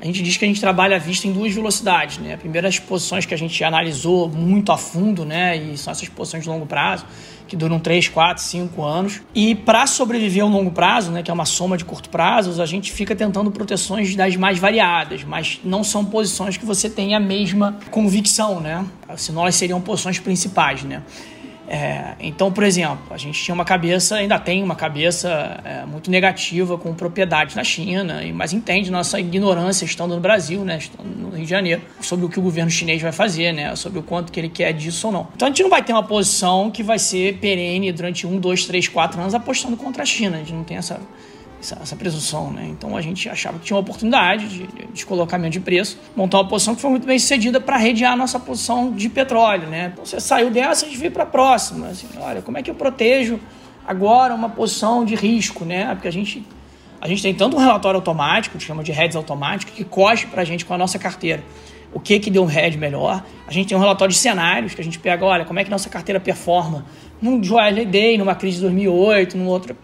A 0.04 0.06
gente 0.06 0.22
diz 0.22 0.36
que 0.36 0.44
a 0.44 0.48
gente 0.50 0.60
trabalha 0.60 0.98
a 0.98 1.00
vista 1.00 1.30
em 1.30 1.32
duas 1.32 1.54
velocidades, 1.54 2.18
né? 2.18 2.34
A 2.34 2.38
primeira 2.38 2.68
as 2.68 2.78
posições 2.78 3.26
que 3.26 3.34
a 3.34 3.38
gente 3.38 3.64
analisou 3.64 4.28
muito 4.28 4.70
a 4.74 4.78
fundo, 4.78 5.24
né? 5.24 5.56
E 5.56 5.78
são 5.78 5.92
essas 5.92 6.10
posições 6.10 6.44
de 6.44 6.50
longo 6.50 6.66
prazo, 6.66 7.06
que 7.48 7.56
duram 7.56 7.80
3, 7.80 8.10
4, 8.10 8.44
5 8.44 8.84
anos. 8.84 9.22
E 9.34 9.56
para 9.56 9.88
sobreviver 9.88 10.44
a 10.44 10.46
um 10.46 10.52
longo 10.52 10.72
prazo, 10.72 11.10
né, 11.10 11.24
que 11.24 11.32
é 11.32 11.34
uma 11.34 11.46
soma 11.46 11.78
de 11.78 11.86
curto 11.86 12.10
prazos, 12.10 12.60
a 12.60 12.66
gente 12.66 12.92
fica 12.92 13.16
tentando 13.16 13.50
proteções 13.50 14.14
das 14.14 14.36
mais 14.36 14.60
variadas, 14.60 15.24
mas 15.24 15.62
não 15.64 15.86
são 15.86 16.04
posições 16.04 16.58
que 16.58 16.66
você 16.66 16.90
tem 16.90 17.16
a 17.16 17.20
mesma 17.20 17.80
convicção, 17.90 18.60
né? 18.60 18.86
Senão 19.16 19.44
elas 19.44 19.56
seriam 19.56 19.80
posições 19.80 20.20
principais, 20.20 20.84
né? 20.84 21.02
É, 21.68 22.16
então, 22.20 22.52
por 22.52 22.64
exemplo, 22.64 23.06
a 23.10 23.18
gente 23.18 23.42
tinha 23.42 23.56
uma 23.56 23.64
cabeça, 23.64 24.16
ainda 24.16 24.38
tem 24.38 24.62
uma 24.62 24.76
cabeça 24.76 25.62
é, 25.64 25.86
muito 25.86 26.12
negativa 26.12 26.78
com 26.78 26.94
propriedade 26.94 27.56
na 27.56 27.64
China, 27.64 28.22
mas 28.34 28.52
entende 28.52 28.92
nossa 28.92 29.20
ignorância 29.20 29.86
estando 29.86 30.14
no 30.14 30.20
Brasil, 30.20 30.64
né, 30.66 30.78
estando 30.78 31.08
no 31.08 31.30
Rio 31.30 31.46
de 31.46 31.50
Janeiro, 31.50 31.82
sobre 32.02 32.26
o 32.26 32.30
que 32.30 32.38
o 32.38 32.42
governo 32.42 32.70
chinês 32.70 33.02
vai 33.02 33.12
fazer, 33.12 33.54
né, 33.54 33.76
sobre 33.76 34.00
o 34.00 34.04
quanto 34.04 34.32
que 34.32 34.40
ele 34.40 34.50
quer 34.50 34.74
disso 34.74 35.08
ou 35.08 35.14
não. 35.14 35.28
Então 35.36 35.48
a 35.48 35.52
gente 35.52 35.64
não 35.64 35.70
vai 35.70 35.82
ter 35.82 35.94
uma 35.94 36.04
posição 36.04 36.70
que 36.70 36.84
vai 36.84 37.00
ser 37.00 37.38
perene 37.38 37.92
durante 37.92 38.28
um, 38.28 38.40
dois, 38.40 38.66
três, 38.66 38.88
quatro 38.88 39.20
anos 39.22 39.34
apostando 39.34 39.78
contra 39.78 40.04
a 40.04 40.06
China. 40.06 40.38
A 40.38 40.40
gente 40.40 40.54
não 40.54 40.64
tem 40.64 40.78
essa 40.78 41.00
essa, 41.64 41.80
essa, 41.82 41.96
presunção, 41.96 42.52
né? 42.52 42.68
Então 42.70 42.96
a 42.96 43.02
gente 43.02 43.28
achava 43.30 43.58
que 43.58 43.66
tinha 43.66 43.76
uma 43.76 43.82
oportunidade 43.82 44.48
de, 44.48 44.68
de 44.68 44.86
descolocamento 44.94 45.52
de 45.52 45.60
preço, 45.60 45.98
montar 46.16 46.38
uma 46.40 46.48
posição 46.48 46.76
que 46.76 46.82
foi 46.82 46.90
muito 46.92 47.08
bem 47.08 47.18
sucedida 47.18 47.60
para 47.60 47.78
redear 47.78 48.14
a 48.14 48.16
nossa 48.16 48.40
posição 48.40 48.92
de 48.92 49.10
petróleo, 49.10 49.68
né? 49.68 49.92
Então 49.94 50.06
você 50.06 50.20
saiu 50.20 50.52
dessa, 50.52 50.86
a 50.86 50.90
gente 50.90 50.98
veio 50.98 51.12
para 51.12 51.24
a 51.24 51.28
próxima. 51.28 51.88
Assim, 51.88 52.08
olha, 52.20 52.42
como 52.42 52.58
é 52.58 52.62
que 52.62 52.70
eu 52.70 52.76
protejo 52.76 53.40
agora 53.88 54.34
uma 54.36 54.50
posição 54.50 55.06
de 55.06 55.16
risco, 55.16 55.64
né? 55.64 55.94
Porque 55.96 56.08
a 56.08 56.12
gente, 56.12 56.46
a 57.00 57.08
gente 57.08 57.22
tem 57.22 57.34
tanto 57.34 57.56
um 57.56 57.60
relatório 57.60 57.98
automático, 57.98 58.58
que 58.58 58.64
chama 58.64 58.84
de 58.84 58.92
heads 58.92 59.16
automático, 59.16 59.72
que 59.72 59.84
coste 59.84 60.28
para 60.28 60.42
a 60.42 60.46
gente 60.46 60.66
com 60.66 60.74
a 60.74 60.78
nossa 60.78 61.00
carteira 61.00 61.44
o 61.94 62.00
que 62.00 62.20
que 62.20 62.32
deu 62.32 62.42
um 62.42 62.48
head 62.48 62.76
melhor. 62.76 63.24
A 63.48 63.52
gente 63.52 63.68
tem 63.68 63.78
um 63.78 63.80
relatório 63.80 64.12
de 64.12 64.20
cenários 64.20 64.74
que 64.74 64.82
a 64.82 64.84
gente 64.84 64.98
pega, 64.98 65.24
olha, 65.24 65.46
como 65.46 65.60
é 65.60 65.64
que 65.64 65.70
nossa 65.70 65.92
carteira 65.92 66.20
performa 66.20 66.84
num 67.22 67.42
Joel 67.42 67.86
Day, 67.86 68.18
numa 68.18 68.34
crise 68.34 68.56
de 68.56 68.64
2008, 68.64 69.38
num 69.38 69.46
outro 69.46 69.78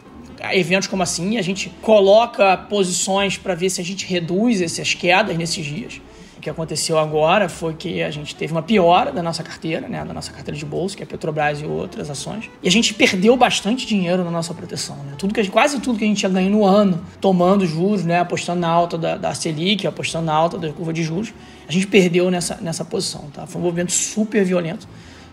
eventos 0.54 0.88
como 0.88 1.04
assim, 1.04 1.38
a 1.38 1.42
gente 1.42 1.70
coloca 1.82 2.56
posições 2.58 3.38
para 3.38 3.56
ver 3.56 3.70
se 3.70 3.82
a 3.82 3.84
gente 3.84 4.06
reduz 4.06 4.62
essas 4.62 4.94
quedas 4.94 5.38
nesses 5.38 5.66
dias. 5.66 6.02
O 6.38 6.42
que 6.42 6.50
aconteceu 6.50 6.98
agora 6.98 7.50
foi 7.50 7.74
que 7.74 8.02
a 8.02 8.10
gente 8.10 8.34
teve 8.34 8.54
uma 8.54 8.62
piora 8.62 9.12
da 9.12 9.22
nossa 9.22 9.44
carteira, 9.44 9.90
né, 9.90 10.06
da 10.06 10.14
nossa 10.14 10.32
carteira 10.32 10.58
de 10.58 10.66
bolsa, 10.66 10.96
que 10.96 11.04
é 11.04 11.06
a 11.06 11.08
Petrobras 11.08 11.60
e 11.60 11.66
outras 11.66 12.10
ações, 12.10 12.50
e 12.64 12.68
a 12.70 12.72
gente 12.72 12.94
perdeu 12.94 13.36
bastante 13.36 13.86
dinheiro 13.86 14.24
na 14.24 14.32
nossa 14.32 14.54
proteção. 14.54 14.96
Né? 15.04 15.16
Tudo 15.18 15.34
que, 15.34 15.46
quase 15.50 15.82
tudo 15.82 16.00
que 16.00 16.06
a 16.06 16.08
gente 16.08 16.24
ia 16.24 16.30
ganhar 16.30 16.50
no 16.50 16.64
ano, 16.64 17.06
tomando 17.20 17.66
juros, 17.66 18.06
né, 18.06 18.22
apostando 18.22 18.62
na 18.62 18.70
alta 18.70 18.98
da, 18.98 19.18
da 19.18 19.34
Selic, 19.34 19.86
apostando 19.86 20.28
na 20.28 20.34
alta 20.34 20.58
da 20.58 20.72
curva 20.72 20.94
de 20.94 21.04
juros, 21.04 21.34
a 21.68 21.72
gente 21.74 21.88
perdeu 21.88 22.32
nessa, 22.32 22.58
nessa 22.62 22.86
posição. 22.86 23.26
Tá? 23.34 23.46
Foi 23.46 23.60
um 23.60 23.66
movimento 23.66 23.92
super 23.92 24.46
violento 24.46 24.88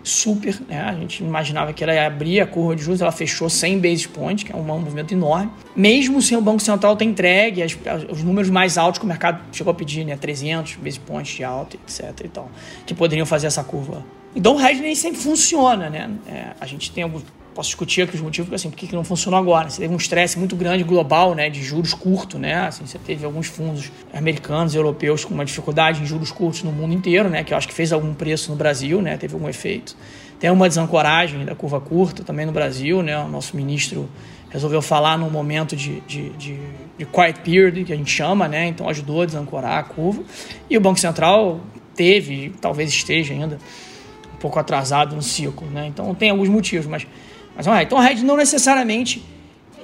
super, 0.06 0.60
né? 0.68 0.80
A 0.80 0.94
gente 0.94 1.22
imaginava 1.22 1.72
que 1.72 1.82
ela 1.82 1.92
ia 1.92 2.06
abrir 2.06 2.40
a 2.40 2.46
curva 2.46 2.76
de 2.76 2.82
juros, 2.82 3.00
ela 3.00 3.12
fechou 3.12 3.50
100 3.50 3.80
basis 3.80 4.06
points, 4.06 4.44
que 4.44 4.52
é 4.52 4.56
um 4.56 4.62
movimento 4.62 5.12
enorme. 5.12 5.50
Mesmo 5.74 6.22
sem 6.22 6.38
o 6.38 6.40
Banco 6.40 6.60
Central 6.60 6.96
ter 6.96 7.04
entregue 7.04 7.62
as, 7.62 7.76
os 8.10 8.22
números 8.22 8.48
mais 8.48 8.78
altos 8.78 8.98
que 8.98 9.04
o 9.04 9.08
mercado 9.08 9.42
chegou 9.52 9.70
a 9.70 9.74
pedir, 9.74 10.04
né? 10.04 10.16
300 10.16 10.76
basis 10.76 10.98
points 10.98 11.34
de 11.34 11.44
alta, 11.44 11.76
etc 11.76 12.24
e 12.24 12.28
tal, 12.28 12.50
que 12.86 12.94
poderiam 12.94 13.26
fazer 13.26 13.48
essa 13.48 13.64
curva. 13.64 14.04
Então 14.34 14.56
o 14.56 14.60
hedge 14.60 14.80
nem 14.80 14.94
sempre 14.94 15.20
funciona, 15.20 15.90
né? 15.90 16.10
É, 16.28 16.46
a 16.60 16.66
gente 16.66 16.92
tem 16.92 17.02
alguns 17.02 17.24
posso 17.56 17.70
discutir 17.70 18.02
aqui 18.02 18.14
os 18.14 18.20
motivos, 18.20 18.52
assim, 18.52 18.68
por 18.68 18.76
que 18.76 18.94
não 18.94 19.02
funcionou 19.02 19.40
agora. 19.40 19.70
Você 19.70 19.80
teve 19.80 19.94
um 19.94 19.96
estresse 19.96 20.38
muito 20.38 20.54
grande 20.54 20.84
global, 20.84 21.34
né, 21.34 21.48
de 21.48 21.62
juros 21.62 21.94
curtos, 21.94 22.38
né, 22.38 22.66
assim, 22.66 22.84
você 22.84 22.98
teve 22.98 23.24
alguns 23.24 23.46
fundos 23.46 23.90
americanos 24.12 24.74
e 24.74 24.76
europeus 24.76 25.24
com 25.24 25.32
uma 25.32 25.44
dificuldade 25.44 26.02
em 26.02 26.06
juros 26.06 26.30
curtos 26.30 26.62
no 26.62 26.70
mundo 26.70 26.92
inteiro, 26.92 27.30
né, 27.30 27.42
que 27.42 27.54
eu 27.54 27.56
acho 27.56 27.66
que 27.66 27.72
fez 27.72 27.94
algum 27.94 28.12
preço 28.12 28.50
no 28.50 28.56
Brasil, 28.56 29.00
né, 29.00 29.16
teve 29.16 29.32
algum 29.32 29.48
efeito. 29.48 29.96
Tem 30.38 30.50
uma 30.50 30.68
desancoragem 30.68 31.46
da 31.46 31.54
curva 31.54 31.80
curta 31.80 32.22
também 32.22 32.44
no 32.44 32.52
Brasil, 32.52 33.02
né, 33.02 33.18
o 33.18 33.28
nosso 33.28 33.56
ministro 33.56 34.06
resolveu 34.50 34.82
falar 34.82 35.16
num 35.16 35.30
momento 35.30 35.74
de, 35.74 36.00
de, 36.02 36.28
de, 36.30 36.60
de 36.98 37.06
quiet 37.06 37.40
period, 37.40 37.84
que 37.84 37.92
a 37.92 37.96
gente 37.96 38.10
chama, 38.10 38.46
né, 38.46 38.66
então 38.66 38.86
ajudou 38.86 39.22
a 39.22 39.26
desancorar 39.26 39.78
a 39.78 39.82
curva. 39.82 40.22
E 40.68 40.76
o 40.76 40.80
Banco 40.80 41.00
Central 41.00 41.60
teve, 41.94 42.52
talvez 42.60 42.90
esteja 42.90 43.32
ainda, 43.32 43.58
um 44.34 44.38
pouco 44.38 44.58
atrasado 44.58 45.16
no 45.16 45.22
ciclo, 45.22 45.66
né? 45.70 45.86
Então 45.86 46.14
tem 46.14 46.28
alguns 46.28 46.48
motivos, 46.48 46.86
mas 46.86 47.06
mas 47.56 47.66
é, 47.66 47.82
então 47.82 47.98
o 47.98 48.02
hedge 48.02 48.24
não 48.24 48.36
necessariamente 48.36 49.22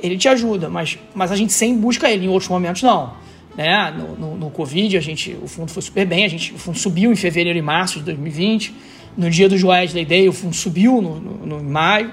ele 0.03 0.19
te 0.19 0.29
ajuda, 0.29 0.69
mas, 0.69 0.99
mas 1.15 1.31
a 1.31 1.37
gente 1.37 1.53
sempre 1.53 1.81
busca 1.81 2.11
ele, 2.11 2.27
em 2.27 2.29
outros 2.29 2.49
momentos 2.49 2.83
não. 2.83 3.15
Né? 3.57 3.95
No, 3.97 4.17
no, 4.17 4.37
no 4.37 4.51
Covid, 4.51 4.97
a 4.97 5.01
gente, 5.01 5.37
o 5.43 5.47
fundo 5.47 5.71
foi 5.71 5.83
super 5.83 6.07
bem, 6.07 6.25
a 6.25 6.29
gente, 6.29 6.53
o 6.53 6.59
fundo 6.59 6.79
subiu 6.79 7.13
em 7.13 7.17
fevereiro 7.17 7.59
e 7.59 7.63
março 7.63 7.99
de 7.99 8.07
2020. 8.07 8.75
No 9.17 9.31
dia 9.31 9.49
do 9.49 9.67
Wesley 9.67 10.05
Day, 10.05 10.29
o 10.29 10.33
fundo 10.33 10.57
subiu 10.57 11.01
no, 11.03 11.21
no, 11.21 11.47
no 11.47 11.63
maio. 11.63 12.13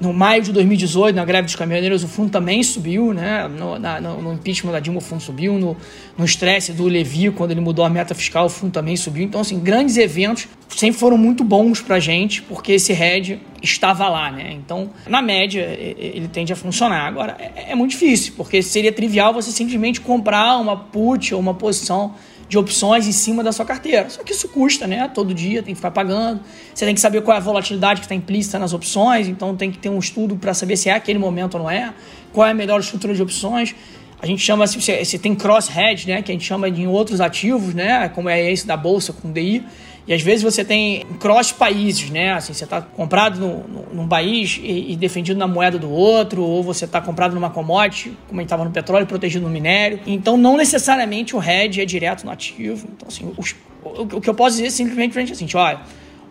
No 0.00 0.12
maio 0.12 0.42
de 0.42 0.52
2018, 0.52 1.16
na 1.16 1.24
greve 1.24 1.46
dos 1.46 1.56
caminhoneiros, 1.56 2.04
o 2.04 2.08
fundo 2.08 2.30
também 2.30 2.62
subiu, 2.62 3.12
né? 3.12 3.48
No, 3.48 3.78
na, 3.78 4.00
no, 4.00 4.32
impeachment 4.32 4.70
da 4.70 4.78
Dilma, 4.78 4.98
o 4.98 5.02
fundo 5.02 5.20
subiu. 5.20 5.58
No, 5.58 5.76
estresse 6.24 6.72
do 6.72 6.84
Levi, 6.84 7.30
quando 7.30 7.50
ele 7.50 7.60
mudou 7.60 7.84
a 7.84 7.90
meta 7.90 8.14
fiscal, 8.14 8.46
o 8.46 8.48
fundo 8.48 8.72
também 8.72 8.96
subiu. 8.96 9.24
Então, 9.24 9.40
assim, 9.40 9.58
grandes 9.58 9.96
eventos 9.96 10.46
sempre 10.68 11.00
foram 11.00 11.18
muito 11.18 11.42
bons 11.42 11.80
para 11.80 11.96
a 11.96 12.00
gente, 12.00 12.42
porque 12.42 12.72
esse 12.72 12.92
hedge 12.92 13.40
estava 13.60 14.08
lá, 14.08 14.30
né? 14.30 14.52
Então, 14.52 14.90
na 15.08 15.20
média, 15.20 15.62
ele 15.98 16.28
tende 16.28 16.52
a 16.52 16.56
funcionar. 16.56 17.06
Agora, 17.06 17.36
é, 17.38 17.72
é 17.72 17.74
muito 17.74 17.90
difícil, 17.90 18.34
porque 18.36 18.62
seria 18.62 18.92
trivial 18.92 19.32
você 19.32 19.50
simplesmente 19.50 20.00
comprar 20.00 20.58
uma 20.58 20.76
put 20.76 21.34
ou 21.34 21.40
uma 21.40 21.54
posição 21.54 22.14
de 22.48 22.56
opções 22.56 23.06
em 23.06 23.12
cima 23.12 23.44
da 23.44 23.52
sua 23.52 23.64
carteira. 23.64 24.08
Só 24.08 24.22
que 24.22 24.32
isso 24.32 24.48
custa, 24.48 24.86
né? 24.86 25.08
Todo 25.12 25.34
dia 25.34 25.62
tem 25.62 25.74
que 25.74 25.78
ficar 25.78 25.90
pagando. 25.90 26.40
Você 26.74 26.84
tem 26.84 26.94
que 26.94 27.00
saber 27.00 27.20
qual 27.22 27.34
é 27.34 27.38
a 27.38 27.42
volatilidade 27.42 28.00
que 28.00 28.06
está 28.06 28.14
implícita 28.14 28.58
nas 28.58 28.72
opções, 28.72 29.28
então 29.28 29.54
tem 29.54 29.70
que 29.70 29.78
ter 29.78 29.90
um 29.90 29.98
estudo 29.98 30.36
para 30.36 30.54
saber 30.54 30.76
se 30.76 30.88
é 30.88 30.94
aquele 30.94 31.18
momento 31.18 31.54
ou 31.54 31.60
não 31.60 31.70
é, 31.70 31.92
qual 32.32 32.46
é 32.46 32.52
a 32.52 32.54
melhor 32.54 32.80
estrutura 32.80 33.14
de 33.14 33.22
opções. 33.22 33.74
A 34.20 34.26
gente 34.26 34.42
chama, 34.42 34.66
se 34.66 34.80
você 34.80 35.18
tem 35.18 35.34
cross-hedge, 35.34 36.08
né? 36.08 36.22
Que 36.22 36.32
a 36.32 36.34
gente 36.34 36.44
chama 36.44 36.70
de 36.70 36.86
outros 36.86 37.20
ativos, 37.20 37.74
né? 37.74 38.08
Como 38.08 38.28
é 38.28 38.50
esse 38.50 38.66
da 38.66 38.76
bolsa 38.76 39.12
com 39.12 39.30
DI. 39.30 39.64
E 40.08 40.14
às 40.14 40.22
vezes 40.22 40.42
você 40.42 40.64
tem 40.64 41.04
cross 41.20 41.52
países, 41.52 42.08
né? 42.08 42.32
Assim, 42.32 42.54
você 42.54 42.64
está 42.64 42.80
comprado 42.80 43.38
no, 43.38 43.68
no, 43.68 43.86
num 43.92 44.08
país 44.08 44.58
e, 44.62 44.92
e, 44.92 44.96
defendido 44.96 45.38
na 45.38 45.46
moeda 45.46 45.78
do 45.78 45.90
outro, 45.90 46.42
ou 46.42 46.62
você 46.62 46.86
está 46.86 46.98
comprado 46.98 47.34
numa 47.34 47.50
commodity, 47.50 48.16
como 48.26 48.40
a 48.40 48.42
gente 48.42 48.46
estava 48.46 48.64
no 48.64 48.70
petróleo, 48.70 49.06
protegido 49.06 49.44
no 49.44 49.50
minério. 49.50 50.00
Então, 50.06 50.38
não 50.38 50.56
necessariamente 50.56 51.36
o 51.36 51.42
hedge 51.42 51.82
é 51.82 51.84
direto 51.84 52.24
no 52.24 52.32
ativo. 52.32 52.88
Então, 52.90 53.06
assim, 53.06 53.30
os, 53.36 53.54
o, 53.84 54.16
o, 54.16 54.20
que 54.22 54.30
eu 54.30 54.34
posso 54.34 54.56
dizer 54.56 54.70
simplesmente 54.70 55.18
é 55.18 55.22
assim, 55.22 55.46
olha, 55.52 55.80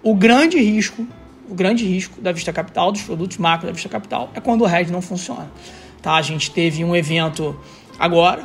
o 0.01 0.15
grande 0.15 0.57
risco, 0.57 1.07
o 1.47 1.53
grande 1.53 1.85
risco 1.85 2.19
da 2.19 2.31
Vista 2.31 2.51
Capital, 2.51 2.91
dos 2.91 3.03
produtos 3.03 3.37
macro 3.37 3.67
da 3.67 3.73
Vista 3.73 3.89
Capital, 3.89 4.31
é 4.33 4.41
quando 4.41 4.63
o 4.63 4.67
hedge 4.67 4.91
não 4.91 5.03
funciona. 5.03 5.51
Tá? 6.01 6.15
A 6.15 6.21
gente 6.23 6.49
teve 6.49 6.83
um 6.83 6.95
evento 6.95 7.55
agora, 7.99 8.43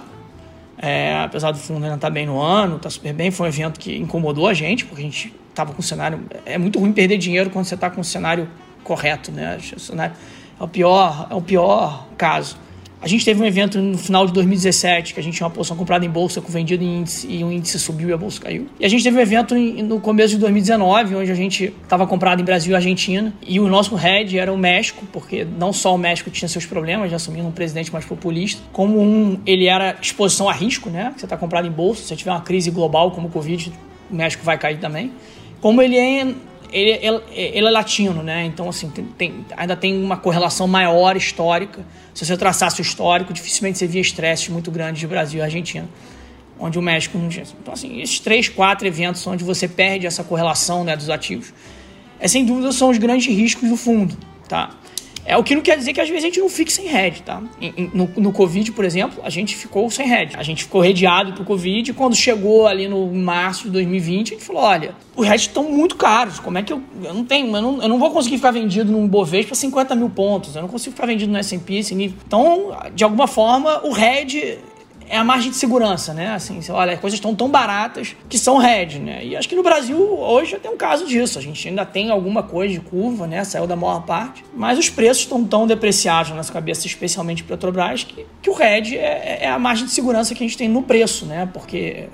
é, 0.82 1.22
apesar 1.22 1.52
do 1.52 1.58
fundo 1.58 1.84
ainda 1.84 1.94
estar 1.94 2.08
tá 2.08 2.10
bem 2.10 2.26
no 2.26 2.40
ano, 2.40 2.76
está 2.76 2.90
super 2.90 3.14
bem, 3.14 3.30
foi 3.30 3.46
um 3.46 3.48
evento 3.48 3.78
que 3.78 3.96
incomodou 3.96 4.48
a 4.48 4.52
gente, 4.52 4.84
porque 4.84 5.00
a 5.00 5.04
gente 5.04 5.32
estava 5.48 5.72
com 5.72 5.80
o 5.80 5.82
cenário. 5.82 6.24
É 6.44 6.58
muito 6.58 6.80
ruim 6.80 6.92
perder 6.92 7.18
dinheiro 7.18 7.50
quando 7.50 7.66
você 7.66 7.76
está 7.76 7.88
com 7.88 8.00
o 8.00 8.04
cenário 8.04 8.48
correto, 8.82 9.30
né? 9.30 9.58
O 9.76 9.78
cenário 9.78 10.16
é 10.58 10.64
o 10.64 10.66
pior, 10.66 11.28
é 11.30 11.34
o 11.36 11.40
pior 11.40 12.08
caso. 12.18 12.56
A 13.02 13.08
gente 13.08 13.24
teve 13.24 13.42
um 13.42 13.44
evento 13.44 13.80
no 13.80 13.98
final 13.98 14.24
de 14.26 14.32
2017 14.32 15.12
que 15.12 15.18
a 15.18 15.22
gente 15.22 15.34
tinha 15.34 15.44
uma 15.44 15.52
posição 15.52 15.76
comprada 15.76 16.06
em 16.06 16.08
bolsa 16.08 16.40
com 16.40 16.52
vendido 16.52 16.84
em 16.84 17.00
índice 17.00 17.26
e 17.28 17.42
o 17.42 17.50
índice 17.50 17.76
subiu 17.76 18.08
e 18.08 18.12
a 18.12 18.16
bolsa 18.16 18.40
caiu. 18.40 18.68
E 18.78 18.86
a 18.86 18.88
gente 18.88 19.02
teve 19.02 19.16
um 19.16 19.20
evento 19.20 19.56
no 19.56 19.98
começo 19.98 20.34
de 20.34 20.38
2019 20.38 21.16
onde 21.16 21.32
a 21.32 21.34
gente 21.34 21.74
estava 21.82 22.06
comprado 22.06 22.40
em 22.40 22.44
Brasil 22.44 22.70
e 22.70 22.76
Argentina 22.76 23.34
e 23.44 23.58
o 23.58 23.66
nosso 23.66 23.96
head 23.96 24.38
era 24.38 24.52
o 24.52 24.56
México, 24.56 25.04
porque 25.12 25.44
não 25.44 25.72
só 25.72 25.92
o 25.96 25.98
México 25.98 26.30
tinha 26.30 26.48
seus 26.48 26.64
problemas, 26.64 27.10
já 27.10 27.16
assumindo 27.16 27.48
um 27.48 27.50
presidente 27.50 27.92
mais 27.92 28.04
populista, 28.04 28.62
como 28.72 29.00
um 29.00 29.36
ele 29.44 29.66
era 29.66 29.96
exposição 30.00 30.48
a 30.48 30.52
risco, 30.52 30.88
né? 30.88 31.12
Você 31.16 31.26
está 31.26 31.36
comprado 31.36 31.66
em 31.66 31.72
bolsa, 31.72 32.04
se 32.04 32.14
tiver 32.14 32.30
uma 32.30 32.40
crise 32.40 32.70
global 32.70 33.10
como 33.10 33.26
o 33.26 33.30
Covid, 33.32 33.72
o 34.08 34.14
México 34.14 34.44
vai 34.44 34.56
cair 34.56 34.78
também. 34.78 35.10
Como 35.60 35.82
ele 35.82 35.96
é 35.96 36.20
ele, 36.72 36.90
ele, 37.02 37.22
ele, 37.32 37.66
é 37.66 37.70
latino, 37.70 38.22
né? 38.22 38.44
Então, 38.46 38.68
assim, 38.68 38.88
tem, 38.88 39.04
tem, 39.04 39.46
ainda 39.56 39.76
tem 39.76 40.02
uma 40.02 40.16
correlação 40.16 40.66
maior 40.66 41.16
histórica. 41.16 41.84
Se 42.14 42.26
você 42.26 42.36
traçasse 42.36 42.80
o 42.80 42.82
histórico, 42.82 43.32
dificilmente 43.32 43.78
você 43.78 43.86
via 43.86 44.00
estresses 44.00 44.48
muito 44.48 44.70
grandes 44.70 45.00
de 45.00 45.06
Brasil 45.06 45.40
e 45.40 45.42
Argentina, 45.42 45.88
onde 46.58 46.78
o 46.78 46.82
México 46.82 47.16
não 47.18 47.28
tinha. 47.28 47.44
Então, 47.60 47.72
assim, 47.72 48.00
esses 48.00 48.20
três, 48.20 48.48
quatro 48.48 48.86
eventos 48.86 49.26
onde 49.26 49.42
você 49.42 49.66
perde 49.66 50.06
essa 50.06 50.22
correlação 50.22 50.84
né, 50.84 50.96
dos 50.96 51.08
ativos, 51.08 51.52
é, 52.20 52.28
sem 52.28 52.44
dúvida 52.44 52.70
são 52.72 52.90
os 52.90 52.98
grandes 52.98 53.26
riscos 53.26 53.68
do 53.68 53.76
fundo, 53.76 54.16
tá? 54.48 54.70
É 55.24 55.36
o 55.36 55.44
que 55.44 55.54
não 55.54 55.62
quer 55.62 55.76
dizer 55.76 55.92
que 55.92 56.00
às 56.00 56.08
vezes 56.08 56.24
a 56.24 56.26
gente 56.26 56.40
não 56.40 56.48
fique 56.48 56.72
sem 56.72 56.86
head, 56.86 57.22
tá? 57.22 57.42
No, 57.94 58.10
no 58.16 58.32
Covid, 58.32 58.72
por 58.72 58.84
exemplo, 58.84 59.20
a 59.24 59.30
gente 59.30 59.56
ficou 59.56 59.88
sem 59.90 60.06
head. 60.06 60.36
A 60.36 60.42
gente 60.42 60.64
ficou 60.64 60.80
redeado 60.80 61.32
pro 61.32 61.44
Covid 61.44 61.92
quando 61.92 62.16
chegou 62.16 62.66
ali 62.66 62.88
no 62.88 63.06
março 63.12 63.64
de 63.64 63.70
2020, 63.70 64.28
a 64.28 64.36
gente 64.36 64.44
falou, 64.44 64.62
olha, 64.62 64.94
os 65.14 65.26
heads 65.26 65.46
estão 65.46 65.70
muito 65.70 65.96
caros, 65.96 66.40
como 66.40 66.58
é 66.58 66.62
que 66.62 66.72
eu... 66.72 66.82
Eu 67.04 67.14
não 67.14 67.24
tenho, 67.24 67.54
eu 67.54 67.62
não, 67.62 67.82
eu 67.82 67.88
não 67.88 67.98
vou 67.98 68.10
conseguir 68.10 68.36
ficar 68.36 68.50
vendido 68.50 68.90
num 68.90 69.06
Bovespa 69.06 69.54
50 69.54 69.94
mil 69.94 70.10
pontos, 70.10 70.56
eu 70.56 70.62
não 70.62 70.68
consigo 70.68 70.94
ficar 70.94 71.06
vendido 71.06 71.30
no 71.30 71.38
S&P 71.38 71.74
esse 71.74 71.94
nível. 71.94 72.16
Então, 72.26 72.76
de 72.94 73.04
alguma 73.04 73.26
forma, 73.26 73.84
o 73.84 73.92
head 73.92 74.58
é 75.12 75.18
a 75.18 75.22
margem 75.22 75.50
de 75.50 75.58
segurança, 75.58 76.14
né? 76.14 76.32
Assim, 76.32 76.58
olha, 76.70 76.94
as 76.94 76.98
coisas 76.98 77.18
estão 77.18 77.34
tão 77.34 77.46
baratas 77.46 78.16
que 78.30 78.38
são 78.38 78.62
hedge, 78.62 78.98
né? 78.98 79.22
E 79.22 79.36
acho 79.36 79.46
que 79.46 79.54
no 79.54 79.62
Brasil 79.62 79.98
hoje 80.18 80.58
tem 80.58 80.70
um 80.70 80.76
caso 80.78 81.06
disso. 81.06 81.38
A 81.38 81.42
gente 81.42 81.68
ainda 81.68 81.84
tem 81.84 82.10
alguma 82.10 82.42
coisa 82.42 82.72
de 82.72 82.80
curva, 82.80 83.26
né? 83.26 83.44
Saiu 83.44 83.66
da 83.66 83.76
maior 83.76 84.06
parte, 84.06 84.42
mas 84.56 84.78
os 84.78 84.88
preços 84.88 85.24
estão 85.24 85.44
tão 85.44 85.66
depreciados 85.66 86.30
na 86.30 86.36
nossa 86.36 86.50
cabeça, 86.50 86.86
especialmente 86.86 87.44
Petrobras, 87.44 88.04
que, 88.04 88.24
que 88.40 88.48
o 88.48 88.58
hedge 88.58 88.96
é, 88.96 89.40
é 89.42 89.48
a 89.50 89.58
margem 89.58 89.84
de 89.84 89.92
segurança 89.92 90.34
que 90.34 90.42
a 90.42 90.46
gente 90.46 90.56
tem 90.56 90.66
no 90.66 90.82
preço, 90.82 91.26
né? 91.26 91.46
Porque 91.52 92.08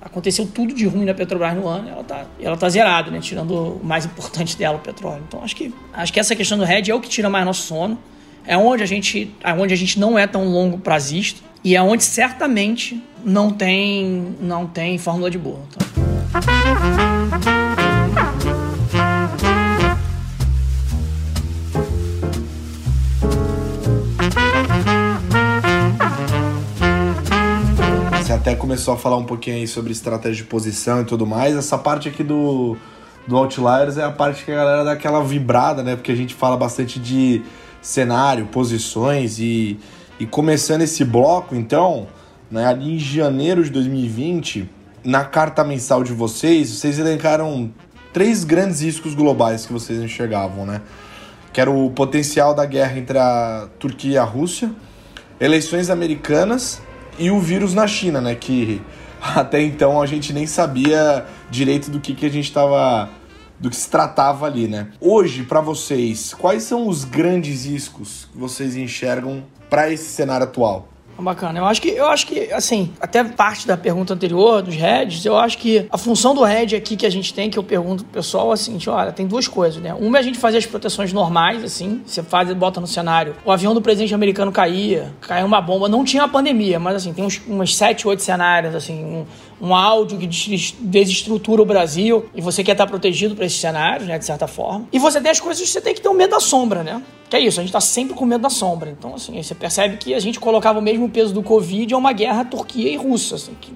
aconteceu 0.00 0.44
tudo 0.44 0.74
de 0.74 0.84
ruim 0.84 1.04
na 1.04 1.14
Petrobras 1.14 1.54
no 1.54 1.68
ano, 1.68 1.90
ela 1.90 2.02
tá, 2.02 2.26
ela 2.40 2.56
tá 2.56 2.68
zerada, 2.68 3.08
né? 3.08 3.20
Tirando 3.20 3.76
o 3.80 3.84
mais 3.84 4.04
importante 4.04 4.58
dela, 4.58 4.78
o 4.78 4.80
petróleo. 4.80 5.22
Então 5.28 5.44
acho 5.44 5.54
que 5.54 5.72
acho 5.92 6.12
que 6.12 6.18
essa 6.18 6.34
questão 6.34 6.58
do 6.58 6.64
hedge 6.64 6.90
é 6.90 6.94
o 6.94 7.00
que 7.00 7.08
tira 7.08 7.30
mais 7.30 7.46
nosso 7.46 7.62
sono. 7.62 7.96
É 8.44 8.56
onde 8.56 8.82
a 8.82 8.86
gente, 8.86 9.32
é 9.44 9.52
onde 9.52 9.72
a 9.72 9.76
gente 9.76 10.00
não 10.00 10.18
é 10.18 10.26
tão 10.26 10.44
longo 10.46 10.76
prazista 10.76 11.51
e 11.64 11.76
é 11.76 11.82
onde 11.82 12.02
certamente 12.02 13.02
não 13.24 13.52
tem 13.52 14.36
não 14.40 14.66
tem 14.66 14.98
fórmula 14.98 15.30
de 15.30 15.38
bolo. 15.38 15.66
Tá? 15.70 15.86
Você 28.18 28.32
até 28.32 28.56
começou 28.56 28.94
a 28.94 28.96
falar 28.96 29.16
um 29.16 29.24
pouquinho 29.24 29.56
aí 29.56 29.68
sobre 29.68 29.92
estratégia 29.92 30.42
de 30.42 30.44
posição 30.44 31.02
e 31.02 31.04
tudo 31.04 31.26
mais. 31.26 31.54
Essa 31.54 31.78
parte 31.78 32.08
aqui 32.08 32.24
do, 32.24 32.76
do 33.26 33.36
Outliers 33.36 33.98
é 33.98 34.02
a 34.02 34.10
parte 34.10 34.44
que 34.44 34.50
a 34.50 34.56
galera 34.56 34.84
dá 34.84 34.92
aquela 34.92 35.22
vibrada, 35.22 35.82
né? 35.82 35.94
Porque 35.94 36.10
a 36.10 36.16
gente 36.16 36.34
fala 36.34 36.56
bastante 36.56 36.98
de 36.98 37.42
cenário, 37.80 38.46
posições 38.46 39.38
e, 39.38 39.78
e 40.22 40.26
começando 40.26 40.82
esse 40.82 41.04
bloco, 41.04 41.52
então, 41.56 42.06
né, 42.48 42.64
ali 42.64 42.94
em 42.94 42.98
janeiro 42.98 43.64
de 43.64 43.70
2020, 43.70 44.70
na 45.02 45.24
carta 45.24 45.64
mensal 45.64 46.04
de 46.04 46.12
vocês, 46.12 46.70
vocês 46.70 47.00
elencaram 47.00 47.72
três 48.12 48.44
grandes 48.44 48.82
riscos 48.82 49.16
globais 49.16 49.66
que 49.66 49.72
vocês 49.72 50.00
enxergavam, 50.00 50.64
né? 50.64 50.80
Que 51.52 51.60
era 51.60 51.68
o 51.68 51.90
potencial 51.90 52.54
da 52.54 52.64
guerra 52.64 52.96
entre 53.00 53.18
a 53.18 53.68
Turquia 53.80 54.12
e 54.12 54.16
a 54.16 54.22
Rússia, 54.22 54.70
eleições 55.40 55.90
americanas 55.90 56.80
e 57.18 57.28
o 57.28 57.40
vírus 57.40 57.74
na 57.74 57.88
China, 57.88 58.20
né? 58.20 58.36
Que 58.36 58.80
até 59.20 59.60
então 59.60 60.00
a 60.00 60.06
gente 60.06 60.32
nem 60.32 60.46
sabia 60.46 61.26
direito 61.50 61.90
do 61.90 61.98
que, 61.98 62.14
que 62.14 62.26
a 62.26 62.30
gente 62.30 62.46
estava 62.46 63.10
do 63.62 63.70
que 63.70 63.76
se 63.76 63.88
tratava 63.88 64.44
ali, 64.44 64.66
né? 64.66 64.88
Hoje, 65.00 65.44
para 65.44 65.60
vocês, 65.60 66.34
quais 66.34 66.64
são 66.64 66.88
os 66.88 67.04
grandes 67.04 67.64
riscos 67.64 68.28
que 68.32 68.36
vocês 68.36 68.74
enxergam 68.74 69.44
para 69.70 69.90
esse 69.90 70.10
cenário 70.10 70.44
atual? 70.44 70.88
Bacana. 71.18 71.60
Eu 71.60 71.66
acho 71.66 71.80
que, 71.80 71.88
eu 71.90 72.06
acho 72.06 72.26
que, 72.26 72.52
assim, 72.52 72.92
até 73.00 73.22
parte 73.22 73.66
da 73.66 73.76
pergunta 73.76 74.12
anterior, 74.12 74.60
dos 74.60 74.74
heads, 74.74 75.24
eu 75.24 75.36
acho 75.36 75.56
que 75.58 75.86
a 75.90 75.96
função 75.96 76.34
do 76.34 76.42
head 76.42 76.74
aqui 76.74 76.96
que 76.96 77.06
a 77.06 77.10
gente 77.10 77.32
tem, 77.32 77.48
que 77.48 77.58
eu 77.58 77.62
pergunto 77.62 78.02
pro 78.02 78.14
pessoal, 78.14 78.50
é 78.50 78.54
assim, 78.54 78.76
olha, 78.88 79.12
tem 79.12 79.26
duas 79.26 79.46
coisas, 79.46 79.80
né? 79.80 79.94
Uma 79.94 80.18
é 80.18 80.20
a 80.20 80.22
gente 80.22 80.38
fazer 80.38 80.58
as 80.58 80.66
proteções 80.66 81.12
normais, 81.12 81.62
assim, 81.62 82.02
você 82.04 82.22
faz 82.22 82.52
bota 82.54 82.80
no 82.80 82.86
cenário. 82.86 83.36
O 83.44 83.52
avião 83.52 83.72
do 83.72 83.80
presidente 83.80 84.14
americano 84.14 84.50
caía, 84.50 85.12
caiu 85.20 85.46
uma 85.46 85.60
bomba, 85.60 85.88
não 85.88 86.04
tinha 86.04 86.24
a 86.24 86.28
pandemia, 86.28 86.80
mas 86.80 86.96
assim, 86.96 87.12
tem 87.12 87.24
uns, 87.24 87.40
uns 87.48 87.76
sete, 87.76 88.08
oito 88.08 88.22
cenários, 88.22 88.74
assim, 88.74 89.04
um, 89.04 89.26
um 89.62 89.72
áudio 89.72 90.18
que 90.18 90.26
desestrutura 90.26 91.62
o 91.62 91.64
Brasil 91.64 92.28
e 92.34 92.40
você 92.40 92.64
quer 92.64 92.72
estar 92.72 92.86
protegido 92.88 93.36
para 93.36 93.46
esses 93.46 93.60
cenários, 93.60 94.08
né, 94.08 94.18
de 94.18 94.24
certa 94.24 94.48
forma. 94.48 94.88
E 94.92 94.98
você 94.98 95.20
tem 95.20 95.30
as 95.30 95.38
coisas 95.38 95.62
que 95.62 95.68
você 95.68 95.80
tem 95.80 95.94
que 95.94 96.00
ter 96.00 96.08
o 96.08 96.14
medo 96.14 96.30
da 96.30 96.40
sombra, 96.40 96.82
né? 96.82 97.00
Que 97.30 97.36
é 97.36 97.40
isso, 97.40 97.60
a 97.60 97.62
gente 97.62 97.70
está 97.70 97.80
sempre 97.80 98.14
com 98.14 98.26
medo 98.26 98.42
da 98.42 98.50
sombra. 98.50 98.90
Então, 98.90 99.14
assim, 99.14 99.40
você 99.40 99.54
percebe 99.54 99.98
que 99.98 100.14
a 100.14 100.18
gente 100.18 100.40
colocava 100.40 100.80
o 100.80 100.82
mesmo 100.82 101.08
peso 101.08 101.32
do 101.32 101.44
Covid 101.44 101.94
a 101.94 101.96
uma 101.96 102.12
guerra 102.12 102.44
Turquia 102.44 102.90
e 102.90 102.96
Rússia, 102.96 103.36
assim, 103.36 103.52
que 103.60 103.72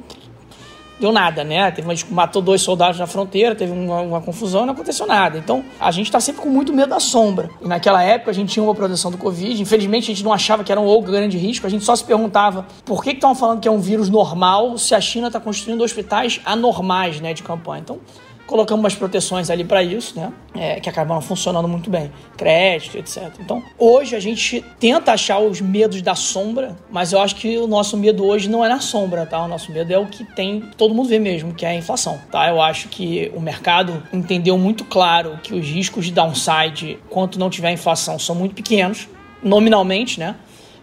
deu 0.99 1.13
nada, 1.13 1.45
né? 1.45 1.71
Teve 1.71 1.89
uma, 1.89 1.95
matou 2.11 2.41
dois 2.41 2.63
soldados 2.63 2.99
na 2.99 3.07
fronteira, 3.07 3.55
teve 3.55 3.73
uma, 3.73 4.01
uma 4.01 4.21
confusão 4.21 4.63
e 4.63 4.67
não 4.67 4.75
aconteceu 4.75 5.07
nada. 5.07 5.39
Então, 5.39 5.65
a 5.79 5.91
gente 5.91 6.07
está 6.07 6.21
sempre 6.21 6.43
com 6.43 6.49
muito 6.49 6.73
medo 6.73 6.91
da 6.91 7.01
sombra. 7.01 7.51
E 7.61 7.69
naquela 7.69 8.03
época 8.03 8.31
a 8.31 8.35
gente 8.35 8.53
tinha 8.53 8.63
uma 8.63 8.75
proteção 8.75 9.11
do 9.11 9.19
Covid. 9.19 9.61
Infelizmente, 9.61 10.05
a 10.05 10.15
gente 10.15 10.25
não 10.25 10.33
achava 10.33 10.65
que 10.65 10.73
era 10.73 10.81
um 10.81 11.03
grande 11.03 11.37
risco. 11.37 11.67
A 11.67 11.71
gente 11.71 11.85
só 11.85 11.95
se 11.95 12.05
perguntava 12.05 12.67
por 12.85 13.03
que 13.03 13.11
estão 13.11 13.35
falando 13.35 13.61
que 13.61 13.69
é 13.69 13.71
um 13.71 13.81
vírus 13.81 14.09
normal 14.09 14.79
se 14.79 14.95
a 14.95 15.01
China 15.01 15.27
está 15.29 15.39
construindo 15.39 15.83
hospitais 15.83 16.41
anormais, 16.45 17.21
né, 17.21 17.35
de 17.35 17.43
campanha. 17.43 17.83
Então, 17.83 18.01
colocamos 18.47 18.83
umas 18.83 18.95
proteções 18.95 19.51
ali 19.51 19.65
para 19.65 19.83
isso, 19.83 20.19
né? 20.19 20.33
É, 20.55 20.81
que 20.81 20.89
acabaram 20.89 21.21
funcionando 21.21 21.69
muito 21.69 21.91
bem, 21.91 22.11
crédito, 22.37 22.97
etc. 22.97 23.33
Então, 23.41 23.63
hoje 23.79 24.15
a 24.15 24.21
gente 24.21 24.65
tenta 24.79 25.13
achar 25.13 25.39
os 25.39 25.61
medos 25.61 26.01
da 26.01 26.15
sombra, 26.15 26.77
mas 26.91 27.13
eu 27.13 27.21
acho 27.21 27.37
que 27.37 27.59
o 27.59 27.67
nosso 27.67 27.97
medo 27.97 28.25
hoje 28.25 28.49
não 28.49 28.65
é 28.65 28.69
na 28.69 28.81
sombra, 28.81 29.27
tá? 29.27 29.45
O 29.45 29.49
nosso 29.49 29.71
medo 29.73 29.93
é 29.93 29.99
o 29.99 30.07
que 30.07 30.25
tem, 30.25 30.61
todo 30.77 30.95
mundo 30.95 31.09
vê 31.09 31.19
mesmo, 31.19 31.53
que 31.53 31.67
é 31.67 31.71
a 31.71 31.75
inflação, 31.75 32.19
tá? 32.31 32.49
Eu 32.49 32.61
acho 32.61 32.89
que 32.89 33.31
o 33.35 33.41
mercado 33.41 34.03
entendeu 34.13 34.57
muito 34.57 34.85
claro 34.85 35.39
que 35.43 35.53
os 35.53 35.67
riscos 35.67 36.07
de 36.07 36.13
downside, 36.13 36.99
quanto 37.11 37.39
não 37.39 37.51
tiver 37.51 37.73
inflação, 37.73 38.19
são 38.19 38.35
muito 38.35 38.55
pequenos, 38.55 39.09
nominalmente, 39.43 40.19
né? 40.19 40.37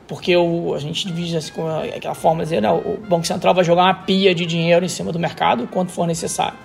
porque 0.05 0.35
o, 0.35 0.75
a 0.75 0.79
gente 0.79 1.07
divide 1.07 1.35
assim, 1.37 1.53
com 1.53 1.65
aquela 1.67 2.13
forma 2.13 2.43
de 2.43 2.49
dizer, 2.49 2.61
né, 2.61 2.69
o 2.69 2.99
Banco 3.07 3.25
Central 3.25 3.53
vai 3.53 3.63
jogar 3.63 3.83
uma 3.83 3.93
pia 3.93 4.35
de 4.35 4.45
dinheiro 4.45 4.83
em 4.85 4.89
cima 4.89 5.11
do 5.13 5.17
mercado, 5.17 5.65
quanto 5.65 5.91
for 5.91 6.05
necessário 6.05 6.55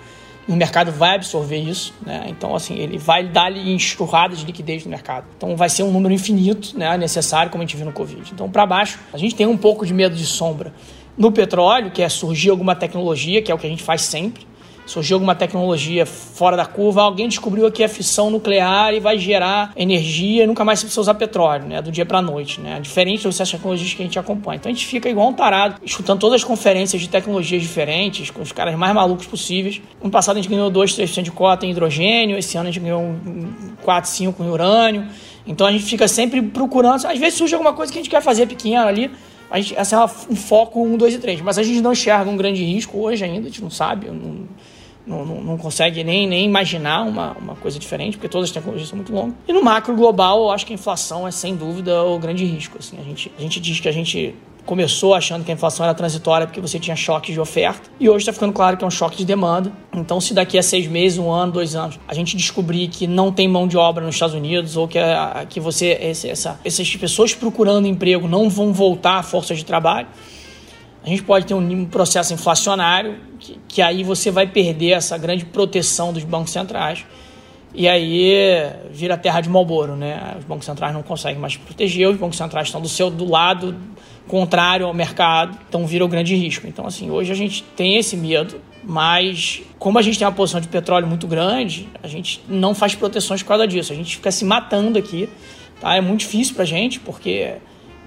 o 0.49 0.55
mercado 0.55 0.91
vai 0.91 1.15
absorver 1.15 1.57
isso, 1.57 1.93
né? 2.03 2.25
Então, 2.27 2.55
assim, 2.55 2.75
ele 2.75 2.97
vai 2.97 3.23
dar-lhe 3.27 3.71
enxurrada 3.71 4.35
de 4.35 4.43
liquidez 4.43 4.83
no 4.83 4.89
mercado. 4.89 5.27
Então, 5.37 5.55
vai 5.55 5.69
ser 5.69 5.83
um 5.83 5.91
número 5.91 6.11
infinito, 6.11 6.75
né? 6.75 6.97
Necessário, 6.97 7.51
como 7.51 7.61
a 7.61 7.65
gente 7.65 7.77
viu 7.77 7.85
no 7.85 7.91
Covid. 7.93 8.31
Então, 8.33 8.49
para 8.49 8.65
baixo, 8.65 8.99
a 9.13 9.17
gente 9.17 9.35
tem 9.35 9.45
um 9.45 9.55
pouco 9.55 9.85
de 9.85 9.93
medo 9.93 10.15
de 10.15 10.25
sombra. 10.25 10.73
No 11.15 11.31
petróleo, 11.31 11.91
que 11.91 12.01
é 12.01 12.09
surgir 12.09 12.49
alguma 12.49 12.75
tecnologia, 12.75 13.41
que 13.43 13.51
é 13.51 13.55
o 13.55 13.59
que 13.59 13.67
a 13.67 13.69
gente 13.69 13.83
faz 13.83 14.01
sempre, 14.01 14.47
surgiu 14.89 15.17
alguma 15.17 15.35
tecnologia 15.35 16.03
fora 16.03 16.57
da 16.57 16.65
curva, 16.65 17.03
alguém 17.03 17.27
descobriu 17.27 17.67
aqui 17.67 17.83
a 17.83 17.87
fissão 17.87 18.31
nuclear 18.31 18.91
e 18.93 18.99
vai 18.99 19.19
gerar 19.19 19.71
energia 19.75 20.43
e 20.43 20.47
nunca 20.47 20.65
mais 20.65 20.79
se 20.79 20.85
precisa 20.85 21.01
usar 21.01 21.13
petróleo, 21.13 21.67
né? 21.67 21.79
Do 21.79 21.91
dia 21.91 22.05
para 22.05 22.21
noite, 22.23 22.59
né? 22.59 22.79
Diferente 22.81 23.23
dessas 23.23 23.51
tecnologias 23.51 23.93
que 23.93 24.01
a 24.01 24.05
gente 24.05 24.17
acompanha. 24.17 24.57
Então 24.57 24.71
a 24.71 24.73
gente 24.73 24.87
fica 24.87 25.07
igual 25.07 25.29
um 25.29 25.33
tarado, 25.33 25.75
escutando 25.83 26.19
todas 26.19 26.37
as 26.37 26.43
conferências 26.43 26.99
de 26.99 27.07
tecnologias 27.07 27.61
diferentes, 27.61 28.31
com 28.31 28.41
os 28.41 28.51
caras 28.51 28.75
mais 28.75 28.93
malucos 28.93 29.27
possíveis. 29.27 29.79
No 30.01 30.09
passado 30.09 30.37
a 30.37 30.41
gente 30.41 30.49
ganhou 30.49 30.71
2, 30.71 30.91
3% 30.93 31.21
de 31.21 31.31
cota 31.31 31.67
em 31.67 31.69
hidrogênio, 31.69 32.35
esse 32.35 32.57
ano 32.57 32.69
a 32.69 32.71
gente 32.71 32.81
ganhou 32.81 33.15
4, 33.83 34.09
5 34.09 34.43
em 34.43 34.49
urânio. 34.49 35.05
Então 35.45 35.67
a 35.67 35.71
gente 35.71 35.83
fica 35.83 36.07
sempre 36.07 36.41
procurando, 36.41 37.05
às 37.05 37.19
vezes 37.19 37.35
surge 37.35 37.53
alguma 37.53 37.73
coisa 37.73 37.91
que 37.91 37.99
a 37.99 38.01
gente 38.01 38.09
quer 38.09 38.21
fazer 38.21 38.47
pequena 38.47 38.85
ali, 38.85 39.11
a 39.51 39.59
gente, 39.59 39.75
essa 39.75 39.95
é 39.95 40.31
um 40.31 40.35
foco 40.35 40.83
1, 40.83 40.97
2 40.97 41.15
e 41.15 41.17
3. 41.17 41.41
Mas 41.41 41.57
a 41.57 41.63
gente 41.63 41.81
não 41.81 41.91
enxerga 41.91 42.29
um 42.29 42.37
grande 42.37 42.63
risco 42.63 42.99
hoje 42.99 43.23
ainda, 43.23 43.47
a 43.47 43.49
gente 43.49 43.61
não 43.61 43.69
sabe. 43.69 44.07
Não, 44.07 44.47
não, 45.05 45.25
não, 45.25 45.41
não, 45.41 45.57
consegue 45.57 46.03
nem, 46.03 46.27
nem 46.27 46.45
imaginar 46.45 47.03
uma, 47.03 47.33
uma 47.33 47.55
coisa 47.55 47.79
diferente, 47.79 48.17
porque 48.17 48.29
todas 48.29 48.49
as 48.49 48.53
tecnologias 48.53 48.89
são 48.89 48.97
muito 48.97 49.13
longas. 49.13 49.35
E 49.47 49.53
no 49.53 49.63
macro 49.63 49.95
global, 49.95 50.43
eu 50.43 50.51
acho 50.51 50.65
que 50.65 50.73
a 50.73 50.75
inflação 50.75 51.27
é 51.27 51.31
sem 51.31 51.55
dúvida 51.55 52.03
o 52.03 52.19
grande 52.19 52.45
risco. 52.45 52.77
Assim, 52.77 52.97
a, 52.99 53.03
gente, 53.03 53.31
a 53.37 53.41
gente 53.41 53.59
diz 53.59 53.79
que 53.79 53.87
a 53.87 53.91
gente 53.91 54.35
começou 54.69 55.15
achando 55.15 55.43
que 55.43 55.49
a 55.49 55.53
inflação 55.55 55.83
era 55.83 55.95
transitória 55.95 56.45
porque 56.45 56.61
você 56.61 56.77
tinha 56.79 56.95
choques 56.95 57.33
de 57.33 57.39
oferta 57.39 57.89
e 57.99 58.07
hoje 58.07 58.21
está 58.21 58.31
ficando 58.31 58.53
claro 58.53 58.77
que 58.77 58.83
é 58.83 58.87
um 58.87 58.91
choque 58.91 59.17
de 59.17 59.25
demanda. 59.25 59.71
Então, 59.91 60.21
se 60.21 60.31
daqui 60.31 60.59
a 60.59 60.63
seis 60.63 60.85
meses, 60.85 61.17
um 61.17 61.31
ano, 61.31 61.51
dois 61.51 61.75
anos, 61.75 61.99
a 62.07 62.13
gente 62.13 62.37
descobrir 62.37 62.87
que 62.87 63.07
não 63.07 63.31
tem 63.31 63.47
mão 63.47 63.67
de 63.67 63.75
obra 63.75 64.05
nos 64.05 64.13
Estados 64.13 64.35
Unidos 64.35 64.77
ou 64.77 64.87
que, 64.87 64.99
a, 64.99 65.43
que 65.49 65.59
você 65.59 65.97
essa, 65.99 66.59
essas 66.63 66.95
pessoas 66.95 67.33
procurando 67.33 67.87
emprego 67.87 68.27
não 68.27 68.47
vão 68.47 68.71
voltar 68.71 69.17
à 69.17 69.23
força 69.23 69.55
de 69.55 69.65
trabalho, 69.65 70.07
a 71.03 71.07
gente 71.09 71.23
pode 71.23 71.45
ter 71.45 71.53
um 71.53 71.85
processo 71.85 72.33
inflacionário 72.33 73.17
que, 73.39 73.59
que 73.67 73.81
aí 73.81 74.03
você 74.03 74.29
vai 74.29 74.47
perder 74.47 74.91
essa 74.91 75.17
grande 75.17 75.45
proteção 75.45 76.11
dos 76.11 76.23
bancos 76.23 76.51
centrais 76.51 77.05
e 77.73 77.87
aí 77.87 78.33
vira 78.91 79.15
terra 79.15 79.41
de 79.41 79.49
Malboro, 79.49 79.95
né? 79.95 80.35
Os 80.39 80.45
bancos 80.45 80.65
centrais 80.65 80.93
não 80.93 81.03
conseguem 81.03 81.39
mais 81.39 81.55
proteger, 81.55 82.09
os 82.09 82.17
bancos 82.17 82.37
centrais 82.37 82.67
estão 82.67 82.81
do 82.81 82.89
seu 82.89 83.09
do 83.09 83.29
lado 83.29 83.75
contrário 84.27 84.85
ao 84.85 84.93
mercado, 84.93 85.57
então 85.67 85.85
vira 85.85 86.03
o 86.03 86.07
grande 86.07 86.35
risco. 86.35 86.67
Então 86.67 86.85
assim, 86.85 87.09
hoje 87.11 87.31
a 87.31 87.35
gente 87.35 87.63
tem 87.63 87.97
esse 87.97 88.17
medo, 88.17 88.59
mas 88.83 89.61
como 89.77 89.99
a 89.99 90.01
gente 90.01 90.17
tem 90.17 90.27
uma 90.27 90.33
posição 90.33 90.59
de 90.59 90.67
petróleo 90.67 91.07
muito 91.07 91.27
grande, 91.27 91.87
a 92.01 92.07
gente 92.07 92.41
não 92.47 92.73
faz 92.73 92.95
proteções 92.95 93.43
por 93.43 93.49
causa 93.49 93.67
disso. 93.67 93.93
A 93.93 93.95
gente 93.95 94.15
fica 94.15 94.31
se 94.31 94.43
matando 94.43 94.97
aqui, 94.97 95.29
tá? 95.79 95.95
É 95.95 96.01
muito 96.01 96.21
difícil 96.21 96.55
pra 96.55 96.65
gente, 96.65 96.99
porque 96.99 97.53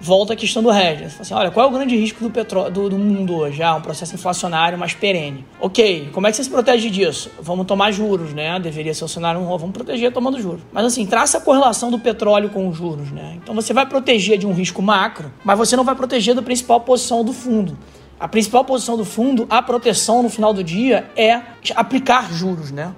volta 0.02 0.32
a 0.32 0.36
questão 0.36 0.62
do 0.62 0.72
hedge. 0.72 1.04
Assim, 1.20 1.32
olha, 1.32 1.50
qual 1.52 1.64
é 1.64 1.68
o 1.68 1.72
grande 1.72 1.96
risco 1.96 2.20
do, 2.24 2.28
petróleo, 2.28 2.72
do, 2.72 2.90
do 2.90 2.98
mundo 2.98 3.36
hoje? 3.36 3.62
Ah, 3.62 3.76
um 3.76 3.80
processo 3.80 4.12
inflacionário 4.16 4.76
mais 4.76 4.92
perene. 4.92 5.46
Ok, 5.60 6.10
como 6.12 6.26
é 6.26 6.30
que 6.30 6.36
você 6.36 6.42
se 6.42 6.50
protege 6.50 6.90
disso? 6.90 7.30
Vamos 7.40 7.66
tomar 7.66 7.92
juros, 7.92 8.34
né? 8.34 8.58
Deveria 8.58 8.92
ser 8.92 9.04
o 9.04 9.08
cenário 9.08 9.40
um, 9.40 9.44
vamos 9.44 9.70
proteger 9.70 10.12
tomando 10.12 10.40
juros. 10.40 10.60
Mas 10.72 10.84
assim, 10.86 11.06
traça 11.06 11.38
a 11.38 11.40
correlação 11.40 11.88
do 11.88 12.00
petróleo 12.00 12.50
com 12.50 12.68
os 12.68 12.76
juros, 12.76 13.12
né? 13.12 13.38
Então 13.40 13.54
você 13.54 13.72
vai 13.72 13.86
proteger 13.86 14.36
de 14.38 14.46
um 14.46 14.52
risco 14.52 14.82
macro, 14.82 15.32
mas 15.44 15.56
você 15.56 15.76
não 15.76 15.84
vai 15.84 15.94
proteger 15.94 16.34
da 16.34 16.42
principal 16.42 16.80
posição 16.80 17.24
do 17.24 17.32
fundo. 17.32 17.78
A 18.18 18.26
principal 18.26 18.64
posição 18.64 18.96
do 18.96 19.04
fundo, 19.04 19.46
a 19.48 19.62
proteção 19.62 20.22
no 20.22 20.28
final 20.28 20.52
do 20.52 20.64
dia 20.64 21.08
é 21.16 21.40
aplicar 21.76 22.32
juros, 22.32 22.72
né? 22.72 22.92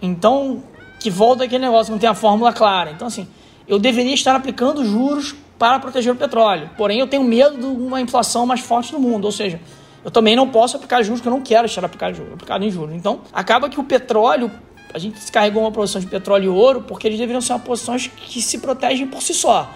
Então, 0.00 0.64
que 0.98 1.08
volta 1.08 1.44
aquele 1.44 1.64
negócio, 1.64 1.92
não 1.92 1.98
tem 2.00 2.08
a 2.08 2.14
fórmula 2.14 2.52
clara. 2.52 2.90
Então, 2.90 3.06
assim, 3.06 3.28
eu 3.68 3.78
deveria 3.78 4.14
estar 4.14 4.34
aplicando 4.34 4.84
juros 4.84 5.36
para 5.62 5.78
proteger 5.78 6.12
o 6.12 6.16
petróleo. 6.16 6.70
Porém, 6.76 6.98
eu 6.98 7.06
tenho 7.06 7.22
medo 7.22 7.56
de 7.56 7.64
uma 7.64 8.00
inflação 8.00 8.44
mais 8.44 8.58
forte 8.58 8.92
no 8.92 8.98
mundo, 8.98 9.26
ou 9.26 9.30
seja, 9.30 9.60
eu 10.04 10.10
também 10.10 10.34
não 10.34 10.48
posso 10.48 10.74
aplicar 10.74 11.04
juros 11.04 11.20
que 11.20 11.28
eu 11.28 11.30
não 11.30 11.40
quero 11.40 11.66
estar 11.66 11.84
aplicado, 11.84 12.20
aplicado 12.34 12.64
em 12.64 12.68
juros. 12.68 12.92
Então, 12.96 13.20
acaba 13.32 13.70
que 13.70 13.78
o 13.78 13.84
petróleo, 13.84 14.50
a 14.92 14.98
gente 14.98 15.14
descarregou 15.14 15.62
uma 15.62 15.70
posição 15.70 16.00
de 16.00 16.08
petróleo 16.08 16.46
e 16.46 16.48
ouro 16.48 16.82
porque 16.82 17.06
eles 17.06 17.16
deveriam 17.16 17.40
ser 17.40 17.56
posições 17.60 18.08
que 18.08 18.42
se 18.42 18.58
protegem 18.58 19.06
por 19.06 19.22
si 19.22 19.32
só. 19.32 19.70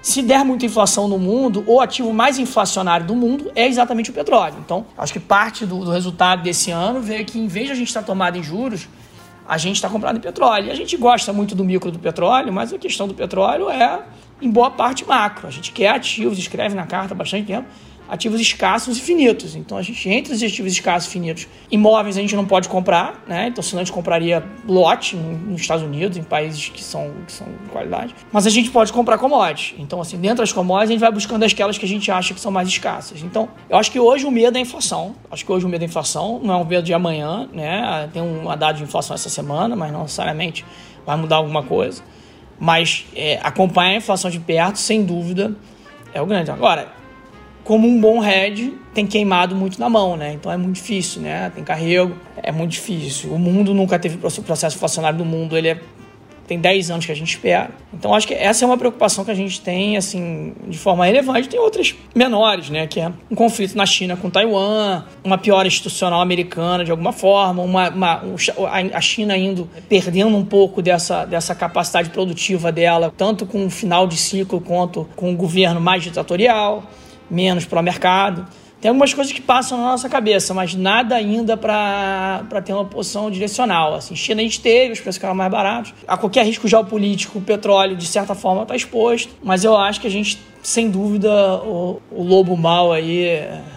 Se 0.00 0.22
der 0.22 0.44
muita 0.44 0.64
inflação 0.64 1.08
no 1.08 1.18
mundo, 1.18 1.64
o 1.66 1.80
ativo 1.80 2.12
mais 2.12 2.38
inflacionário 2.38 3.04
do 3.04 3.16
mundo 3.16 3.50
é 3.56 3.66
exatamente 3.66 4.10
o 4.10 4.12
petróleo. 4.12 4.54
Então, 4.64 4.86
acho 4.96 5.12
que 5.12 5.18
parte 5.18 5.66
do, 5.66 5.84
do 5.84 5.90
resultado 5.90 6.44
desse 6.44 6.70
ano 6.70 7.00
veio 7.00 7.24
que, 7.24 7.36
em 7.36 7.48
vez 7.48 7.66
de 7.66 7.72
a 7.72 7.74
gente 7.74 7.88
estar 7.88 8.04
tomado 8.04 8.38
em 8.38 8.44
juros, 8.44 8.86
a 9.52 9.58
gente 9.58 9.76
está 9.76 9.88
comprado 9.88 10.16
em 10.16 10.20
petróleo. 10.20 10.72
A 10.72 10.74
gente 10.74 10.96
gosta 10.96 11.30
muito 11.30 11.54
do 11.54 11.62
micro 11.62 11.90
do 11.90 11.98
petróleo, 11.98 12.50
mas 12.50 12.72
a 12.72 12.78
questão 12.78 13.06
do 13.06 13.12
petróleo 13.12 13.68
é, 13.68 14.02
em 14.40 14.50
boa 14.50 14.70
parte, 14.70 15.06
macro. 15.06 15.46
A 15.46 15.50
gente 15.50 15.72
quer 15.72 15.88
ativos, 15.88 16.38
escreve 16.38 16.74
na 16.74 16.86
carta 16.86 17.12
há 17.12 17.16
bastante 17.16 17.48
tempo 17.48 17.68
ativos 18.12 18.42
escassos 18.42 18.98
e 18.98 19.00
finitos. 19.00 19.56
Então, 19.56 19.78
a 19.78 19.80
gente, 19.80 20.06
entre 20.06 20.34
os 20.34 20.42
ativos 20.42 20.70
escassos 20.70 21.08
e 21.08 21.12
finitos, 21.12 21.48
imóveis 21.70 22.18
a 22.18 22.20
gente 22.20 22.36
não 22.36 22.44
pode 22.44 22.68
comprar, 22.68 23.24
né? 23.26 23.46
Então, 23.48 23.64
senão 23.64 23.80
a 23.80 23.84
gente 23.84 23.94
compraria 23.94 24.44
lote 24.68 25.16
nos 25.16 25.62
Estados 25.62 25.82
Unidos, 25.82 26.18
em 26.18 26.22
países 26.22 26.68
que 26.68 26.84
são, 26.84 27.10
que 27.26 27.32
são 27.32 27.46
de 27.46 27.70
qualidade. 27.70 28.14
Mas 28.30 28.46
a 28.46 28.50
gente 28.50 28.70
pode 28.70 28.92
comprar 28.92 29.16
commodities. 29.16 29.74
Então, 29.78 29.98
assim, 29.98 30.18
dentro 30.18 30.38
das 30.38 30.52
commodities, 30.52 30.90
a 30.90 30.92
gente 30.92 31.00
vai 31.00 31.10
buscando 31.10 31.42
aquelas 31.42 31.78
que 31.78 31.86
a 31.86 31.88
gente 31.88 32.10
acha 32.10 32.34
que 32.34 32.40
são 32.40 32.52
mais 32.52 32.68
escassas. 32.68 33.22
Então, 33.22 33.48
eu 33.70 33.78
acho 33.78 33.90
que 33.90 33.98
hoje 33.98 34.26
o 34.26 34.30
medo 34.30 34.58
é 34.58 34.60
a 34.60 34.62
inflação. 34.62 35.14
Acho 35.30 35.46
que 35.46 35.50
hoje 35.50 35.64
o 35.64 35.68
medo 35.70 35.80
é 35.80 35.86
a 35.86 35.88
inflação, 35.88 36.38
não 36.44 36.52
é 36.52 36.56
um 36.58 36.64
medo 36.66 36.82
de 36.82 36.92
amanhã, 36.92 37.48
né? 37.50 38.10
Tem 38.12 38.20
uma 38.20 38.58
data 38.58 38.74
de 38.74 38.82
inflação 38.82 39.14
essa 39.14 39.30
semana, 39.30 39.74
mas 39.74 39.90
não 39.90 40.02
necessariamente 40.02 40.66
vai 41.06 41.16
mudar 41.16 41.36
alguma 41.36 41.62
coisa. 41.62 42.02
Mas 42.60 43.06
é, 43.16 43.40
acompanhar 43.42 43.92
a 43.92 43.96
inflação 43.96 44.30
de 44.30 44.38
perto, 44.38 44.76
sem 44.76 45.02
dúvida, 45.02 45.56
é 46.12 46.20
o 46.20 46.26
grande. 46.26 46.50
Agora, 46.50 47.00
como 47.64 47.86
um 47.86 48.00
bom 48.00 48.18
head, 48.18 48.74
tem 48.92 49.06
queimado 49.06 49.54
muito 49.54 49.78
na 49.78 49.88
mão, 49.88 50.16
né? 50.16 50.32
Então 50.34 50.50
é 50.50 50.56
muito 50.56 50.76
difícil, 50.76 51.22
né? 51.22 51.50
Tem 51.54 51.62
carrego, 51.62 52.14
é 52.36 52.50
muito 52.50 52.72
difícil. 52.72 53.32
O 53.32 53.38
mundo 53.38 53.72
nunca 53.72 53.98
teve 53.98 54.18
processo 54.18 54.76
inflacionário 54.76 55.18
do 55.18 55.24
mundo, 55.24 55.56
ele 55.56 55.68
é, 55.68 55.80
tem 56.46 56.58
10 56.58 56.90
anos 56.90 57.06
que 57.06 57.12
a 57.12 57.14
gente 57.14 57.30
espera. 57.30 57.70
Então 57.94 58.12
acho 58.14 58.26
que 58.26 58.34
essa 58.34 58.64
é 58.64 58.66
uma 58.66 58.76
preocupação 58.76 59.24
que 59.24 59.30
a 59.30 59.34
gente 59.34 59.60
tem, 59.60 59.96
assim, 59.96 60.54
de 60.66 60.76
forma 60.76 61.06
relevante. 61.06 61.48
Tem 61.48 61.60
outras 61.60 61.94
menores, 62.14 62.68
né? 62.68 62.86
Que 62.88 63.00
é 63.00 63.12
um 63.30 63.34
conflito 63.36 63.76
na 63.76 63.86
China 63.86 64.16
com 64.16 64.28
Taiwan, 64.28 65.04
uma 65.22 65.38
piora 65.38 65.68
institucional 65.68 66.20
americana 66.20 66.84
de 66.84 66.90
alguma 66.90 67.12
forma, 67.12 67.62
uma, 67.62 67.88
uma 67.90 68.22
a 68.92 69.00
China 69.00 69.36
indo 69.36 69.70
perdendo 69.88 70.36
um 70.36 70.44
pouco 70.44 70.82
dessa, 70.82 71.24
dessa 71.24 71.54
capacidade 71.54 72.10
produtiva 72.10 72.72
dela, 72.72 73.12
tanto 73.16 73.46
com 73.46 73.64
o 73.64 73.70
final 73.70 74.06
de 74.08 74.16
ciclo 74.16 74.60
quanto 74.60 75.08
com 75.14 75.32
o 75.32 75.36
governo 75.36 75.80
mais 75.80 76.02
ditatorial 76.02 76.82
menos 77.32 77.64
para 77.64 77.80
o 77.80 77.82
mercado. 77.82 78.46
Tem 78.80 78.88
algumas 78.88 79.14
coisas 79.14 79.32
que 79.32 79.40
passam 79.40 79.78
na 79.78 79.84
nossa 79.84 80.08
cabeça, 80.08 80.52
mas 80.52 80.74
nada 80.74 81.14
ainda 81.14 81.56
para 81.56 82.62
ter 82.64 82.72
uma 82.72 82.84
posição 82.84 83.30
direcional. 83.30 83.94
Assim, 83.94 84.16
China 84.16 84.40
a 84.40 84.44
gente 84.44 84.60
teve, 84.60 84.92
os 84.92 85.00
preços 85.00 85.18
ficaram 85.18 85.36
mais 85.36 85.50
baratos. 85.50 85.94
A 86.06 86.16
qualquer 86.16 86.44
risco 86.44 86.66
geopolítico, 86.66 87.38
o 87.38 87.42
petróleo, 87.42 87.96
de 87.96 88.06
certa 88.06 88.34
forma, 88.34 88.62
está 88.62 88.74
exposto. 88.74 89.32
Mas 89.42 89.62
eu 89.62 89.76
acho 89.76 90.00
que 90.00 90.08
a 90.08 90.10
gente 90.10 90.36
sem 90.62 90.90
dúvida, 90.90 91.28
o, 91.64 92.00
o, 92.10 92.22
lobo 92.22 92.56
mal 92.56 92.92
aí, 92.92 93.26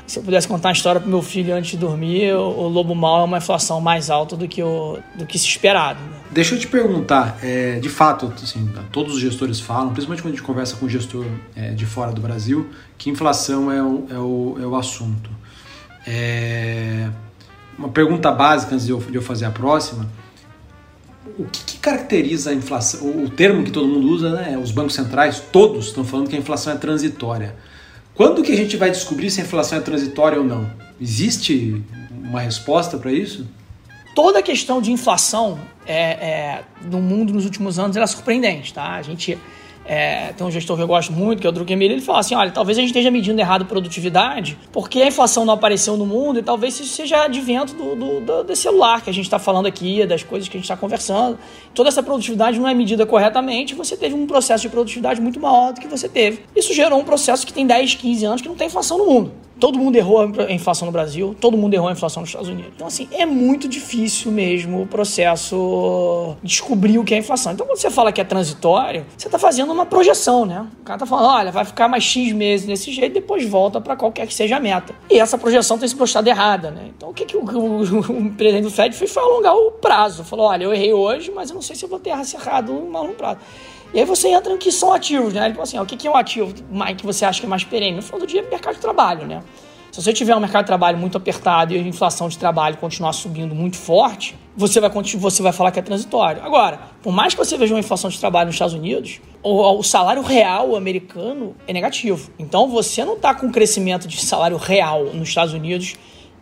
se 0.06 0.20
eu 0.20 0.24
pudesse 0.24 0.48
contar 0.48 0.70
uma 0.70 0.74
história 0.74 1.02
para 1.02 1.10
meu 1.10 1.24
filho 1.24 1.56
antes 1.56 1.72
de 1.72 1.78
dormir, 1.78 2.34
o, 2.36 2.42
o, 2.42 2.68
lobo 2.68 2.94
mal 2.94 3.22
é 3.22 3.24
uma 3.24 3.40
inflação 3.40 3.82
mais 3.82 4.12
alta 4.12 4.38
do 4.38 4.48
que, 4.48 4.62
o, 4.62 5.00
do 5.16 5.26
que 5.26 5.40
se 5.40 5.48
esperado. 5.48 6.00
Né? 6.00 6.18
Deixa 6.32 6.54
eu 6.54 6.60
te 6.60 6.68
perguntar, 6.68 7.40
é, 7.42 7.80
de 7.80 7.90
fato, 7.90 8.32
assim, 8.42 8.72
todos 8.92 9.16
os 9.16 9.20
gestores 9.20 9.60
falam, 9.60 9.94
principalmente 9.94 10.22
quando 10.22 10.34
a 10.34 10.36
gente 10.38 10.46
conversa 10.46 10.76
com 10.76 10.88
gestor 10.88 11.26
é, 11.56 11.72
de 11.72 11.88
fora 11.88 12.12
do 12.12 12.22
Brasil, 12.22 12.70
que 13.00 13.10
inflação 13.10 13.72
é 13.72 13.82
o, 13.82 14.06
é 14.12 14.20
o, 14.20 14.58
é 14.62 14.66
o 14.68 14.76
assunto. 14.76 15.32
É, 16.06 17.10
uma 17.80 17.90
pergunta 17.90 18.32
básica 18.32 18.76
antes 18.76 18.86
de 18.86 18.92
eu, 18.92 19.00
de 19.00 19.16
eu 19.16 19.24
fazer 19.24 19.46
a 19.46 19.52
próxima 19.52 20.08
o 21.38 21.46
que, 21.46 21.64
que, 21.64 21.78
caracteriza 21.78 22.52
a 22.52 22.54
inflação? 22.54 23.24
O, 23.24 23.30
termo 23.30 23.64
que 23.64 23.72
todo 23.72 23.88
mundo 23.88 24.08
usa, 24.08 24.30
né? 24.32 24.58
Os 24.58 24.72
bancos 24.72 24.94
centrais, 24.96 25.40
todos 25.52 25.88
estão 25.88 26.04
falando 26.04 26.30
que 26.30 26.36
a 26.36 26.40
inflação 26.40 26.74
é 26.74 26.78
transitória. 26.78 27.56
Quando 28.14 28.42
que 28.42 28.52
a 28.52 28.56
gente 28.56 28.78
vai 28.78 28.90
descobrir 28.90 29.30
se 29.30 29.42
a 29.42 29.44
inflação 29.44 29.78
é 29.78 29.82
transitória 29.82 30.40
ou 30.40 30.46
não? 30.46 30.70
Existe 31.00 31.84
uma 32.12 32.40
resposta 32.40 32.98
para 32.98 33.12
isso? 33.12 33.46
Toda 34.16 34.40
a 34.40 34.42
questão 34.42 34.82
de 34.82 34.92
inflação 34.92 35.60
é, 35.86 35.96
é, 35.96 36.64
no 36.84 37.02
mundo 37.02 37.34
nos 37.34 37.44
últimos 37.44 37.78
anos 37.78 37.98
é 37.98 38.08
surpreendente, 38.08 38.74
tá? 38.74 38.94
A 38.94 39.02
gente 39.02 39.38
é, 39.86 40.34
tem 40.34 40.46
um 40.46 40.50
gestor 40.50 40.76
que 40.76 40.82
eu 40.82 40.88
gosto 40.88 41.14
muito, 41.14 41.40
que 41.40 41.48
é 41.48 41.50
o 41.50 41.54
Druckenmiller, 41.54 41.96
ele 41.98 42.06
fala 42.06 42.20
assim: 42.20 42.34
olha, 42.34 42.52
talvez 42.52 42.78
a 42.78 42.82
gente 42.82 42.90
esteja 42.90 43.12
medindo 43.12 43.40
errado 43.40 43.66
produtividade, 43.66 44.58
porque 44.72 45.02
a 45.02 45.08
inflação 45.08 45.46
não 45.46 45.54
apareceu 45.54 45.96
no 45.96 46.06
mundo 46.06 46.40
e 46.40 46.44
talvez 46.44 46.80
isso 46.80 46.94
seja 46.94 47.24
advento 47.24 47.76
do, 47.76 47.96
do, 47.96 48.22
do, 48.22 48.44
do 48.44 48.56
celular 48.56 49.02
que 49.02 49.10
a 49.10 49.14
gente 49.14 49.26
está 49.26 49.38
falando 49.38 49.68
aqui, 49.68 50.06
das 50.06 50.24
coisas 50.24 50.50
que 50.50 50.58
a 50.58 50.60
gente 50.60 50.66
está 50.66 50.76
conversando. 50.76 51.38
Toda 51.74 51.90
essa 51.90 52.02
produtividade 52.02 52.60
não 52.60 52.68
é 52.68 52.74
medida 52.74 53.06
corretamente, 53.06 53.76
você 53.76 53.96
teve 53.96 54.16
um 54.16 54.26
processo 54.26 54.64
de 54.64 54.70
produtividade 54.70 55.22
muito 55.22 55.40
maior 55.40 55.74
do 55.74 55.80
que 55.80 55.88
você 55.88 56.10
teve. 56.10 56.42
Isso 56.56 56.74
gerou 56.74 57.00
um 57.00 57.04
processo 57.04 57.46
que 57.46 57.54
tem 57.54 57.68
10, 57.68 57.96
15 57.96 58.26
anos 58.26 58.42
que 58.42 58.48
não 58.48 58.56
tem 58.56 58.68
inflação 58.68 58.98
no 58.98 59.06
mundo. 59.06 59.32
Todo 59.60 59.80
mundo 59.80 59.96
errou 59.96 60.20
a 60.22 60.52
inflação 60.52 60.86
no 60.86 60.92
Brasil, 60.92 61.36
todo 61.40 61.58
mundo 61.58 61.74
errou 61.74 61.88
a 61.88 61.92
inflação 61.92 62.22
nos 62.22 62.30
Estados 62.30 62.50
Unidos. 62.50 62.72
Então, 62.76 62.88
assim, 62.88 63.08
é 63.12 63.26
muito 63.26 63.68
difícil 63.68 64.32
mesmo 64.32 64.82
o 64.82 64.88
processo 64.88 66.36
descobrir 66.44 66.98
o 66.98 67.04
que 67.04 67.14
é 67.14 67.18
inflação. 67.18 67.54
Então, 67.54 67.66
quando 67.66 67.78
você 67.78 67.90
fala 67.90 68.12
que 68.12 68.20
é 68.20 68.24
transitório, 68.24 69.06
você 69.18 69.28
está 69.28 69.40
fazendo 69.40 69.72
uma 69.72 69.86
projeção, 69.86 70.46
né? 70.46 70.68
O 70.82 70.84
cara 70.84 70.98
está 70.98 71.06
falando, 71.06 71.28
olha, 71.30 71.52
vai 71.52 71.64
ficar 71.64 71.88
mais 71.88 72.04
X 72.04 72.34
meses 72.34 72.66
desse 72.68 72.92
jeito, 72.92 73.14
depois 73.14 73.48
volta 73.48 73.80
para 73.80 73.96
qualquer 73.96 74.28
que 74.28 74.34
seja 74.34 74.58
a 74.58 74.60
meta. 74.60 74.94
E 75.10 75.20
essa 75.20 75.38
projeção 75.38 75.78
tem 75.78 75.88
se 75.88 75.96
mostrado 75.96 76.28
errada, 76.28 76.70
né? 76.72 76.90
Então, 76.96 77.10
o 77.10 77.14
que, 77.14 77.26
que 77.26 77.38
o, 77.38 77.44
o, 77.48 78.00
o, 78.00 78.32
presidente 78.34 78.64
do 78.64 78.72
Fed 78.72 78.96
fez 78.96 79.12
foi 79.12 79.24
alongar 79.24 79.56
o 79.56 79.72
prazo. 79.72 80.24
Falou, 80.24 80.48
olha, 80.48 80.66
eu 80.66 80.74
errei 80.74 80.94
hoje, 80.94 81.32
mas 81.34 81.50
eu 81.50 81.56
não 81.56 81.62
sei 81.62 81.76
se 81.76 81.86
eu 81.86 81.90
vou 81.90 82.00
ter 82.00 82.10
errado 82.10 82.74
no 82.74 82.92
longo 82.92 83.14
prazo. 83.14 83.40
E 83.94 84.00
aí 84.00 84.06
você 84.06 84.30
entra 84.30 84.52
no 84.52 84.58
que 84.58 84.72
são 84.72 84.92
ativos, 84.92 85.34
né? 85.34 85.50
Falou 85.50 85.64
assim, 85.64 85.78
ó, 85.78 85.84
o 85.84 85.86
que 85.86 86.08
é 86.08 86.12
um 86.12 86.16
ativo 86.16 86.54
que 86.98 87.06
você 87.06 87.26
acha 87.26 87.40
que 87.40 87.46
é 87.46 87.50
mais 87.50 87.64
perene? 87.64 87.96
No 87.96 88.02
final 88.02 88.20
do 88.20 88.28
dia, 88.28 88.42
é 88.42 88.50
mercado 88.50 88.76
de 88.76 88.82
trabalho, 88.82 89.26
né? 89.26 89.42
Se 89.96 90.04
você 90.04 90.12
tiver 90.12 90.36
um 90.36 90.42
mercado 90.42 90.64
de 90.64 90.68
trabalho 90.68 90.98
muito 90.98 91.18
apertado 91.18 91.74
e 91.74 91.78
a 91.78 91.82
inflação 91.82 92.28
de 92.28 92.38
trabalho 92.38 92.76
continuar 92.76 93.14
subindo 93.14 93.56
muito 93.56 93.78
forte, 93.78 94.36
você 94.54 94.82
vai, 94.82 94.90
você 94.90 95.42
vai 95.42 95.54
falar 95.54 95.72
que 95.72 95.80
é 95.80 95.82
transitório. 95.82 96.44
Agora, 96.44 96.82
por 97.02 97.14
mais 97.14 97.34
que 97.34 97.38
você 97.38 97.58
veja 97.58 97.74
uma 97.74 97.80
inflação 97.80 98.10
de 98.10 98.20
trabalho 98.20 98.48
nos 98.48 98.56
Estados 98.56 98.74
Unidos, 98.74 99.22
o, 99.42 99.80
o 99.80 99.84
salário 99.84 100.22
real 100.22 100.76
americano 100.76 101.56
é 101.66 101.72
negativo. 101.72 102.30
Então 102.38 102.68
você 102.68 103.06
não 103.06 103.14
está 103.14 103.34
com 103.34 103.50
crescimento 103.50 104.06
de 104.06 104.20
salário 104.20 104.58
real 104.58 105.06
nos 105.06 105.30
Estados 105.30 105.54
Unidos 105.54 105.96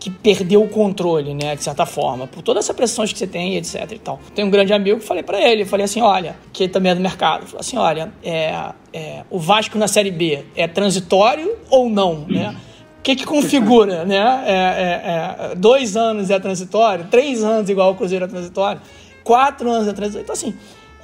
que 0.03 0.09
perdeu 0.09 0.61
o 0.61 0.67
controle, 0.67 1.33
né, 1.33 1.55
de 1.55 1.63
certa 1.63 1.85
forma, 1.85 2.27
por 2.27 2.41
todas 2.41 2.65
essas 2.65 2.75
pressões 2.75 3.13
que 3.13 3.17
você 3.17 3.25
tem, 3.25 3.55
etc 3.55 3.89
e 3.89 3.99
tal. 3.99 4.19
Tem 4.35 4.43
um 4.43 4.49
grande 4.49 4.73
amigo 4.73 4.99
que 4.99 5.05
falei 5.05 5.23
para 5.23 5.39
ele, 5.39 5.63
falei 5.63 5.85
assim, 5.85 6.01
olha, 6.01 6.35
que 6.51 6.67
também 6.67 6.91
é 6.91 6.95
do 6.95 6.99
mercado, 6.99 7.45
falei 7.45 7.61
assim, 7.61 7.77
olha, 7.77 8.11
é, 8.21 8.53
é, 8.91 9.23
o 9.29 9.39
Vasco 9.39 9.77
na 9.77 9.87
Série 9.87 10.11
B 10.11 10.43
é 10.57 10.67
transitório 10.67 11.55
ou 11.69 11.89
não, 11.89 12.25
né? 12.27 12.53
O 12.99 13.01
que, 13.01 13.15
que 13.15 13.25
configura, 13.25 14.03
né? 14.03 14.43
É, 14.45 14.51
é, 14.51 15.51
é, 15.51 15.55
dois 15.55 15.95
anos 15.95 16.29
é 16.29 16.37
transitório, 16.37 17.07
três 17.09 17.41
anos 17.41 17.69
igual 17.69 17.93
o 17.93 17.95
Cruzeiro 17.95 18.25
é 18.25 18.27
transitório, 18.27 18.81
quatro 19.23 19.71
anos 19.71 19.87
é 19.87 19.93
transitório. 19.93 20.25
Então, 20.25 20.33
assim, 20.33 20.53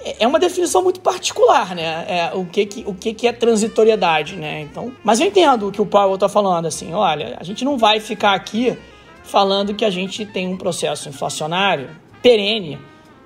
é, 0.04 0.26
uma 0.26 0.40
definição 0.40 0.82
muito 0.82 1.00
particular, 1.02 1.76
né? 1.76 2.06
É, 2.08 2.32
o 2.34 2.46
que, 2.46 2.66
que, 2.66 2.84
o 2.86 2.94
que, 2.94 3.14
que 3.14 3.28
é 3.28 3.34
transitoriedade, 3.34 4.36
né? 4.36 4.62
Então, 4.62 4.92
mas 5.04 5.20
eu 5.20 5.28
entendo 5.28 5.68
o 5.68 5.72
que 5.72 5.82
o 5.82 5.86
Paulo 5.86 6.16
está 6.16 6.30
falando, 6.30 6.66
assim, 6.66 6.94
olha, 6.94 7.38
a 7.40 7.44
gente 7.44 7.66
não 7.66 7.78
vai 7.78 8.00
ficar 8.00 8.34
aqui 8.34 8.78
falando 9.24 9.74
que 9.74 9.86
a 9.86 9.90
gente 9.90 10.26
tem 10.26 10.48
um 10.48 10.58
processo 10.58 11.10
inflacionário 11.10 11.90
perene 12.22 12.80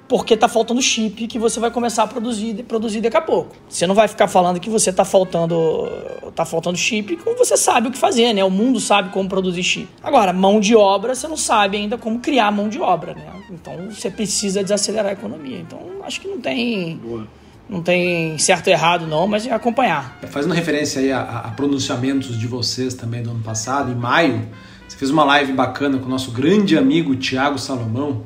porque 0.08 0.34
está 0.34 0.47
faltando 0.47 0.82
chip 0.82 1.28
que 1.28 1.39
você 1.39 1.60
vai 1.60 1.72
começar 1.72 2.04
a 2.04 2.08
produzir, 2.08 2.64
produzir 2.64 3.01
daqui 3.01 3.18
a 3.18 3.22
pouco. 3.22 3.56
Você 3.70 3.88
não 3.88 3.95
vai 3.95 4.08
ficar 4.08 4.28
falando 4.28 4.60
que 4.60 4.70
você 4.70 4.89
está 4.89 5.06
faltando, 5.06 5.89
tá 6.36 6.45
faltando 6.45 6.78
chip 6.78 7.16
como 7.18 7.38
você 7.38 7.56
sabe 7.58 7.88
o 7.88 7.91
que 7.91 7.97
fazer, 7.97 8.34
né? 8.34 8.43
O 8.43 8.51
mundo 8.51 8.80
sabe 8.80 9.10
como 9.10 9.28
produzir 9.28 9.64
chip. 9.64 9.89
Agora, 10.04 10.34
mão 10.34 10.60
de 10.60 10.76
obra, 10.76 11.16
você 11.16 11.28
não 11.28 11.38
sabe 11.38 11.78
ainda 11.78 11.97
como 11.97 12.20
criar 12.20 12.51
mão 12.51 12.70
de 12.70 12.80
obra, 12.80 13.14
né? 13.14 13.26
Então, 13.49 13.89
você 13.89 14.10
precisa 14.10 14.62
desacelerar 14.62 15.12
a 15.12 15.14
economia. 15.14 15.60
Então, 15.60 15.80
acho 16.04 16.20
que 16.22 16.28
não 16.28 16.39
tem... 16.39 16.97
Boa 16.97 17.28
não 17.70 17.82
tem 17.82 18.38
certo 18.38 18.68
e 18.68 18.72
errado 18.72 19.08
não, 19.08 19.26
mas 19.26 19.47
é 19.47 19.51
acompanhar. 19.51 20.20
Fazendo 20.30 20.54
referência 20.54 21.01
aí 21.01 21.12
a, 21.12 21.22
a, 21.22 21.51
pronunciamentos 21.51 22.38
de 22.38 22.45
vocês 22.45 22.93
também 22.93 23.24
do 23.24 23.32
ano 23.32 23.39
passado, 23.39 23.91
em 23.91 23.95
maio, 23.95 24.47
você 24.88 24.97
fez 24.97 25.10
uma 25.10 25.24
live 25.24 25.54
bacana 25.54 25.97
com 25.97 26.06
o 26.06 26.10
nosso 26.10 26.32
grande 26.32 26.78
amigo 26.78 27.16
Tiago 27.16 27.58
Salomão, 27.58 28.24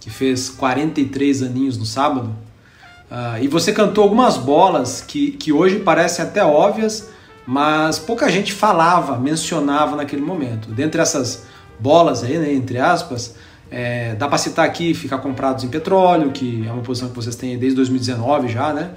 que 0.00 0.10
fez 0.10 0.48
43 0.48 1.42
aninhos 1.42 1.76
no 1.76 1.84
sábado. 1.84 2.34
Uh, 3.10 3.42
e 3.42 3.48
você 3.48 3.72
cantou 3.72 4.04
algumas 4.04 4.36
bolas 4.36 5.00
que, 5.06 5.32
que 5.32 5.52
hoje 5.52 5.80
parecem 5.80 6.24
até 6.24 6.44
óbvias, 6.44 7.10
mas 7.46 7.98
pouca 7.98 8.30
gente 8.30 8.52
falava, 8.52 9.18
mencionava 9.18 9.96
naquele 9.96 10.22
momento. 10.22 10.70
Dentre 10.70 11.00
essas 11.00 11.44
bolas 11.78 12.22
aí, 12.22 12.38
né, 12.38 12.52
entre 12.52 12.78
aspas, 12.78 13.34
é, 13.70 14.14
dá 14.14 14.28
para 14.28 14.38
citar 14.38 14.64
aqui 14.64 14.94
ficar 14.94 15.18
comprados 15.18 15.64
em 15.64 15.68
petróleo, 15.68 16.30
que 16.30 16.66
é 16.66 16.72
uma 16.72 16.82
posição 16.82 17.08
que 17.08 17.16
vocês 17.16 17.36
têm 17.36 17.58
desde 17.58 17.76
2019 17.76 18.48
já, 18.48 18.72
né? 18.72 18.90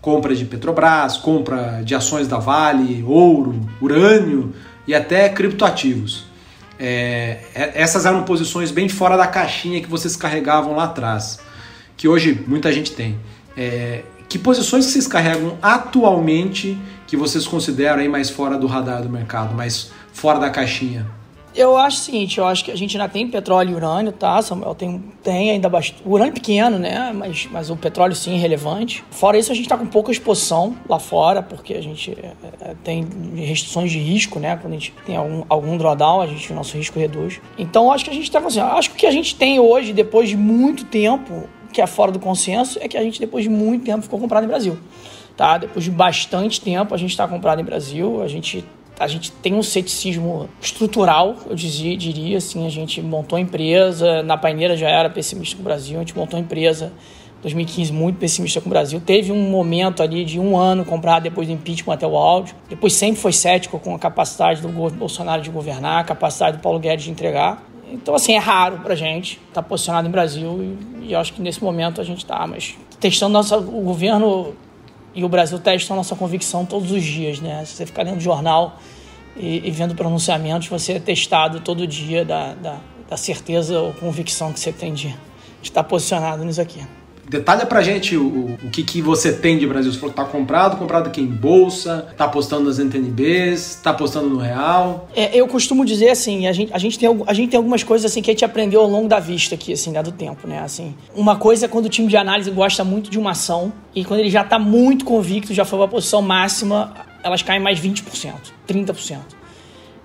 compra 0.00 0.34
de 0.34 0.44
Petrobras, 0.44 1.16
compra 1.16 1.82
de 1.84 1.94
ações 1.94 2.28
da 2.28 2.38
Vale, 2.38 3.02
ouro, 3.06 3.60
urânio 3.80 4.54
e 4.86 4.94
até 4.94 5.28
criptoativos. 5.28 6.24
É, 6.78 7.40
é, 7.54 7.72
essas 7.74 8.06
eram 8.06 8.22
posições 8.22 8.70
bem 8.70 8.88
fora 8.88 9.16
da 9.16 9.26
caixinha 9.26 9.80
que 9.80 9.88
vocês 9.88 10.14
carregavam 10.14 10.76
lá 10.76 10.84
atrás, 10.84 11.40
que 11.96 12.06
hoje 12.06 12.44
muita 12.46 12.72
gente 12.72 12.92
tem. 12.92 13.18
É, 13.56 14.04
que 14.28 14.38
posições 14.38 14.84
vocês 14.84 15.06
carregam 15.06 15.58
atualmente 15.60 16.78
que 17.06 17.16
vocês 17.16 17.46
consideram 17.46 18.00
aí 18.00 18.08
mais 18.08 18.28
fora 18.28 18.58
do 18.58 18.66
radar 18.66 19.02
do 19.02 19.08
mercado, 19.08 19.54
mais 19.54 19.90
fora 20.12 20.38
da 20.38 20.50
caixinha? 20.50 21.17
Eu 21.58 21.76
acho 21.76 21.96
o 21.96 22.00
seguinte, 22.02 22.38
eu 22.38 22.46
acho 22.46 22.64
que 22.64 22.70
a 22.70 22.76
gente 22.76 22.96
ainda 22.96 23.08
tem 23.08 23.26
petróleo 23.26 23.72
e 23.72 23.74
urânio, 23.74 24.12
tá, 24.12 24.40
Samuel? 24.40 24.76
Tem, 24.76 25.02
tem 25.24 25.50
ainda 25.50 25.68
bastante. 25.68 26.00
Urânio 26.06 26.32
pequeno, 26.32 26.78
né? 26.78 27.12
Mas, 27.12 27.48
mas 27.50 27.68
o 27.68 27.74
petróleo 27.74 28.14
sim 28.14 28.36
é 28.36 28.38
relevante. 28.38 29.04
Fora 29.10 29.36
isso, 29.36 29.50
a 29.50 29.56
gente 29.56 29.64
está 29.64 29.76
com 29.76 29.84
pouca 29.84 30.12
exposição 30.12 30.76
lá 30.88 31.00
fora, 31.00 31.42
porque 31.42 31.74
a 31.74 31.80
gente 31.80 32.12
é, 32.12 32.32
é, 32.60 32.74
tem 32.84 33.04
restrições 33.34 33.90
de 33.90 33.98
risco, 33.98 34.38
né? 34.38 34.56
Quando 34.56 34.74
a 34.74 34.76
gente 34.76 34.94
tem 35.04 35.16
algum, 35.16 35.42
algum 35.48 35.76
drawdown, 35.76 36.20
a 36.20 36.28
gente, 36.28 36.52
o 36.52 36.54
nosso 36.54 36.76
risco 36.76 36.96
reduz. 36.96 37.40
Então, 37.58 37.90
acho 37.90 38.04
que 38.04 38.10
a 38.10 38.14
gente 38.14 38.22
está 38.22 38.38
assim, 38.38 38.60
acho 38.60 38.90
que 38.90 38.94
o 38.94 38.98
que 39.00 39.06
a 39.06 39.10
gente 39.10 39.34
tem 39.34 39.58
hoje, 39.58 39.92
depois 39.92 40.28
de 40.28 40.36
muito 40.36 40.84
tempo, 40.84 41.48
que 41.72 41.82
é 41.82 41.88
fora 41.88 42.12
do 42.12 42.20
consenso, 42.20 42.78
é 42.80 42.86
que 42.86 42.96
a 42.96 43.02
gente, 43.02 43.18
depois 43.18 43.42
de 43.42 43.50
muito 43.50 43.84
tempo, 43.84 44.02
ficou 44.02 44.20
comprado 44.20 44.44
em 44.44 44.48
Brasil. 44.48 44.78
Tá? 45.36 45.58
Depois 45.58 45.84
de 45.84 45.90
bastante 45.90 46.60
tempo, 46.60 46.94
a 46.94 46.96
gente 46.96 47.10
está 47.10 47.26
comprado 47.26 47.60
em 47.60 47.64
Brasil, 47.64 48.22
a 48.22 48.28
gente 48.28 48.64
a 48.98 49.06
gente 49.06 49.30
tem 49.30 49.54
um 49.54 49.62
ceticismo 49.62 50.48
estrutural, 50.60 51.36
eu 51.48 51.54
dizia, 51.54 51.96
diria 51.96 52.38
assim, 52.38 52.66
a 52.66 52.70
gente 52.70 53.00
montou 53.00 53.36
a 53.36 53.40
empresa, 53.40 54.22
na 54.22 54.36
paineira 54.36 54.76
já 54.76 54.88
era 54.88 55.08
pessimista 55.08 55.56
com 55.56 55.62
o 55.62 55.64
Brasil, 55.64 55.96
a 55.96 56.00
gente 56.00 56.16
montou 56.16 56.36
a 56.36 56.40
empresa 56.40 56.92
2015 57.42 57.92
muito 57.92 58.16
pessimista 58.16 58.60
com 58.60 58.66
o 58.66 58.70
Brasil. 58.70 59.00
Teve 59.00 59.30
um 59.30 59.50
momento 59.50 60.02
ali 60.02 60.24
de 60.24 60.40
um 60.40 60.56
ano 60.56 60.84
comprado 60.84 61.22
depois 61.22 61.46
do 61.46 61.54
impeachment 61.54 61.94
até 61.94 62.06
o 62.06 62.16
áudio. 62.16 62.54
Depois 62.68 62.92
sempre 62.92 63.20
foi 63.20 63.32
cético 63.32 63.78
com 63.78 63.94
a 63.94 63.98
capacidade 63.98 64.60
do 64.60 64.68
Bolsonaro 64.68 65.40
de 65.40 65.50
governar, 65.50 66.00
a 66.00 66.04
capacidade 66.04 66.56
do 66.56 66.60
Paulo 66.60 66.80
Guedes 66.80 67.04
de 67.04 67.10
entregar. 67.12 67.62
Então, 67.90 68.14
assim, 68.14 68.34
é 68.34 68.38
raro 68.38 68.78
pra 68.78 68.94
gente 68.94 69.40
estar 69.48 69.62
tá 69.62 69.62
posicionado 69.62 70.08
em 70.08 70.10
Brasil 70.10 70.76
e, 71.00 71.10
e 71.10 71.14
acho 71.14 71.32
que 71.32 71.40
nesse 71.40 71.62
momento 71.62 72.00
a 72.00 72.04
gente 72.04 72.18
está, 72.18 72.46
mas 72.46 72.76
testando 73.00 73.32
nossa, 73.32 73.56
o 73.56 73.80
governo 73.82 74.54
e 75.18 75.24
o 75.24 75.28
Brasil 75.28 75.58
testa 75.58 75.92
a 75.92 75.96
nossa 75.96 76.14
convicção 76.14 76.64
todos 76.64 76.92
os 76.92 77.02
dias, 77.02 77.40
né? 77.40 77.64
Se 77.64 77.72
você 77.74 77.84
ficar 77.84 78.04
lendo 78.04 78.20
jornal 78.20 78.78
e, 79.36 79.66
e 79.66 79.70
vendo 79.72 79.92
pronunciamentos, 79.92 80.68
você 80.68 80.92
é 80.92 81.00
testado 81.00 81.58
todo 81.58 81.84
dia 81.88 82.24
da, 82.24 82.54
da, 82.54 82.78
da 83.10 83.16
certeza 83.16 83.80
ou 83.80 83.92
convicção 83.94 84.52
que 84.52 84.60
você 84.60 84.72
tem 84.72 84.94
de, 84.94 85.08
de 85.08 85.16
estar 85.60 85.82
posicionado 85.82 86.44
nisso 86.44 86.60
aqui. 86.60 86.86
Detalha 87.28 87.66
pra 87.66 87.82
gente 87.82 88.16
o, 88.16 88.56
o 88.62 88.70
que, 88.70 88.82
que 88.82 89.02
você 89.02 89.32
tem 89.32 89.58
de 89.58 89.66
Brasil. 89.66 89.92
Você 89.92 89.98
falou 89.98 90.14
que 90.14 90.16
tá 90.16 90.24
comprado, 90.24 90.78
comprado 90.78 91.08
aqui 91.08 91.20
em 91.20 91.26
bolsa, 91.26 92.08
tá 92.16 92.24
apostando 92.24 92.64
nas 92.64 92.78
NTNBs, 92.78 93.80
tá 93.82 93.90
apostando 93.90 94.28
no 94.30 94.38
real. 94.38 95.08
É, 95.14 95.36
eu 95.36 95.46
costumo 95.46 95.84
dizer 95.84 96.10
assim, 96.10 96.46
a 96.46 96.52
gente, 96.52 96.72
a, 96.72 96.78
gente 96.78 96.98
tem, 96.98 97.08
a 97.26 97.34
gente 97.34 97.50
tem 97.50 97.58
algumas 97.58 97.82
coisas 97.82 98.10
assim 98.10 98.22
que 98.22 98.30
a 98.30 98.32
gente 98.32 98.44
aprendeu 98.44 98.80
ao 98.80 98.88
longo 98.88 99.08
da 99.08 99.18
vista 99.18 99.54
aqui, 99.54 99.72
assim, 99.72 99.90
né, 99.90 100.02
do 100.02 100.12
tempo, 100.12 100.48
né? 100.48 100.60
Assim, 100.60 100.94
uma 101.14 101.36
coisa 101.36 101.66
é 101.66 101.68
quando 101.68 101.86
o 101.86 101.88
time 101.90 102.08
de 102.08 102.16
análise 102.16 102.50
gosta 102.50 102.82
muito 102.82 103.10
de 103.10 103.18
uma 103.18 103.32
ação 103.32 103.72
e 103.94 104.04
quando 104.04 104.20
ele 104.20 104.30
já 104.30 104.42
tá 104.42 104.58
muito 104.58 105.04
convicto, 105.04 105.52
já 105.52 105.64
foi 105.64 105.78
uma 105.78 105.88
posição 105.88 106.22
máxima, 106.22 106.94
elas 107.22 107.42
caem 107.42 107.60
mais 107.60 107.78
20%, 107.78 108.32
30%. 108.66 109.18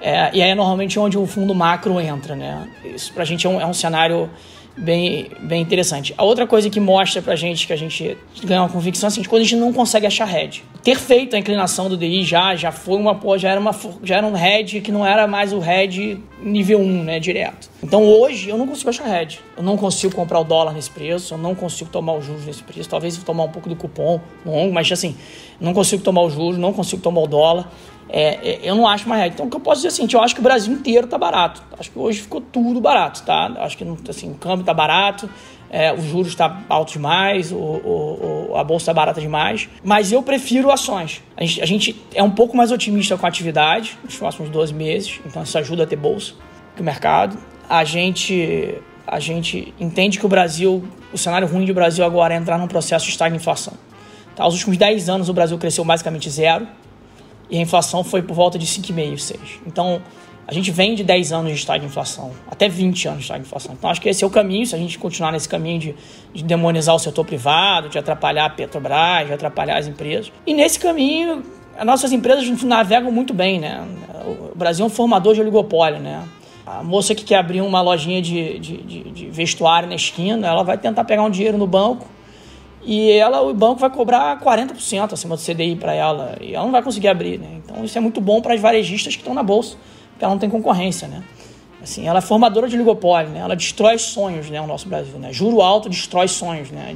É, 0.02 0.32
e 0.34 0.42
aí 0.42 0.50
é 0.50 0.56
normalmente 0.56 1.00
onde 1.00 1.18
o 1.18 1.26
fundo 1.26 1.56
macro 1.56 1.98
entra, 2.02 2.36
né? 2.36 2.68
Isso 2.84 3.14
pra 3.14 3.24
gente 3.24 3.48
é 3.48 3.50
um, 3.50 3.62
é 3.62 3.66
um 3.66 3.74
cenário 3.74 4.30
bem, 4.78 5.30
bem 5.40 5.62
interessante. 5.62 6.14
A 6.18 6.24
outra 6.24 6.48
coisa 6.48 6.70
que 6.70 6.80
mostra 6.80 7.22
pra 7.22 7.36
gente 7.36 7.68
que 7.68 7.74
a 7.74 7.76
gente 7.76 8.18
ganha 8.44 8.62
uma 8.62 8.70
convicção 8.70 9.08
é 9.08 9.10
assim, 9.10 9.24
quando 9.24 9.42
a 9.42 9.46
gente 9.46 9.56
não 9.56 9.72
consegue 9.72 10.06
achar 10.06 10.26
head. 10.26 10.64
Ter 10.84 10.98
feito 10.98 11.36
a 11.36 11.40
inclinação 11.40 11.88
do 11.88 11.96
DI 11.96 12.24
já, 12.24 12.56
já 12.56 12.72
foi 12.72 12.98
uma, 12.98 13.18
já 13.38 13.50
era 13.50 13.60
uma, 13.60 13.76
já 14.04 14.18
era 14.18 14.28
um 14.28 14.34
head 14.34 14.82
que 14.82 14.92
não 14.92 15.06
era 15.06 15.28
mais 15.28 15.54
o 15.54 15.60
head 15.60 16.20
nível 16.42 16.80
1, 16.80 17.04
né, 17.04 17.20
direto. 17.20 17.70
Então 17.82 18.04
hoje 18.04 18.50
eu 18.50 18.58
não 18.58 18.68
consigo 18.68 18.90
achar 18.90 19.06
head. 19.06 19.40
Eu 19.56 19.64
não 19.64 19.78
consigo 19.78 20.14
comprar 20.14 20.40
o 20.40 20.44
dólar 20.44 20.74
nesse 20.74 20.90
preço, 20.90 21.34
eu 21.34 21.38
não 21.38 21.56
consigo 21.56 21.90
tomar 21.90 22.14
os 22.14 22.26
juros 22.26 22.46
nesse 22.46 22.64
preço, 22.64 22.90
talvez 22.90 23.18
tomar 23.18 23.44
um 23.44 23.50
pouco 23.50 23.70
do 23.70 23.76
cupom 23.76 24.20
longo, 24.46 24.74
mas 24.74 24.92
assim, 24.92 25.16
não 25.60 25.74
consigo 25.74 26.04
tomar 26.04 26.22
o 26.22 26.30
juros, 26.30 26.58
não 26.58 26.74
consigo 26.74 27.02
tomar 27.02 27.22
o 27.22 27.28
dólar. 27.28 27.72
É, 28.10 28.52
é, 28.52 28.60
eu 28.64 28.76
não 28.76 28.88
acho 28.88 29.08
mais 29.08 29.22
regra. 29.22 29.36
Então, 29.36 29.48
o 29.48 29.50
que 29.50 29.56
eu 29.56 29.62
posso 29.62 29.82
dizer 29.82 29.88
é 29.88 29.92
assim, 29.92 30.08
eu 30.14 30.22
acho 30.22 30.36
que 30.36 30.42
o 30.42 30.44
Brasil 30.44 30.74
inteiro 30.74 31.08
tá 31.08 31.18
barato. 31.18 31.64
Acho 31.78 31.92
que 31.92 31.98
hoje 31.98 32.22
ficou 32.22 32.42
tudo 32.42 32.80
barato, 32.80 33.24
tá? 33.24 33.52
Acho 33.58 33.78
que 33.78 33.86
assim, 34.10 34.32
o 34.32 34.36
câmbio 34.36 34.66
tá 34.66 34.74
barato, 34.74 35.30
é, 35.70 35.92
os 35.92 36.04
juros 36.04 36.28
está 36.28 36.62
alto 36.70 36.94
demais, 36.94 37.52
o, 37.52 37.58
o, 37.58 38.50
o, 38.52 38.58
a 38.58 38.64
bolsa 38.64 38.84
está 38.84 38.94
barata 38.94 39.20
demais. 39.20 39.68
Mas 39.84 40.12
eu 40.12 40.22
prefiro 40.22 40.72
ações. 40.72 41.24
A 41.36 41.44
gente, 41.44 41.62
a 41.62 41.66
gente, 41.66 42.06
é 42.14 42.22
um 42.22 42.30
pouco 42.30 42.56
mais 42.56 42.72
otimista 42.72 43.18
com 43.18 43.26
a 43.26 43.30
atividade 43.30 43.98
nos 44.04 44.16
próximos 44.16 44.50
12 44.50 44.74
meses, 44.74 45.20
então 45.26 45.42
isso 45.42 45.58
ajuda 45.58 45.84
a 45.84 45.88
ter 45.88 45.96
bolsa 45.96 46.34
que 46.76 46.82
o 46.82 46.86
mercado. 46.86 47.38
A 47.68 47.84
gente, 47.84 48.76
a 49.08 49.20
gente 49.20 49.74
entende 49.80 50.20
que 50.20 50.26
o 50.26 50.30
Brasil, 50.30 50.84
o 51.12 51.18
cenário 51.18 51.48
ruim 51.48 51.66
do 51.66 51.74
Brasil 51.74 52.06
agora 52.06 52.36
é 52.36 52.38
entrar 52.38 52.60
num 52.60 52.68
processo 52.68 53.06
de 53.06 53.12
estagnação. 53.12 53.74
Tá? 54.36 54.48
Os 54.48 54.54
últimos 54.54 54.78
10 54.78 55.10
anos 55.10 55.30
o 55.30 55.34
Brasil 55.34 55.58
cresceu 55.58 55.84
basicamente 55.84 56.30
zero 56.30 56.68
e 57.50 57.58
a 57.58 57.62
inflação 57.62 58.04
foi 58.04 58.22
por 58.22 58.34
volta 58.34 58.58
de 58.58 58.66
5,5%, 58.66 59.16
6%. 59.16 59.40
Então, 59.66 60.02
a 60.46 60.54
gente 60.54 60.72
vem 60.72 60.94
de 60.94 61.04
10 61.04 61.32
anos 61.32 61.52
de 61.52 61.58
estado 61.58 61.82
de 61.82 61.86
inflação, 61.86 62.32
até 62.50 62.68
20 62.68 63.08
anos 63.08 63.20
de 63.20 63.24
estado 63.24 63.42
de 63.42 63.48
inflação. 63.48 63.74
Então, 63.74 63.90
acho 63.90 64.02
que 64.02 64.10
esse 64.10 64.24
é 64.24 64.28
o 64.28 64.30
caminho, 64.30 64.66
se 64.66 64.76
a 64.76 64.78
gente 64.78 65.00
continuar 65.00 65.32
nesse 65.32 65.48
caminho 65.48 65.80
de, 65.80 65.96
de 66.34 66.44
demonizar 66.44 66.94
o 66.94 67.00
setor 67.00 67.26
privado, 67.26 67.88
de 67.88 67.98
atrapalhar 67.98 68.46
a 68.46 68.50
Petrobras, 68.50 69.28
de 69.28 69.34
atrapalhar 69.34 69.78
as 69.78 69.88
empresas. 69.88 70.32
E 70.46 70.54
nesse 70.54 70.80
caminho, 70.80 71.44
as 71.78 71.86
nossas 71.86 72.12
empresas 72.12 72.46
navegam 72.64 73.12
muito 73.12 73.34
bem, 73.34 73.60
né? 73.60 73.86
O 74.52 74.58
Brasil 74.58 74.84
é 74.84 74.88
um 74.88 74.92
formador 74.92 75.34
de 75.34 75.42
oligopólio, 75.42 76.00
né? 76.00 76.24
A 76.66 76.84
moça 76.84 77.16
que 77.16 77.24
quer 77.24 77.38
abrir 77.38 77.62
uma 77.62 77.82
lojinha 77.82 78.22
de, 78.22 78.60
de, 78.60 78.78
de, 78.78 79.04
de 79.12 79.30
vestuário 79.30 79.88
na 79.88 79.96
esquina, 79.96 80.48
ela 80.48 80.64
vai 80.64 80.78
tentar 80.78 81.04
pegar 81.04 81.24
um 81.24 81.30
dinheiro 81.30 81.58
no 81.58 81.68
banco, 81.68 82.06
e 82.86 83.12
ela, 83.12 83.42
o 83.42 83.54
banco 83.54 83.80
vai 83.80 83.90
cobrar 83.90 84.40
40% 84.42 85.14
acima 85.14 85.36
do 85.36 85.42
CDI 85.42 85.76
para 85.76 85.94
ela 85.94 86.38
e 86.42 86.54
ela 86.54 86.66
não 86.66 86.72
vai 86.72 86.84
conseguir 86.84 87.08
abrir, 87.08 87.40
né? 87.40 87.62
Então 87.64 87.84
isso 87.84 87.98
é 87.98 88.02
muito 88.02 88.20
bom 88.20 88.42
para 88.42 88.54
as 88.54 88.60
varejistas 88.60 89.16
que 89.16 89.22
estão 89.22 89.34
na 89.34 89.44
bolsa, 89.44 89.78
porque 90.12 90.24
ela 90.24 90.34
não 90.34 90.40
tem 90.40 90.50
concorrência, 90.50 91.08
né? 91.08 91.24
Assim, 91.82 92.08
ela 92.08 92.20
é 92.20 92.22
formadora 92.22 92.68
de 92.68 92.76
oligopólio, 92.76 93.30
né? 93.30 93.40
Ela 93.40 93.56
destrói 93.56 93.98
sonhos, 93.98 94.50
né? 94.50 94.62
O 94.62 94.68
nosso 94.68 94.88
Brasil, 94.88 95.18
né? 95.20 95.34
Juro 95.34 95.62
alto 95.62 95.90
destrói 95.90 96.28
sonhos, 96.28 96.72
né? 96.72 96.96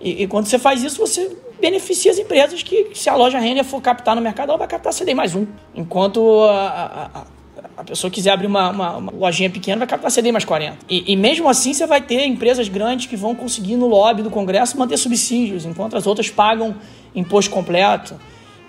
E, 0.00 0.22
e, 0.22 0.26
quando 0.26 0.46
você 0.46 0.58
faz 0.58 0.82
isso, 0.82 0.98
você 0.98 1.36
beneficia 1.60 2.10
as 2.10 2.18
empresas 2.18 2.62
que, 2.62 2.90
se 2.94 3.08
a 3.08 3.16
loja 3.16 3.38
Renner 3.38 3.64
for 3.64 3.80
captar 3.80 4.14
no 4.14 4.22
mercado, 4.22 4.50
ela 4.50 4.58
vai 4.58 4.68
captar 4.68 4.92
CDI 4.92 5.14
mais 5.14 5.34
um. 5.34 5.46
Enquanto 5.74 6.42
a, 6.44 7.10
a 7.14 7.37
pessoa 7.84 8.10
quiser 8.10 8.30
abrir 8.30 8.46
uma, 8.46 8.70
uma, 8.70 8.96
uma, 8.96 9.12
lojinha 9.12 9.50
pequena, 9.50 9.78
vai 9.78 9.86
captar 9.86 10.10
CD 10.10 10.32
mais 10.32 10.44
40. 10.44 10.78
E, 10.88 11.12
e, 11.12 11.16
mesmo 11.16 11.48
assim, 11.48 11.72
você 11.72 11.86
vai 11.86 12.00
ter 12.00 12.26
empresas 12.26 12.68
grandes 12.68 13.06
que 13.06 13.16
vão 13.16 13.34
conseguir, 13.34 13.76
no 13.76 13.86
lobby 13.86 14.22
do 14.22 14.30
Congresso, 14.30 14.78
manter 14.78 14.96
subsídios, 14.96 15.64
enquanto 15.64 15.96
as 15.96 16.06
outras 16.06 16.30
pagam 16.30 16.76
imposto 17.14 17.50
completo 17.50 18.14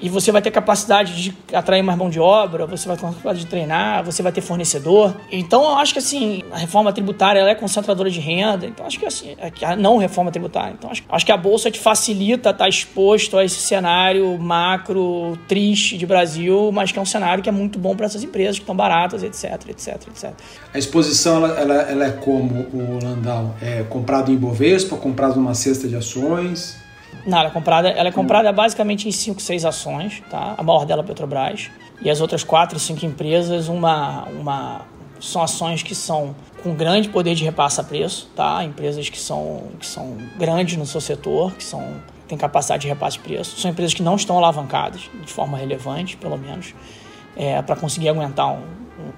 e 0.02 0.10
você 0.10 0.32
vai 0.32 0.42
ter 0.42 0.52
capacidade 0.52 1.22
de 1.22 1.36
atrair 1.54 1.82
mais 1.82 1.98
mão 1.98 2.10
de 2.10 2.20
obra, 2.20 2.66
você 2.66 2.88
vai 2.88 2.96
ter 2.96 3.04
capacidade 3.04 3.40
de 3.40 3.46
treinar, 3.46 4.04
você 4.04 4.24
vai 4.24 4.32
ter 4.32 4.42
fornecedor. 4.42 5.16
Então 5.32 5.64
eu 5.64 5.78
acho 5.78 5.94
que 5.94 6.00
assim, 6.00 6.44
a 6.52 6.58
reforma 6.58 6.92
tributária 6.94 7.40
ela 7.40 7.50
é 7.50 7.56
concentradora 7.56 8.10
de 8.10 8.20
renda, 8.20 8.66
então 8.66 8.86
acho 8.86 9.00
que 9.00 9.06
assim, 9.06 9.36
é 9.38 9.52
a 9.66 9.76
não 9.76 9.98
reforma 9.98 10.32
tributária. 10.32 10.74
Então 10.78 10.90
acho, 10.90 11.04
acho 11.10 11.26
que 11.26 11.32
a 11.32 11.38
bolsa 11.38 11.70
te 11.70 11.80
facilita 11.80 12.50
estar 12.52 12.68
exposto 12.68 13.38
a 13.38 13.44
esse 13.44 13.60
cenário 13.60 14.38
macro 14.38 15.38
triste 15.48 15.98
de 15.98 16.06
Brasil, 16.06 16.72
mas 16.72 16.92
que 16.92 17.00
é 17.00 17.02
um 17.02 17.06
cenário 17.06 17.44
que 17.44 17.50
é 17.50 17.52
muito 17.52 17.78
bom 17.78 17.96
para 17.96 18.06
essas 18.06 18.24
empresas 18.24 18.56
que 18.56 18.64
estão 18.64 18.76
baratas, 18.76 19.24
etc, 19.24 19.70
etc, 19.70 20.08
etc. 20.08 20.32
A 20.74 20.78
exposição 20.78 21.38
ela, 21.38 21.60
ela, 21.60 21.74
ela 21.74 22.06
é 22.06 22.12
como 22.12 22.68
o 22.74 23.00
Landau, 23.04 23.56
é 23.62 23.84
comprado 23.84 24.32
em 24.32 24.38
Bovespa, 24.38 24.96
comprado 24.98 25.36
numa 25.36 25.54
cesta 25.54 25.88
de 25.88 25.96
ações, 25.96 26.78
não, 27.26 27.40
ela 27.40 27.50
é 27.50 27.52
comprada, 27.52 27.90
ela 27.90 28.10
é 28.10 28.12
comprada 28.12 28.52
basicamente 28.52 29.08
em 29.08 29.12
5, 29.12 29.42
6 29.42 29.66
ações, 29.66 30.24
tá? 30.30 30.56
A 30.58 30.64
maior 30.64 30.86
dela 30.86 31.02
é 31.02 31.06
Petrobras. 31.06 31.70
E 32.02 32.10
as 32.10 32.22
outras 32.22 32.44
4, 32.44 32.80
5 32.80 33.06
empresas, 33.06 33.68
uma, 33.68 34.24
uma, 34.26 34.82
são 35.20 35.42
ações 35.42 35.84
que 35.84 35.94
são 35.94 36.34
com 36.64 36.74
grande 36.74 37.10
poder 37.10 37.36
de 37.36 37.44
repassa 37.44 37.84
preço, 37.84 38.30
tá? 38.36 38.64
Empresas 38.64 39.10
que 39.10 39.20
são, 39.20 39.64
que 39.80 39.86
são 39.86 40.18
grandes 40.38 40.78
no 40.78 40.86
seu 40.86 41.02
setor, 41.02 41.54
que 41.54 41.64
são, 41.64 42.02
têm 42.28 42.38
capacidade 42.38 42.84
de 42.84 42.88
repasse 42.88 43.18
de 43.18 43.24
preço. 43.24 43.60
São 43.60 43.70
empresas 43.72 43.94
que 43.94 44.04
não 44.04 44.16
estão 44.16 44.38
alavancadas, 44.38 45.10
de 45.24 45.32
forma 45.32 45.58
relevante, 45.58 46.16
pelo 46.18 46.38
menos, 46.38 46.74
é, 47.36 47.62
para 47.62 47.76
conseguir 47.76 48.10
aguentar 48.10 48.54
um, 48.54 48.64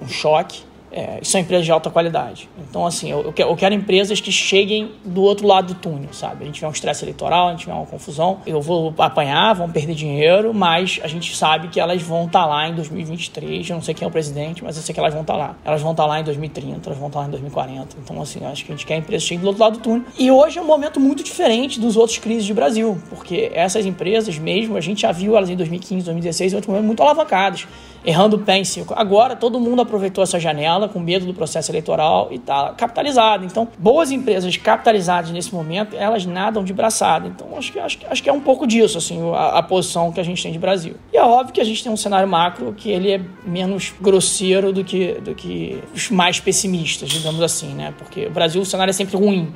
um 0.01 0.07
choque. 0.07 0.63
É, 0.91 1.19
são 1.23 1.39
empresas 1.39 1.65
de 1.65 1.71
alta 1.71 1.89
qualidade. 1.89 2.49
Então, 2.69 2.85
assim, 2.85 3.09
eu, 3.09 3.33
eu, 3.37 3.55
quero 3.55 3.73
empresas 3.73 4.19
que 4.19 4.31
cheguem 4.31 4.91
do 5.05 5.21
outro 5.21 5.47
lado 5.47 5.73
do 5.73 5.75
túnel, 5.75 6.09
sabe? 6.11 6.43
A 6.43 6.45
gente 6.45 6.55
tiver 6.55 6.67
um 6.67 6.71
estresse 6.71 7.03
eleitoral, 7.05 7.47
a 7.47 7.51
gente 7.51 7.61
tiver 7.61 7.73
uma 7.73 7.85
confusão, 7.85 8.39
eu 8.45 8.61
vou 8.61 8.93
apanhar, 8.97 9.53
vão 9.53 9.69
perder 9.69 9.95
dinheiro, 9.95 10.53
mas 10.53 10.99
a 11.01 11.07
gente 11.07 11.35
sabe 11.35 11.69
que 11.69 11.79
elas 11.79 12.01
vão 12.01 12.25
estar 12.25 12.41
tá 12.41 12.45
lá 12.45 12.67
em 12.67 12.75
2023. 12.75 13.69
Eu 13.69 13.75
não 13.75 13.83
sei 13.83 13.93
quem 13.93 14.05
é 14.05 14.07
o 14.07 14.11
presidente, 14.11 14.63
mas 14.63 14.75
eu 14.75 14.83
sei 14.83 14.93
que 14.93 14.99
elas 14.99 15.13
vão 15.13 15.21
estar 15.21 15.33
tá 15.33 15.39
lá. 15.39 15.55
Elas 15.63 15.81
vão 15.81 15.91
estar 15.91 16.03
tá 16.03 16.09
lá 16.09 16.19
em 16.19 16.23
2030, 16.23 16.89
elas 16.89 16.99
vão 16.99 17.07
estar 17.07 17.19
lá 17.21 17.27
em 17.27 17.31
2040. 17.31 17.97
Então, 18.03 18.21
assim, 18.21 18.39
eu 18.41 18.47
acho 18.47 18.65
que 18.65 18.71
a 18.71 18.75
gente 18.75 18.85
quer 18.85 18.97
empresas 18.97 19.23
que 19.23 19.29
cheguem 19.29 19.43
do 19.43 19.47
outro 19.47 19.63
lado 19.63 19.77
do 19.77 19.79
túnel. 19.79 20.03
E 20.19 20.29
hoje 20.29 20.59
é 20.59 20.61
um 20.61 20.65
momento 20.65 20.99
muito 20.99 21.23
diferente 21.23 21.79
dos 21.79 21.95
outros 21.95 22.17
crises 22.17 22.45
de 22.45 22.53
Brasil, 22.53 23.01
porque 23.09 23.49
essas 23.53 23.85
empresas 23.85 24.37
mesmo, 24.37 24.75
a 24.75 24.81
gente 24.81 25.01
já 25.01 25.11
viu 25.11 25.37
elas 25.37 25.49
em 25.49 25.55
2015, 25.55 26.05
2016, 26.05 26.51
em 26.51 26.55
outros 26.55 26.67
momentos 26.67 26.87
muito 26.87 27.01
alavancadas 27.01 27.65
errando 28.03 28.35
o 28.35 28.39
pé 28.39 28.57
em 28.57 28.63
cima. 28.63 28.87
Agora 28.95 29.35
todo 29.35 29.59
mundo 29.59 29.81
aproveitou 29.81 30.23
essa 30.23 30.39
janela 30.39 30.80
com 30.87 30.99
medo 30.99 31.25
do 31.25 31.33
processo 31.33 31.71
eleitoral 31.71 32.29
e 32.31 32.35
está 32.35 32.73
capitalizado. 32.73 33.45
Então, 33.45 33.67
boas 33.77 34.11
empresas 34.11 34.55
capitalizadas 34.57 35.31
nesse 35.31 35.53
momento, 35.53 35.95
elas 35.95 36.25
nadam 36.25 36.63
de 36.63 36.73
braçada. 36.73 37.27
Então, 37.27 37.57
acho 37.57 37.71
que, 37.71 37.79
acho, 37.79 37.97
acho 38.09 38.23
que 38.23 38.29
é 38.29 38.33
um 38.33 38.39
pouco 38.39 38.65
disso, 38.67 38.97
assim, 38.97 39.19
a, 39.33 39.59
a, 39.59 39.63
posição 39.63 40.11
que 40.11 40.19
a 40.19 40.23
gente 40.23 40.41
tem 40.41 40.51
de 40.51 40.59
Brasil. 40.59 40.95
E 41.11 41.17
é 41.17 41.23
óbvio 41.23 41.53
que 41.53 41.61
a 41.61 41.63
gente 41.63 41.83
tem 41.83 41.91
um 41.91 41.97
cenário 41.97 42.27
macro 42.27 42.73
que 42.73 42.89
ele 42.89 43.11
é 43.11 43.21
menos 43.45 43.93
grosseiro 43.99 44.71
do 44.71 44.83
que, 44.83 45.13
do 45.13 45.35
que 45.35 45.81
os 45.93 46.09
mais 46.09 46.39
pessimistas, 46.39 47.09
digamos 47.09 47.41
assim, 47.41 47.73
né? 47.73 47.93
Porque 47.97 48.27
o 48.27 48.31
Brasil, 48.31 48.61
o 48.61 48.65
cenário 48.65 48.91
é 48.91 48.93
sempre 48.93 49.17
ruim. 49.17 49.53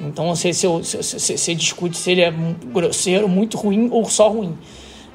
Então, 0.00 0.34
você, 0.34 0.52
se, 0.52 0.66
se, 0.84 1.38
se 1.38 1.54
discute 1.54 1.96
se 1.96 2.12
ele 2.12 2.20
é 2.20 2.32
grosseiro, 2.66 3.28
muito 3.28 3.56
ruim 3.56 3.88
ou 3.90 4.04
só 4.04 4.28
ruim. 4.28 4.56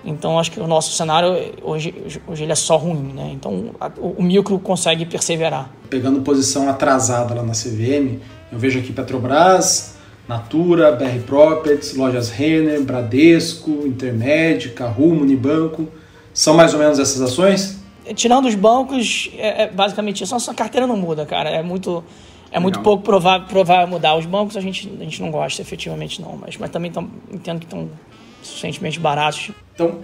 Então 0.05 0.37
acho 0.37 0.51
que 0.51 0.59
o 0.59 0.67
nosso 0.67 0.93
cenário 0.93 1.53
hoje, 1.61 1.93
hoje 2.27 2.43
ele 2.43 2.51
é 2.51 2.55
só 2.55 2.75
ruim, 2.75 3.13
né? 3.13 3.31
Então 3.33 3.71
a, 3.79 3.89
o, 3.97 4.15
o 4.17 4.23
micro 4.23 4.59
consegue 4.59 5.05
perseverar. 5.05 5.69
Pegando 5.89 6.21
posição 6.21 6.67
atrasada 6.69 7.33
lá 7.33 7.43
na 7.43 7.53
CVM, 7.53 8.19
eu 8.51 8.59
vejo 8.59 8.79
aqui 8.79 8.91
Petrobras, 8.91 9.95
Natura, 10.27 10.91
BR 10.91 11.19
Properties, 11.25 11.95
Lojas 11.95 12.29
Renner, 12.29 12.81
Bradesco, 12.81 13.71
Intermédica, 13.85 14.87
Rumo, 14.87 15.21
Unibanco. 15.21 15.87
São 16.33 16.53
mais 16.53 16.73
ou 16.73 16.79
menos 16.79 16.99
essas 16.99 17.21
ações? 17.21 17.81
Tirando 18.15 18.47
os 18.47 18.55
bancos, 18.55 19.29
é, 19.37 19.63
é 19.63 19.69
basicamente 19.69 20.23
isso. 20.23 20.33
Nossa 20.33 20.53
carteira 20.53 20.85
não 20.85 20.97
muda, 20.97 21.25
cara. 21.25 21.49
É 21.49 21.63
muito, 21.63 22.03
é 22.51 22.59
muito 22.59 22.81
pouco 22.81 23.03
provável, 23.03 23.47
provável 23.47 23.87
mudar. 23.87 24.15
Os 24.15 24.25
bancos 24.25 24.57
a 24.57 24.61
gente, 24.61 24.91
a 24.99 25.03
gente 25.03 25.21
não 25.21 25.31
gosta 25.31 25.61
efetivamente, 25.61 26.21
não. 26.21 26.37
Mas, 26.37 26.57
mas 26.57 26.69
também 26.69 26.91
tão, 26.91 27.09
entendo 27.31 27.59
que 27.59 27.65
estão 27.65 27.89
suficientemente 28.43 28.99
baratos. 28.99 29.51
Então, 29.73 30.01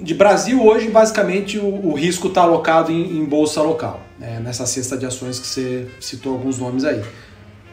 de 0.00 0.14
Brasil 0.14 0.64
hoje, 0.64 0.88
basicamente, 0.88 1.58
o, 1.58 1.90
o 1.90 1.94
risco 1.94 2.28
está 2.28 2.42
alocado 2.42 2.90
em, 2.90 3.18
em, 3.18 3.24
bolsa 3.24 3.62
local, 3.62 4.00
né? 4.18 4.40
nessa 4.42 4.66
cesta 4.66 4.96
de 4.96 5.06
ações 5.06 5.38
que 5.38 5.46
você 5.46 5.86
citou 6.00 6.32
alguns 6.32 6.58
nomes 6.58 6.84
aí. 6.84 7.00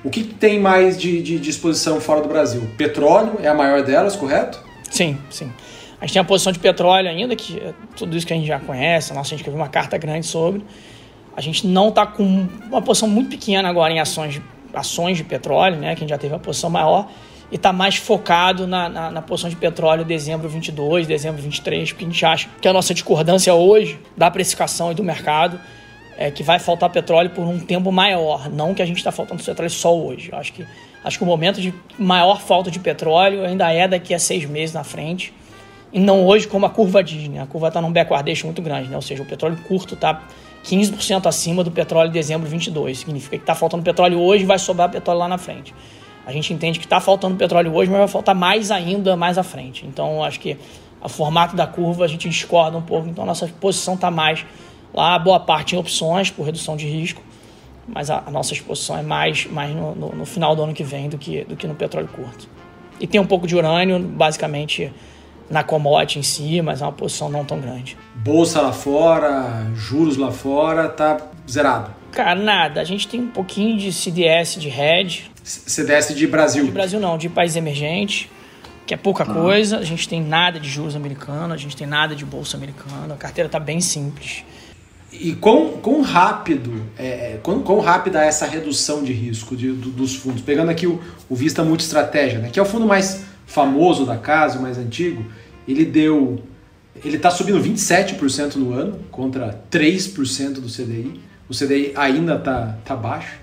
O 0.03 0.09
que 0.09 0.23
tem 0.23 0.59
mais 0.59 0.97
de, 0.97 1.21
de, 1.21 1.39
de 1.39 1.49
exposição 1.49 1.99
fora 1.99 2.21
do 2.21 2.27
Brasil? 2.27 2.67
Petróleo 2.77 3.39
é 3.41 3.47
a 3.47 3.53
maior 3.53 3.83
delas, 3.83 4.15
correto? 4.15 4.63
Sim, 4.89 5.17
sim. 5.29 5.51
A 5.99 6.05
gente 6.05 6.13
tem 6.13 6.21
a 6.21 6.25
posição 6.25 6.51
de 6.51 6.59
petróleo 6.59 7.07
ainda, 7.07 7.35
que 7.35 7.59
é 7.59 7.73
tudo 7.95 8.17
isso 8.17 8.25
que 8.25 8.33
a 8.33 8.35
gente 8.35 8.47
já 8.47 8.59
conhece, 8.59 9.11
a 9.11 9.15
nossa 9.15 9.29
gente 9.29 9.39
escreveu 9.39 9.59
uma 9.59 9.69
carta 9.69 9.97
grande 9.97 10.25
sobre. 10.25 10.63
A 11.35 11.41
gente 11.41 11.65
não 11.65 11.89
está 11.89 12.05
com 12.05 12.47
uma 12.67 12.81
posição 12.81 13.07
muito 13.07 13.29
pequena 13.29 13.69
agora 13.69 13.93
em 13.93 13.99
ações, 13.99 14.41
ações 14.73 15.17
de 15.17 15.23
petróleo, 15.23 15.77
né, 15.77 15.95
que 15.95 15.99
a 15.99 16.01
gente 16.01 16.09
já 16.09 16.17
teve 16.17 16.33
uma 16.33 16.39
posição 16.39 16.69
maior 16.69 17.07
e 17.51 17.55
está 17.55 17.73
mais 17.73 17.97
focado 17.97 18.65
na, 18.65 18.87
na, 18.87 19.11
na, 19.11 19.21
posição 19.21 19.49
de 19.49 19.55
petróleo 19.55 20.05
dezembro 20.05 20.47
22, 20.47 21.05
dezembro 21.05 21.41
23, 21.41 21.91
porque 21.91 22.05
a 22.05 22.07
gente 22.07 22.25
acha 22.25 22.49
que 22.61 22.67
a 22.67 22.73
nossa 22.73 22.93
discordância 22.93 23.53
hoje 23.53 23.99
da 24.15 24.31
precificação 24.31 24.91
e 24.91 24.95
do 24.95 25.03
mercado 25.03 25.59
é 26.17 26.31
que 26.31 26.43
vai 26.43 26.59
faltar 26.59 26.89
petróleo 26.89 27.29
por 27.31 27.45
um 27.45 27.59
tempo 27.59 27.91
maior, 27.91 28.49
não 28.49 28.73
que 28.73 28.81
a 28.81 28.85
gente 28.85 28.97
está 28.97 29.11
faltando 29.11 29.43
petróleo 29.43 29.69
só 29.69 29.95
hoje. 29.95 30.29
Acho 30.33 30.53
que, 30.53 30.65
acho 31.03 31.17
que 31.17 31.23
o 31.23 31.27
momento 31.27 31.59
de 31.59 31.73
maior 31.97 32.39
falta 32.39 32.71
de 32.71 32.79
petróleo 32.79 33.43
ainda 33.43 33.71
é 33.71 33.87
daqui 33.87 34.13
a 34.13 34.19
seis 34.19 34.45
meses 34.45 34.73
na 34.73 34.83
frente, 34.83 35.33
e 35.91 35.99
não 35.99 36.25
hoje 36.25 36.47
como 36.47 36.65
a 36.65 36.69
curva 36.69 37.03
diz, 37.03 37.27
né? 37.27 37.41
A 37.41 37.45
curva 37.45 37.67
está 37.67 37.81
num 37.81 37.91
backwardation 37.91 38.47
muito 38.47 38.61
grande, 38.61 38.87
né? 38.87 38.95
Ou 38.95 39.01
seja, 39.01 39.21
o 39.21 39.25
petróleo 39.25 39.57
curto 39.67 39.95
está 39.95 40.21
15% 40.63 41.25
acima 41.25 41.63
do 41.65 41.71
petróleo 41.71 42.07
de 42.07 42.13
dezembro 42.13 42.47
22. 42.47 42.99
Significa 42.99 43.35
que 43.35 43.43
está 43.43 43.55
faltando 43.55 43.83
petróleo 43.83 44.21
hoje 44.21 44.43
e 44.43 44.45
vai 44.45 44.57
sobrar 44.57 44.89
petróleo 44.89 45.19
lá 45.19 45.27
na 45.27 45.37
frente. 45.37 45.73
A 46.25 46.31
gente 46.31 46.53
entende 46.53 46.79
que 46.79 46.85
está 46.85 46.99
faltando 46.99 47.35
petróleo 47.35 47.73
hoje, 47.73 47.89
mas 47.89 47.99
vai 47.99 48.07
faltar 48.07 48.35
mais 48.35 48.71
ainda 48.71 49.15
mais 49.15 49.37
à 49.37 49.43
frente. 49.43 49.85
Então, 49.85 50.23
acho 50.23 50.39
que 50.39 50.57
o 51.03 51.09
formato 51.09 51.55
da 51.55 51.65
curva 51.65 52.05
a 52.05 52.07
gente 52.07 52.29
discorda 52.29 52.77
um 52.77 52.81
pouco. 52.81 53.07
Então, 53.07 53.25
nossa 53.25 53.47
posição 53.47 53.95
está 53.95 54.11
mais 54.11 54.45
lá, 54.93 55.17
boa 55.17 55.39
parte 55.39 55.75
em 55.75 55.79
opções 55.79 56.29
por 56.29 56.43
redução 56.43 56.75
de 56.75 56.87
risco, 56.87 57.21
mas 57.87 58.09
a, 58.09 58.23
a 58.25 58.31
nossa 58.31 58.53
exposição 58.53 58.97
é 58.97 59.01
mais, 59.01 59.45
mais 59.47 59.75
no, 59.75 59.95
no, 59.95 60.09
no, 60.09 60.25
final 60.25 60.55
do 60.55 60.63
ano 60.63 60.73
que 60.73 60.83
vem 60.83 61.09
do 61.09 61.17
que, 61.17 61.43
do 61.45 61.55
que 61.55 61.65
no 61.65 61.75
petróleo 61.75 62.09
curto. 62.09 62.47
E 62.99 63.07
tem 63.07 63.19
um 63.19 63.25
pouco 63.25 63.47
de 63.47 63.55
urânio, 63.55 63.99
basicamente 63.99 64.91
na 65.49 65.63
commodity 65.63 66.19
em 66.19 66.23
si, 66.23 66.61
mas 66.61 66.81
é 66.81 66.85
uma 66.85 66.91
posição 66.91 67.29
não 67.29 67.43
tão 67.43 67.59
grande. 67.59 67.97
Bolsa 68.15 68.61
lá 68.61 68.71
fora, 68.71 69.67
juros 69.75 70.15
lá 70.15 70.31
fora, 70.31 70.87
tá 70.87 71.17
zerado. 71.49 71.91
Cara, 72.11 72.35
nada. 72.35 72.79
A 72.79 72.83
gente 72.83 73.07
tem 73.07 73.21
um 73.21 73.27
pouquinho 73.27 73.77
de 73.77 73.91
CDS 73.91 74.55
de 74.55 74.69
hedge, 74.69 75.30
CDS 75.65 76.15
de 76.15 76.27
Brasil? 76.27 76.65
De 76.65 76.71
Brasil 76.71 76.99
não, 76.99 77.17
de 77.17 77.29
país 77.29 77.55
emergente, 77.55 78.29
que 78.85 78.93
é 78.93 78.97
pouca 78.97 79.23
ah. 79.23 79.33
coisa. 79.33 79.77
A 79.77 79.83
gente 79.83 80.07
tem 80.07 80.23
nada 80.23 80.59
de 80.59 80.69
juros 80.69 80.95
americano, 80.95 81.53
a 81.53 81.57
gente 81.57 81.75
tem 81.75 81.87
nada 81.87 82.15
de 82.15 82.25
bolsa 82.25 82.57
americana. 82.57 83.13
A 83.13 83.17
carteira 83.17 83.47
está 83.47 83.59
bem 83.59 83.81
simples. 83.81 84.43
E 85.11 85.33
quão, 85.33 85.73
quão 85.81 86.01
rápido, 86.01 86.83
é, 86.97 87.05
é, 87.07 87.39
quão, 87.43 87.61
quão 87.61 87.79
rápida 87.79 88.23
é 88.23 88.27
essa 88.27 88.45
redução 88.45 89.03
de 89.03 89.11
risco 89.11 89.57
de, 89.57 89.71
do, 89.71 89.89
dos 89.89 90.15
fundos? 90.15 90.41
Pegando 90.41 90.71
aqui 90.71 90.87
o, 90.87 91.01
o 91.29 91.35
Vista 91.35 91.63
Multistratégia, 91.63 92.39
né, 92.39 92.49
que 92.49 92.57
é 92.57 92.61
o 92.61 92.65
fundo 92.65 92.85
mais 92.85 93.23
famoso 93.45 94.05
da 94.05 94.17
casa, 94.17 94.57
o 94.57 94.61
mais 94.61 94.77
antigo, 94.77 95.25
ele 95.67 95.83
deu. 95.83 96.41
Ele 97.03 97.17
está 97.17 97.29
subindo 97.29 97.61
27% 97.61 98.55
no 98.55 98.73
ano 98.73 98.99
contra 99.11 99.61
3% 99.69 100.53
do 100.55 100.67
CDI. 100.67 101.19
O 101.49 101.53
CDI 101.53 101.91
ainda 101.95 102.35
está 102.35 102.77
tá 102.85 102.95
baixo, 102.95 103.37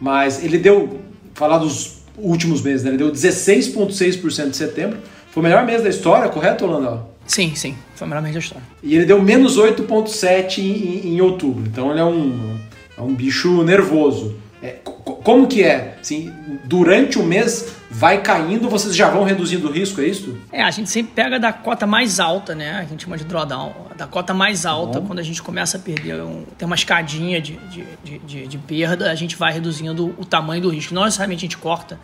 mas 0.00 0.42
ele 0.42 0.58
deu 0.58 1.00
falar 1.40 1.56
dos 1.56 2.02
últimos 2.18 2.60
meses, 2.60 2.84
né? 2.84 2.90
Ele 2.90 2.98
deu 2.98 3.10
16,6% 3.10 4.50
de 4.50 4.56
setembro. 4.56 4.98
Foi 5.30 5.40
o 5.40 5.44
melhor 5.44 5.64
mês 5.64 5.82
da 5.82 5.88
história, 5.88 6.28
correto, 6.28 6.66
Holanda? 6.66 7.02
Sim, 7.26 7.54
sim. 7.54 7.74
Foi 7.94 8.06
o 8.06 8.10
melhor 8.10 8.22
mês 8.22 8.34
da 8.34 8.40
história. 8.40 8.62
E 8.82 8.94
ele 8.94 9.06
deu 9.06 9.22
menos 9.22 9.58
8,7% 9.58 10.58
em, 10.58 11.14
em, 11.14 11.20
outubro. 11.22 11.64
Então 11.66 11.90
ele 11.90 12.00
é 12.00 12.04
um, 12.04 12.58
é 12.98 13.00
um 13.00 13.14
bicho 13.14 13.62
nervoso. 13.62 14.36
É, 14.62 14.76
como 15.22 15.46
que 15.46 15.62
é? 15.62 15.96
Assim, 15.98 16.30
durante 16.64 17.18
o 17.18 17.22
mês 17.22 17.68
vai 17.90 18.22
caindo, 18.22 18.68
vocês 18.68 18.94
já 18.94 19.10
vão 19.10 19.24
reduzindo 19.24 19.68
o 19.68 19.72
risco, 19.72 20.00
é 20.00 20.06
isso? 20.06 20.38
É, 20.52 20.62
a 20.62 20.70
gente 20.70 20.88
sempre 20.88 21.12
pega 21.12 21.40
da 21.40 21.52
cota 21.52 21.86
mais 21.86 22.20
alta, 22.20 22.54
né? 22.54 22.78
A 22.78 22.84
gente 22.84 23.02
chama 23.02 23.18
de 23.18 23.24
drawdown. 23.24 23.74
Da 23.96 24.06
cota 24.06 24.32
mais 24.32 24.64
alta, 24.64 25.00
Bom. 25.00 25.08
quando 25.08 25.18
a 25.18 25.22
gente 25.22 25.42
começa 25.42 25.76
a 25.76 25.80
perder, 25.80 26.22
um, 26.22 26.44
tem 26.56 26.64
uma 26.64 26.76
escadinha 26.76 27.40
de, 27.40 27.56
de, 27.68 28.18
de, 28.20 28.46
de, 28.46 28.58
perda, 28.58 29.10
a 29.10 29.14
gente 29.16 29.34
vai 29.36 29.52
reduzindo 29.52 30.14
o 30.16 30.24
tamanho 30.24 30.62
do 30.62 30.68
risco. 30.68 30.94
Não 30.94 31.04
necessariamente 31.04 31.40
a 31.40 31.46
gente 31.48 31.58
corta 31.58 31.98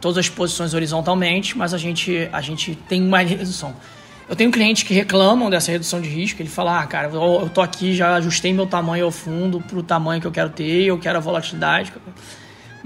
todas 0.00 0.18
as 0.18 0.28
posições 0.28 0.74
horizontalmente, 0.74 1.56
mas 1.56 1.72
a 1.72 1.78
gente, 1.78 2.28
a 2.32 2.40
gente 2.40 2.74
tem 2.88 3.00
uma 3.00 3.20
redução. 3.20 3.74
Eu 4.28 4.36
tenho 4.36 4.50
clientes 4.50 4.82
que 4.82 4.92
reclamam 4.92 5.48
dessa 5.48 5.70
redução 5.70 6.00
de 6.00 6.08
risco. 6.08 6.42
Ele 6.42 6.50
fala: 6.50 6.80
ah, 6.80 6.86
cara, 6.86 7.08
eu, 7.08 7.40
eu 7.42 7.48
tô 7.48 7.60
aqui, 7.60 7.94
já 7.94 8.14
ajustei 8.16 8.52
meu 8.52 8.66
tamanho 8.66 9.04
ao 9.04 9.10
fundo 9.10 9.60
para 9.60 9.78
o 9.78 9.82
tamanho 9.82 10.20
que 10.20 10.26
eu 10.26 10.32
quero 10.32 10.50
ter, 10.50 10.84
eu 10.84 10.98
quero 10.98 11.16
a 11.16 11.20
volatilidade. 11.20 11.92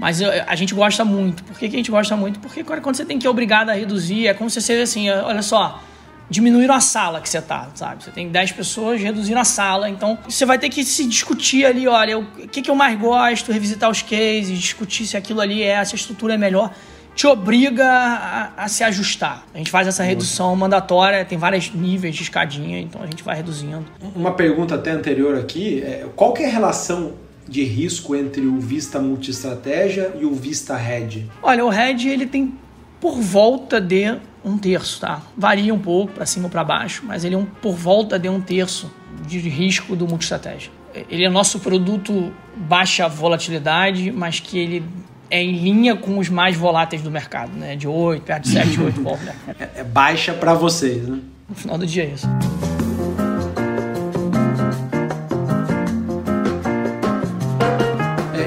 Mas 0.03 0.19
eu, 0.19 0.29
a 0.45 0.53
gente 0.53 0.75
gosta 0.75 1.05
muito. 1.05 1.45
Por 1.45 1.57
que, 1.57 1.69
que, 1.69 1.75
a 1.77 1.79
gente 1.79 1.89
gosta 1.89 2.13
muito? 2.17 2.37
Porque 2.37 2.61
quando 2.61 2.93
você 2.93 3.05
tem 3.05 3.17
que 3.17 3.25
ir 3.25 3.29
obrigado 3.29 3.69
a 3.69 3.73
reduzir, 3.73 4.27
é 4.27 4.33
como 4.33 4.49
se 4.49 4.61
você 4.61 4.73
assim: 4.73 5.09
olha 5.09 5.41
só, 5.41 5.81
diminuíram 6.29 6.75
a 6.75 6.81
sala 6.81 7.21
que 7.21 7.29
você 7.29 7.41
tá, 7.41 7.69
sabe? 7.73 8.03
Você 8.03 8.11
tem 8.11 8.27
10 8.27 8.51
pessoas, 8.51 9.01
reduzindo 9.01 9.39
a 9.39 9.45
sala. 9.45 9.89
Então, 9.89 10.19
você 10.27 10.45
vai 10.45 10.59
ter 10.59 10.67
que 10.67 10.83
se 10.83 11.07
discutir 11.07 11.65
ali, 11.65 11.87
olha, 11.87 12.19
o 12.19 12.25
que, 12.49 12.61
que 12.61 12.69
eu 12.69 12.75
mais 12.75 12.99
gosto, 12.99 13.49
revisitar 13.53 13.89
os 13.89 14.01
cases, 14.01 14.59
discutir 14.59 15.07
se 15.07 15.15
aquilo 15.15 15.39
ali 15.39 15.63
é, 15.63 15.81
se 15.85 15.95
a 15.95 15.97
estrutura 15.97 16.33
é 16.33 16.37
melhor 16.37 16.69
te 17.15 17.27
obriga 17.27 17.87
a, 17.87 18.51
a, 18.57 18.67
se 18.67 18.83
ajustar. 18.83 19.45
A 19.53 19.57
gente 19.59 19.69
faz 19.69 19.87
essa 19.87 20.03
redução 20.03 20.53
mandatória, 20.55 21.23
tem 21.23 21.37
vários 21.37 21.71
níveis 21.71 22.15
de 22.15 22.23
escadinha, 22.23 22.79
então 22.79 23.01
a 23.01 23.05
gente 23.05 23.23
vai 23.23 23.35
reduzindo. 23.35 23.85
Uma 24.15 24.33
pergunta 24.33 24.75
até 24.75 24.91
anterior 24.91 25.37
aqui, 25.37 25.81
é, 25.81 26.07
qual 26.15 26.33
que 26.33 26.43
é 26.43 26.47
a 26.47 26.51
relação 26.51 27.13
de 27.47 27.63
risco 27.63 28.15
entre 28.15 28.45
o 28.45 28.59
Vista 28.59 28.99
Multistratégia 28.99 30.13
e 30.19 30.25
o 30.25 30.33
Vista 30.33 30.75
Red? 30.75 31.25
Olha, 31.41 31.65
o 31.65 31.69
Red 31.69 32.07
ele 32.07 32.25
tem 32.25 32.53
por 32.99 33.19
volta 33.19 33.81
de 33.81 34.15
um 34.45 34.57
terço, 34.57 34.99
tá? 35.01 35.21
Varia 35.37 35.73
um 35.73 35.79
pouco 35.79 36.13
para 36.13 36.25
cima 36.25 36.45
ou 36.45 36.51
para 36.51 36.63
baixo, 36.63 37.03
mas 37.05 37.23
ele 37.23 37.35
é 37.35 37.37
um 37.37 37.45
por 37.45 37.75
volta 37.75 38.17
de 38.17 38.29
um 38.29 38.41
terço 38.41 38.91
de 39.27 39.39
risco 39.39 39.95
do 39.95 40.07
multistratégia. 40.07 40.71
Ele 41.09 41.25
é 41.25 41.29
nosso 41.29 41.59
produto 41.59 42.31
baixa 42.55 43.07
volatilidade, 43.07 44.11
mas 44.11 44.39
que 44.39 44.57
ele 44.57 44.83
é 45.29 45.41
em 45.41 45.53
linha 45.53 45.95
com 45.95 46.19
os 46.19 46.29
mais 46.29 46.55
voláteis 46.55 47.01
do 47.01 47.09
mercado, 47.09 47.51
né? 47.57 47.75
De 47.75 47.87
8, 47.87 48.21
perto 48.21 48.43
de 48.43 48.49
7, 48.49 48.79
8 48.79 49.01
volts. 49.01 49.27
É, 49.59 49.69
é 49.77 49.83
baixa 49.83 50.33
para 50.33 50.53
vocês, 50.53 51.07
né? 51.07 51.19
No 51.49 51.55
final 51.55 51.77
do 51.77 51.85
dia 51.85 52.03
é 52.03 52.07
isso. 52.07 52.27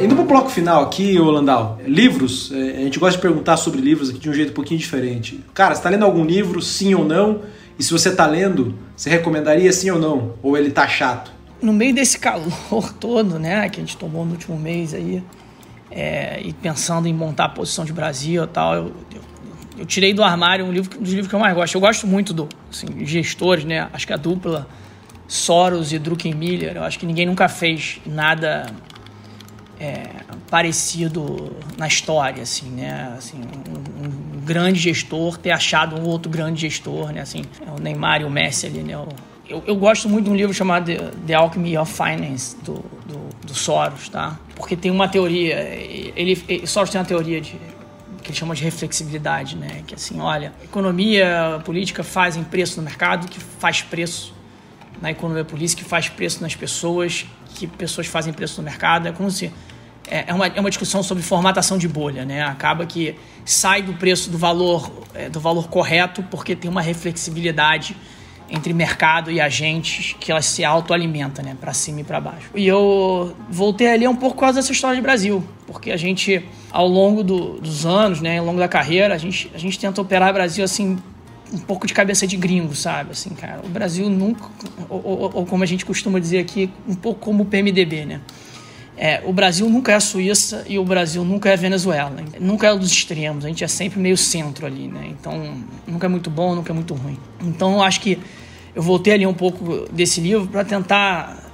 Indo 0.07 0.15
para 0.15 0.25
o 0.25 0.27
bloco 0.27 0.49
final 0.49 0.85
aqui, 0.85 1.19
Landau, 1.19 1.79
livros, 1.85 2.53
é, 2.53 2.77
a 2.77 2.81
gente 2.81 2.99
gosta 2.99 3.17
de 3.17 3.23
perguntar 3.23 3.57
sobre 3.57 3.81
livros 3.81 4.09
aqui 4.09 4.19
de 4.19 4.31
um 4.31 4.33
jeito 4.33 4.51
um 4.51 4.55
pouquinho 4.55 4.79
diferente. 4.79 5.45
Cara, 5.53 5.75
você 5.75 5.81
está 5.81 5.91
lendo 5.91 6.05
algum 6.05 6.25
livro, 6.25 6.63
sim 6.63 6.95
ou 6.95 7.05
não? 7.05 7.43
E 7.79 7.83
se 7.83 7.93
você 7.93 8.09
está 8.09 8.25
lendo, 8.27 8.75
você 8.97 9.11
recomendaria 9.11 9.71
sim 9.73 9.91
ou 9.91 9.99
não? 9.99 10.35
Ou 10.43 10.57
ele 10.57 10.71
tá 10.71 10.87
chato? 10.87 11.33
No 11.61 11.73
meio 11.73 11.95
desse 11.95 12.19
calor 12.19 12.93
todo, 13.01 13.39
né, 13.39 13.69
que 13.69 13.81
a 13.81 13.85
gente 13.85 13.97
tomou 13.97 14.25
no 14.25 14.33
último 14.33 14.57
mês 14.57 14.95
aí, 14.95 15.23
é, 15.91 16.41
e 16.41 16.53
pensando 16.53 17.09
em 17.09 17.13
montar 17.13 17.47
a 17.47 17.49
posição 17.49 17.85
de 17.85 17.93
Brasil 17.93 18.45
e 18.45 18.47
tal, 18.47 18.75
eu, 18.75 18.93
eu, 19.13 19.21
eu, 19.79 19.87
tirei 19.87 20.15
do 20.15 20.23
armário 20.23 20.65
um 20.65 20.73
livro 20.73 20.97
um 20.99 21.03
dos 21.03 21.11
livros 21.11 21.29
que 21.29 21.35
eu 21.35 21.41
mais 21.41 21.55
gosto. 21.55 21.75
Eu 21.75 21.81
gosto 21.81 22.07
muito 22.07 22.33
do 22.33 22.49
assim, 22.71 23.05
gestores, 23.05 23.65
né? 23.65 23.89
Acho 23.93 24.07
que 24.07 24.13
a 24.13 24.17
dupla 24.17 24.69
Soros 25.27 25.93
e 25.93 25.99
Druckenmiller, 25.99 26.77
eu 26.77 26.85
acho 26.85 26.99
que 26.99 27.07
ninguém 27.07 27.27
nunca 27.27 27.49
fez 27.49 28.01
nada 28.07 28.67
é, 29.79 30.07
parecido 30.51 31.55
na 31.77 31.87
história, 31.87 32.43
assim, 32.43 32.69
né? 32.71 33.15
Assim, 33.17 33.39
um, 33.39 34.07
um, 34.07 34.41
grande 34.41 34.79
gestor 34.79 35.37
ter 35.37 35.51
achado 35.51 35.97
um 35.97 36.05
outro 36.05 36.31
grande 36.31 36.61
gestor, 36.61 37.13
né? 37.13 37.21
Assim, 37.21 37.43
é 37.67 37.71
o 37.71 37.81
Neymar 37.81 38.23
e 38.23 38.25
o 38.25 38.31
Messi 38.31 38.67
ali, 38.67 38.83
né? 38.83 38.95
Eu, 39.49 39.63
eu 39.67 39.77
gosto 39.77 40.09
muito 40.09 40.25
de 40.25 40.31
um 40.31 40.37
livro 40.37 40.53
chamado 40.53 40.87
The, 40.87 41.11
The 41.27 41.35
Alchemy 41.35 41.79
of 41.79 41.93
Finance, 41.93 42.57
do, 42.65 42.85
do, 43.07 43.47
do, 43.47 43.55
Soros, 43.55 44.09
tá? 44.09 44.39
Porque 44.55 44.77
tem 44.77 44.91
uma 44.91 45.09
teoria, 45.09 45.55
ele, 46.17 46.43
ele 46.49 46.67
Soros 46.67 46.91
tem 46.91 47.01
uma 47.01 47.07
teoria 47.07 47.41
de 47.41 47.57
que 48.23 48.33
ele 48.33 48.39
chama 48.39 48.57
de 48.57 48.65
reflexibilidade, 48.65 49.57
né? 49.57 49.85
Que 49.87 49.95
assim, 49.95 50.19
olha, 50.21 50.53
economia, 50.65 51.61
política 51.65 52.03
fazem 52.03 52.43
preço 52.43 52.79
no 52.79 52.83
mercado, 52.83 53.29
que 53.29 53.39
faz 53.39 53.83
preço 53.83 54.35
na 55.01 55.13
economia 55.13 55.45
política, 55.45 55.83
que 55.83 55.89
faz 55.89 56.09
preço 56.09 56.43
nas 56.43 56.57
pessoas, 56.57 57.27
que 57.57 57.67
pessoas 57.67 58.07
fazem 58.07 58.33
preço 58.33 58.61
no 58.61 58.65
mercado. 58.65 59.09
É 59.09 59.13
como 59.13 59.31
se 59.31 59.51
é, 60.09 60.25
é 60.29 60.35
uma, 60.35 60.47
é 60.47 60.61
uma 60.61 60.69
discussão 60.69 61.03
sobre 61.03 61.23
formatação 61.23 61.79
de 61.79 61.89
bolha, 61.89 62.25
né? 62.25 62.43
Acaba 62.43 62.87
que 62.87 63.17
sai 63.45 63.83
do 63.83 63.95
preço 63.95 64.31
do 64.31 64.39
valor 64.39 64.91
é, 65.15 65.29
do 65.29 65.41
valor 65.41 65.69
correto 65.69 66.23
porque 66.31 66.55
tem 66.55 66.71
uma 66.71 66.83
reflexibilidade 66.83 67.97
entre 68.49 68.73
mercado 68.73 69.29
e 69.29 69.41
agentes 69.41 70.15
que 70.21 70.31
ela 70.31 70.41
se 70.41 70.65
autoalimenta, 70.65 71.43
né, 71.43 71.57
para 71.61 71.73
cima 71.73 72.03
e 72.03 72.05
para 72.05 72.21
baixo. 72.21 72.49
E 72.55 72.65
eu 72.65 73.35
voltei 73.51 73.89
ali 73.89 74.07
um 74.07 74.15
pouco 74.15 74.37
por 74.37 74.43
causa 74.43 74.61
dessa 74.61 74.71
história 74.71 74.95
de 74.95 75.03
Brasil, 75.03 75.43
porque 75.67 75.91
a 75.91 75.97
gente 75.97 76.45
ao 76.71 76.87
longo 76.87 77.25
do, 77.25 77.59
dos 77.59 77.85
anos, 77.85 78.21
né, 78.21 78.39
ao 78.39 78.45
longo 78.45 78.61
da 78.61 78.69
carreira, 78.69 79.15
a 79.15 79.19
gente 79.19 79.51
a 79.53 79.59
gente 79.59 79.77
tenta 79.79 80.01
operar 80.01 80.33
Brasil 80.33 80.65
assim 80.65 80.97
um 81.53 81.59
pouco 81.59 81.87
de 81.87 81.95
cabeça 81.95 82.27
de 82.27 82.37
gringo, 82.37 82.75
sabe? 82.75 83.13
Assim, 83.13 83.31
cara, 83.31 83.61
o 83.65 83.69
Brasil 83.69 84.09
nunca, 84.11 84.45
ou, 84.89 85.03
ou, 85.05 85.31
ou 85.35 85.47
como 85.47 85.63
a 85.63 85.67
gente 85.67 85.85
costuma 85.85 86.19
dizer 86.19 86.39
aqui, 86.39 86.71
um 86.89 86.95
pouco 86.95 87.21
como 87.21 87.45
o 87.45 87.47
PMDB, 87.47 88.05
né? 88.05 88.21
É, 88.99 89.23
o 89.27 89.33
Brasil 89.33 89.69
nunca 89.69 89.93
é 89.93 89.95
a 89.95 90.01
Suíça 90.01 90.65
e 90.67 90.79
o 90.79 90.85
Brasil 90.85 91.23
nunca 91.23 91.51
é 91.51 91.53
a 91.53 91.57
Venezuela. 91.57 92.17
Nunca 92.41 92.67
é 92.67 92.75
dos 92.75 92.91
extremos, 92.91 93.45
a 93.45 93.49
gente 93.49 93.63
é 93.63 93.69
sempre 93.69 94.01
meio 94.01 94.17
centro 94.17 94.65
ali, 94.65 94.89
né? 94.89 95.09
Então, 95.11 95.55
nunca 95.87 96.07
é 96.07 96.09
muito 96.09 96.31
bom, 96.31 96.55
nunca 96.55 96.73
é 96.73 96.75
muito 96.75 96.95
ruim. 96.95 97.19
Então, 97.43 97.75
eu 97.75 97.83
acho 97.83 98.01
que 98.01 98.19
eu 98.75 98.83
voltei 98.83 99.13
ali 99.13 99.27
um 99.27 99.35
pouco 99.35 99.87
desse 99.93 100.21
livro 100.21 100.47
para 100.47 100.65
tentar 100.65 101.45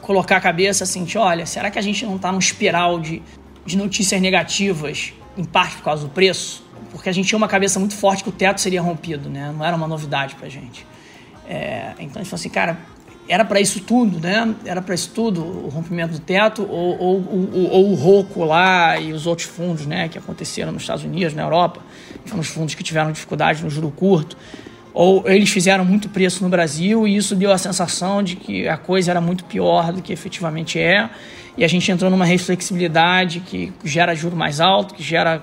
colocar 0.00 0.36
a 0.36 0.40
cabeça 0.40 0.84
assim, 0.84 1.04
de, 1.04 1.18
olha, 1.18 1.46
será 1.46 1.70
que 1.70 1.78
a 1.78 1.82
gente 1.82 2.04
não 2.04 2.16
está 2.16 2.30
num 2.30 2.38
espiral 2.38 3.00
de, 3.00 3.22
de 3.66 3.76
notícias 3.76 4.20
negativas, 4.20 5.12
em 5.36 5.44
parte 5.44 5.76
por 5.76 5.84
causa 5.84 6.04
do 6.04 6.10
preço? 6.10 6.63
Porque 6.94 7.08
a 7.08 7.12
gente 7.12 7.26
tinha 7.26 7.36
uma 7.36 7.48
cabeça 7.48 7.80
muito 7.80 7.96
forte 7.96 8.22
que 8.22 8.28
o 8.28 8.32
teto 8.32 8.60
seria 8.60 8.80
rompido, 8.80 9.28
né? 9.28 9.52
Não 9.56 9.64
era 9.64 9.76
uma 9.76 9.88
novidade 9.88 10.36
para 10.36 10.46
a 10.46 10.48
gente. 10.48 10.86
É, 11.44 11.92
então, 11.98 12.20
a 12.20 12.22
gente 12.22 12.30
falou 12.30 12.34
assim, 12.40 12.48
cara, 12.48 12.78
era 13.28 13.44
para 13.44 13.60
isso 13.60 13.80
tudo, 13.80 14.20
né? 14.20 14.54
Era 14.64 14.80
para 14.80 14.94
isso 14.94 15.10
tudo, 15.12 15.42
o 15.42 15.68
rompimento 15.68 16.12
do 16.12 16.20
teto, 16.20 16.62
ou, 16.62 16.96
ou, 16.96 17.50
ou, 17.52 17.70
ou, 17.70 17.90
o 17.90 17.94
ROCO 17.96 18.44
lá 18.44 18.96
e 19.00 19.12
os 19.12 19.26
outros 19.26 19.48
fundos, 19.48 19.86
né? 19.86 20.08
Que 20.08 20.18
aconteceram 20.18 20.70
nos 20.70 20.82
Estados 20.82 21.02
Unidos, 21.02 21.34
na 21.34 21.42
Europa, 21.42 21.80
foram 22.26 22.40
os 22.40 22.48
fundos 22.48 22.76
que 22.76 22.84
tiveram 22.84 23.10
dificuldade 23.10 23.64
no 23.64 23.68
juro 23.68 23.90
curto. 23.90 24.36
Ou 24.92 25.28
eles 25.28 25.50
fizeram 25.50 25.84
muito 25.84 26.08
preço 26.08 26.44
no 26.44 26.48
Brasil 26.48 27.08
e 27.08 27.16
isso 27.16 27.34
deu 27.34 27.50
a 27.50 27.58
sensação 27.58 28.22
de 28.22 28.36
que 28.36 28.68
a 28.68 28.76
coisa 28.76 29.10
era 29.10 29.20
muito 29.20 29.42
pior 29.44 29.92
do 29.92 30.00
que 30.00 30.12
efetivamente 30.12 30.78
é. 30.78 31.10
E 31.58 31.64
a 31.64 31.68
gente 31.68 31.90
entrou 31.90 32.08
numa 32.08 32.24
reflexibilidade 32.24 33.40
que 33.40 33.72
gera 33.84 34.14
juro 34.14 34.36
mais 34.36 34.60
alto, 34.60 34.94
que 34.94 35.02
gera, 35.02 35.42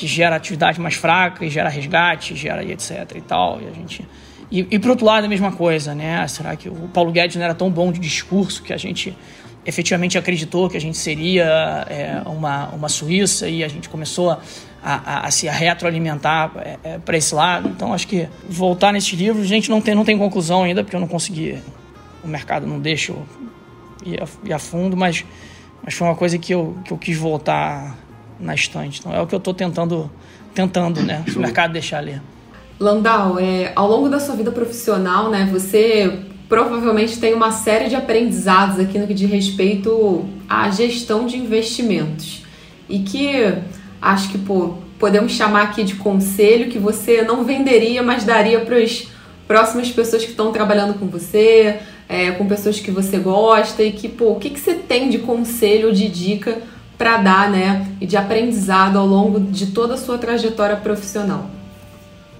que 0.00 0.06
gera 0.06 0.34
atividade 0.34 0.80
mais 0.80 0.94
fraca, 0.94 1.44
e 1.44 1.50
gera 1.50 1.68
resgate, 1.68 2.34
gera 2.34 2.64
etc 2.64 3.12
e 3.14 3.20
tal. 3.20 3.60
E 3.60 3.68
a 3.68 3.72
gente 3.72 4.08
e, 4.50 4.66
e 4.70 4.78
por 4.78 4.90
outro 4.90 5.06
lado, 5.06 5.24
a 5.26 5.28
mesma 5.28 5.52
coisa, 5.52 5.94
né? 5.94 6.26
Será 6.26 6.56
que 6.56 6.68
o 6.68 6.88
Paulo 6.92 7.12
Guedes 7.12 7.36
não 7.36 7.44
era 7.44 7.54
tão 7.54 7.70
bom 7.70 7.92
de 7.92 8.00
discurso 8.00 8.62
que 8.62 8.72
a 8.72 8.76
gente 8.76 9.16
efetivamente 9.64 10.16
acreditou 10.16 10.70
que 10.70 10.76
a 10.76 10.80
gente 10.80 10.96
seria 10.96 11.86
é, 11.88 12.22
uma, 12.26 12.68
uma 12.70 12.88
Suíça 12.88 13.46
e 13.46 13.62
a 13.62 13.68
gente 13.68 13.90
começou 13.90 14.30
a, 14.30 14.40
a, 14.82 15.26
a 15.26 15.30
se 15.30 15.46
retroalimentar 15.46 16.50
é, 16.56 16.78
é, 16.82 16.98
para 16.98 17.16
esse 17.16 17.34
lado. 17.34 17.68
Então, 17.68 17.92
acho 17.92 18.08
que 18.08 18.26
voltar 18.48 18.90
nesse 18.90 19.14
livro, 19.14 19.42
a 19.42 19.46
gente 19.46 19.68
não 19.70 19.80
tem, 19.80 19.94
não 19.94 20.04
tem 20.04 20.16
conclusão 20.16 20.62
ainda, 20.62 20.82
porque 20.82 20.96
eu 20.96 21.00
não 21.00 21.06
consegui, 21.06 21.58
o 22.24 22.26
mercado 22.26 22.66
não 22.66 22.80
deixa 22.80 23.12
eu 23.12 23.24
ir 24.04 24.20
a, 24.20 24.26
ir 24.44 24.52
a 24.52 24.58
fundo, 24.58 24.96
mas, 24.96 25.24
mas 25.84 25.94
foi 25.94 26.08
uma 26.08 26.16
coisa 26.16 26.38
que 26.38 26.52
eu, 26.52 26.76
que 26.84 26.90
eu 26.90 26.98
quis 26.98 27.16
voltar 27.16 27.96
na 28.40 28.54
estante. 28.54 29.00
Então, 29.00 29.12
é 29.12 29.20
o 29.20 29.26
que 29.26 29.34
eu 29.34 29.38
estou 29.38 29.54
tentando, 29.54 30.10
tentando, 30.54 31.02
né? 31.02 31.24
Se 31.28 31.36
o 31.36 31.40
mercado 31.40 31.72
deixar 31.72 32.00
ler. 32.00 32.20
Landau, 32.78 33.38
é, 33.38 33.72
ao 33.76 33.88
longo 33.88 34.08
da 34.08 34.18
sua 34.18 34.34
vida 34.34 34.50
profissional, 34.50 35.30
né, 35.30 35.46
você 35.52 36.20
provavelmente 36.48 37.20
tem 37.20 37.34
uma 37.34 37.52
série 37.52 37.88
de 37.88 37.94
aprendizados 37.94 38.80
aqui 38.80 38.98
no 38.98 39.06
que 39.06 39.12
diz 39.12 39.30
respeito 39.30 40.26
à 40.48 40.70
gestão 40.70 41.26
de 41.26 41.36
investimentos. 41.36 42.42
E 42.88 43.00
que 43.00 43.54
acho 44.00 44.30
que 44.30 44.38
pô, 44.38 44.78
podemos 44.98 45.32
chamar 45.32 45.64
aqui 45.64 45.84
de 45.84 45.94
conselho 45.96 46.70
que 46.70 46.78
você 46.78 47.22
não 47.22 47.44
venderia, 47.44 48.02
mas 48.02 48.24
daria 48.24 48.60
para 48.60 48.78
as 48.78 49.06
próximas 49.46 49.90
pessoas 49.90 50.24
que 50.24 50.30
estão 50.30 50.50
trabalhando 50.50 50.94
com 50.94 51.06
você, 51.06 51.80
é, 52.08 52.32
com 52.32 52.46
pessoas 52.48 52.80
que 52.80 52.90
você 52.90 53.18
gosta 53.18 53.82
e 53.82 53.92
que, 53.92 54.08
pô, 54.08 54.32
o 54.32 54.36
que, 54.36 54.50
que 54.50 54.58
você 54.58 54.74
tem 54.74 55.08
de 55.10 55.18
conselho, 55.18 55.92
de 55.92 56.08
dica 56.08 56.58
para 57.00 57.16
dar, 57.16 57.50
né, 57.50 57.86
e 57.98 58.04
de 58.04 58.14
aprendizado 58.14 58.98
ao 58.98 59.06
longo 59.06 59.40
de 59.40 59.68
toda 59.68 59.94
a 59.94 59.96
sua 59.96 60.18
trajetória 60.18 60.76
profissional? 60.76 61.46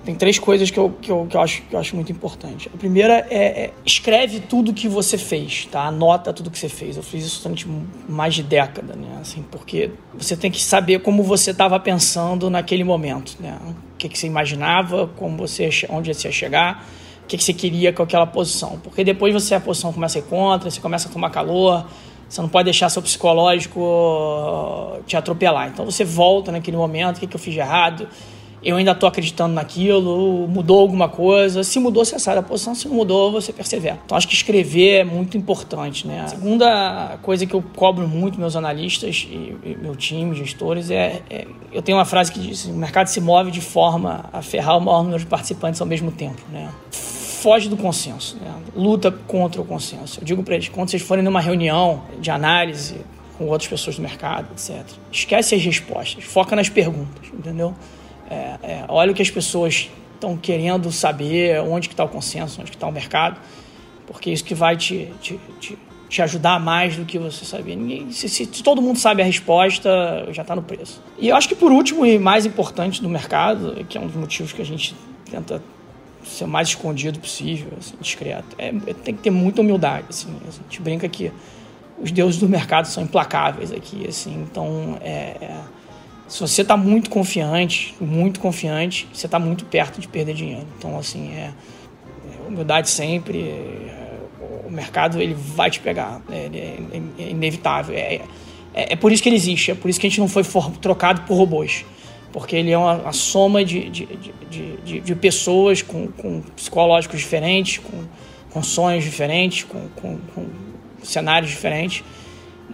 Tem 0.05 0.15
três 0.15 0.39
coisas 0.39 0.71
que 0.71 0.79
eu, 0.79 0.95
que 1.01 1.11
eu, 1.11 1.27
que 1.27 1.35
eu, 1.35 1.41
acho, 1.41 1.63
que 1.63 1.75
eu 1.75 1.81
acho 1.81 1.97
muito 1.97 2.13
importante. 2.13 2.71
A 2.75 2.77
primeira 2.77 3.27
é, 3.31 3.65
é 3.65 3.71
escreve 3.87 4.39
tudo 4.41 4.75
que 4.75 4.87
você 4.87 5.17
fez, 5.17 5.65
tá? 5.65 5.87
Anota 5.87 6.31
tudo 6.31 6.51
que 6.51 6.59
você 6.59 6.69
fez. 6.69 6.99
Eu 6.99 7.03
fiz 7.03 7.25
isso 7.25 7.43
durante 7.43 7.67
mais 8.07 8.35
de 8.35 8.43
década, 8.43 8.95
né? 8.95 9.19
Assim, 9.19 9.43
porque 9.51 9.93
você 10.13 10.37
tem 10.37 10.51
que 10.51 10.63
saber 10.63 11.01
como 11.01 11.23
você 11.23 11.53
estava 11.53 11.81
pensando 11.81 12.51
naquele 12.51 12.85
momento, 12.85 13.37
né? 13.41 13.59
O 13.67 13.97
que, 13.97 14.11
que 14.11 14.19
você 14.19 14.27
imaginava, 14.27 15.09
como 15.17 15.39
você, 15.39 15.71
onde 15.89 16.13
você 16.13 16.29
ia 16.29 16.33
chegar, 16.33 16.87
o 17.25 17.27
que, 17.27 17.39
que 17.39 17.45
você 17.45 17.55
queria 17.55 17.95
com 17.95 18.03
aquela 18.03 18.27
posição. 18.27 18.79
Porque 18.83 19.03
depois 19.05 19.33
você 19.33 19.55
a 19.55 19.61
posição 19.61 19.91
começa 19.91 20.19
a 20.19 20.21
ir 20.21 20.25
contra, 20.25 20.71
você 20.71 20.81
começa 20.81 21.09
a 21.09 21.11
tomar 21.11 21.31
calor, 21.31 21.87
você 22.31 22.41
não 22.41 22.49
pode 22.49 22.67
deixar 22.67 22.89
seu 22.89 23.03
psicológico 23.03 25.01
te 25.05 25.17
atropelar. 25.17 25.69
Então 25.69 25.85
você 25.85 26.05
volta 26.05 26.53
naquele 26.53 26.77
momento, 26.77 27.17
o 27.17 27.21
que, 27.21 27.27
que 27.27 27.35
eu 27.35 27.41
fiz 27.41 27.53
de 27.53 27.59
errado, 27.59 28.07
eu 28.63 28.77
ainda 28.77 28.93
estou 28.93 29.09
acreditando 29.09 29.53
naquilo, 29.53 30.47
mudou 30.47 30.79
alguma 30.79 31.09
coisa. 31.09 31.65
Se 31.65 31.81
mudou, 31.81 32.05
você 32.05 32.21
sai 32.21 32.37
da 32.37 32.43
posição, 32.43 32.73
se 32.73 32.87
não 32.87 32.95
mudou, 32.95 33.33
você 33.33 33.53
persevera. 33.53 33.99
Então 34.05 34.17
acho 34.17 34.29
que 34.29 34.35
escrever 34.35 35.01
é 35.01 35.05
muito 35.05 35.37
importante. 35.37 36.07
Né? 36.07 36.21
A 36.21 36.29
segunda 36.29 37.19
coisa 37.21 37.45
que 37.45 37.55
eu 37.55 37.65
cobro 37.75 38.07
muito 38.07 38.39
meus 38.39 38.55
analistas 38.55 39.27
e, 39.29 39.57
e 39.65 39.77
meu 39.81 39.97
time, 39.97 40.37
gestores, 40.37 40.89
é, 40.89 41.23
é, 41.29 41.49
Eu 41.73 41.83
tenho 41.83 41.99
uma 41.99 42.05
frase 42.05 42.31
que 42.31 42.39
diz: 42.39 42.67
o 42.67 42.75
mercado 42.75 43.09
se 43.09 43.21
move 43.21 43.51
de 43.51 43.61
forma 43.61 44.27
a 44.33 44.41
ferrar 44.41 44.79
o 44.79 44.81
maior 44.81 45.03
número 45.03 45.19
de 45.19 45.27
participantes 45.27 45.81
ao 45.81 45.87
mesmo 45.87 46.13
tempo. 46.13 46.41
Né? 46.53 46.69
Foge 47.41 47.71
do 47.71 47.77
consenso, 47.77 48.37
né? 48.37 48.53
luta 48.77 49.11
contra 49.11 49.63
o 49.63 49.65
consenso. 49.65 50.21
Eu 50.21 50.25
digo 50.25 50.43
para 50.43 50.57
eles: 50.57 50.69
quando 50.69 50.91
vocês 50.91 51.01
forem 51.01 51.25
numa 51.25 51.41
reunião 51.41 52.03
de 52.21 52.31
análise 52.31 53.01
com 53.39 53.47
outras 53.47 53.67
pessoas 53.67 53.97
do 53.97 54.03
mercado, 54.03 54.49
etc., 54.53 54.85
esquece 55.11 55.55
as 55.55 55.63
respostas, 55.63 56.23
foca 56.23 56.55
nas 56.55 56.69
perguntas, 56.69 57.29
entendeu? 57.33 57.75
É, 58.29 58.35
é, 58.63 58.85
olha 58.89 59.13
o 59.13 59.15
que 59.15 59.23
as 59.23 59.31
pessoas 59.31 59.89
estão 60.13 60.37
querendo 60.37 60.93
saber, 60.93 61.63
onde 61.63 61.89
que 61.89 61.95
está 61.95 62.05
o 62.05 62.09
consenso, 62.09 62.61
onde 62.61 62.71
que 62.71 62.77
está 62.77 62.87
o 62.87 62.93
mercado, 62.93 63.41
porque 64.07 64.31
isso 64.31 64.45
que 64.45 64.55
vai 64.55 64.77
te, 64.77 65.11
te, 65.23 65.41
te, 65.59 65.79
te 66.11 66.21
ajudar 66.21 66.61
mais 66.61 66.95
do 66.95 67.07
que 67.07 67.19
você 67.19 67.47
saber. 67.47 67.75
Ninguém, 67.75 68.13
se, 68.13 68.29
se, 68.29 68.45
se, 68.45 68.63
todo 68.63 68.83
mundo 68.83 68.99
sabe 68.99 69.23
a 69.23 69.25
resposta, 69.25 70.29
já 70.31 70.43
está 70.43 70.55
no 70.55 70.63
preço. 70.63 71.03
E 71.19 71.31
eu 71.31 71.37
acho 71.37 71.49
que 71.49 71.55
por 71.55 71.73
último 71.73 72.05
e 72.05 72.19
mais 72.19 72.45
importante 72.45 73.01
do 73.01 73.09
mercado, 73.09 73.83
que 73.89 73.97
é 73.97 74.01
um 74.01 74.07
dos 74.07 74.17
motivos 74.17 74.53
que 74.53 74.61
a 74.61 74.67
gente 74.67 74.95
tenta 75.31 75.63
ser 76.25 76.45
o 76.45 76.49
mais 76.49 76.69
escondido 76.69 77.19
possível, 77.19 77.73
assim, 77.79 77.95
discreto, 78.01 78.57
é, 78.59 78.69
é, 78.69 78.95
tem 78.95 79.15
que 79.15 79.23
ter 79.23 79.31
muita 79.31 79.61
humildade. 79.61 80.07
Assim, 80.09 80.29
a 80.47 80.51
gente 80.51 80.81
brinca 80.81 81.09
que 81.09 81.33
os 82.01 82.11
deuses 82.11 82.41
do 82.41 82.49
mercado 82.49 82.87
são 82.87 83.03
implacáveis 83.03 83.73
aqui, 83.73 84.07
assim, 84.09 84.47
então 84.49 84.99
é, 85.03 85.37
é 85.41 85.61
se 86.31 86.39
você 86.41 86.63
está 86.63 86.77
muito 86.77 87.11
confiante, 87.11 87.93
muito 88.01 88.39
confiante, 88.39 89.09
você 89.13 89.27
está 89.27 89.37
muito 89.37 89.65
perto 89.65 90.01
de 90.01 90.07
perder 90.07 90.33
dinheiro. 90.33 90.65
Então, 90.79 90.97
assim, 90.97 91.33
é, 91.33 91.51
é 91.51 92.49
humildade 92.49 92.89
sempre. 92.89 93.41
É, 93.41 94.17
o 94.65 94.71
mercado 94.71 95.21
ele 95.21 95.35
vai 95.35 95.73
te 95.73 95.81
pegar, 95.81 96.23
é, 96.31 96.79
inevitável. 97.19 97.97
É, 97.97 98.21
é, 98.73 98.93
é, 98.93 98.97
por 98.97 99.11
isso 99.11 99.21
que 99.21 99.29
ele 99.29 99.35
existe, 99.35 99.73
é 99.73 99.75
por 99.75 99.91
isso 99.91 99.99
que 99.99 100.07
a 100.07 100.11
gente 100.11 100.21
não 100.21 100.29
foi 100.29 100.45
for, 100.45 100.71
trocado 100.77 101.23
por 101.23 101.37
robôs. 101.37 101.85
Porque 102.33 102.55
ele 102.55 102.71
é 102.71 102.79
uma, 102.79 102.95
uma 102.95 103.13
soma 103.13 103.65
de, 103.65 103.91
de, 103.91 104.07
de, 104.07 104.77
de, 104.79 105.01
de 105.01 105.15
pessoas 105.15 105.83
com, 105.83 106.09
com, 106.09 106.41
psicológicos 106.55 107.19
diferentes, 107.19 107.79
com, 107.79 108.05
com 108.51 108.63
sonhos 108.63 109.03
diferentes, 109.03 109.65
com, 109.65 109.89
com, 109.97 110.19
com 110.35 110.47
cenários 111.03 111.51
diferentes. 111.51 112.05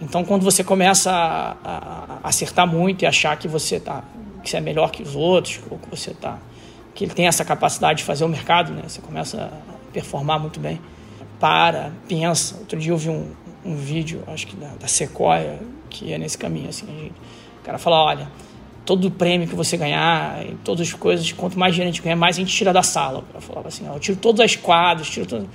Então, 0.01 0.23
quando 0.23 0.43
você 0.43 0.63
começa 0.63 1.11
a, 1.11 1.51
a, 1.63 2.19
a, 2.23 2.29
acertar 2.29 2.67
muito 2.67 3.01
e 3.01 3.05
achar 3.05 3.35
que 3.37 3.47
você 3.47 3.79
tá, 3.79 4.03
que 4.43 4.49
você 4.49 4.57
é 4.57 4.61
melhor 4.61 4.91
que 4.91 5.01
os 5.01 5.15
outros, 5.15 5.59
ou 5.71 5.79
que 5.79 5.89
você 5.89 6.13
tá, 6.13 6.37
que 6.93 7.03
ele 7.03 7.13
tem 7.13 7.27
essa 7.27 7.43
capacidade 7.43 7.99
de 7.99 8.03
fazer 8.03 8.25
o 8.25 8.29
mercado, 8.29 8.73
né? 8.73 8.83
Você 8.87 9.01
começa 9.01 9.45
a 9.45 9.91
performar 9.91 10.39
muito 10.39 10.59
bem. 10.59 10.79
Para, 11.39 11.91
pensa. 12.07 12.57
Outro 12.59 12.79
dia 12.79 12.91
eu 12.91 12.97
vi 12.97 13.09
um, 13.09 13.31
um 13.65 13.75
vídeo, 13.75 14.23
acho 14.27 14.47
que 14.47 14.55
da, 14.55 14.69
da 14.79 14.87
Sequoia, 14.87 15.59
que 15.89 16.13
é 16.13 16.17
nesse 16.17 16.37
caminho, 16.37 16.69
assim, 16.69 16.85
gente, 16.85 17.15
o 17.59 17.63
cara 17.63 17.77
fala, 17.77 18.03
olha, 18.03 18.27
todo 18.87 19.11
prêmio 19.11 19.45
que 19.49 19.53
você 19.53 19.75
ganhar, 19.75 20.45
todas 20.63 20.87
as 20.87 20.93
coisas, 20.93 21.29
quanto 21.33 21.59
mais 21.59 21.75
dinheiro 21.75 21.89
a 21.89 21.91
gente 21.91 22.01
ganha, 22.01 22.15
mais 22.15 22.37
a 22.37 22.39
gente 22.39 22.55
tira 22.55 22.71
da 22.71 22.81
sala. 22.81 23.21
Eu 23.35 23.41
falava 23.41 23.67
assim, 23.67 23.85
ó, 23.87 23.95
eu 23.95 23.99
tiro 23.99 24.17
todas 24.17 24.39
as 24.39 24.55
quadras, 24.55 25.09
tiro 25.09 25.25
todo... 25.25 25.47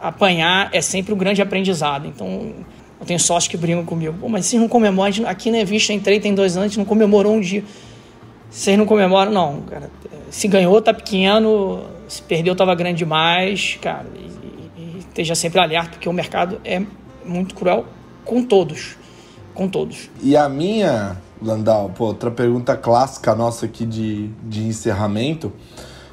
apanhar 0.00 0.70
é 0.72 0.80
sempre 0.80 1.12
um 1.12 1.18
grande 1.18 1.42
aprendizado. 1.42 2.06
Então, 2.06 2.54
eu 3.00 3.04
tenho 3.04 3.18
sócios 3.18 3.50
que 3.50 3.56
brincam 3.56 3.84
comigo, 3.84 4.16
Pô, 4.20 4.28
mas 4.28 4.46
vocês 4.46 4.62
não 4.62 4.68
comemoram, 4.68 5.26
aqui 5.26 5.50
na 5.50 5.64
Vista 5.64 5.92
entrei 5.92 6.20
tem 6.20 6.32
dois 6.32 6.56
anos, 6.56 6.76
não 6.76 6.84
comemorou 6.84 7.34
um 7.34 7.40
dia. 7.40 7.64
Vocês 8.48 8.78
não 8.78 8.86
comemoram, 8.86 9.32
não, 9.32 9.60
cara. 9.62 9.90
Se 10.30 10.46
ganhou, 10.46 10.80
tá 10.80 10.94
pequeno, 10.94 11.82
se 12.06 12.22
perdeu, 12.22 12.54
tava 12.54 12.76
grande 12.76 12.98
demais, 12.98 13.76
cara. 13.82 14.06
E, 14.14 14.80
e, 14.80 14.94
e 14.94 14.98
esteja 15.00 15.34
sempre 15.34 15.58
alerta, 15.58 15.90
porque 15.90 16.08
o 16.08 16.12
mercado 16.12 16.60
é 16.64 16.80
muito 17.24 17.56
cruel 17.56 17.86
com 18.24 18.44
todos 18.44 18.97
com 19.58 19.68
todos. 19.68 20.08
E 20.22 20.36
a 20.36 20.48
minha, 20.48 21.16
Landau, 21.42 21.90
pô, 21.90 22.04
outra 22.04 22.30
pergunta 22.30 22.76
clássica 22.76 23.34
nossa 23.34 23.66
aqui 23.66 23.84
de, 23.84 24.28
de 24.44 24.62
encerramento, 24.62 25.52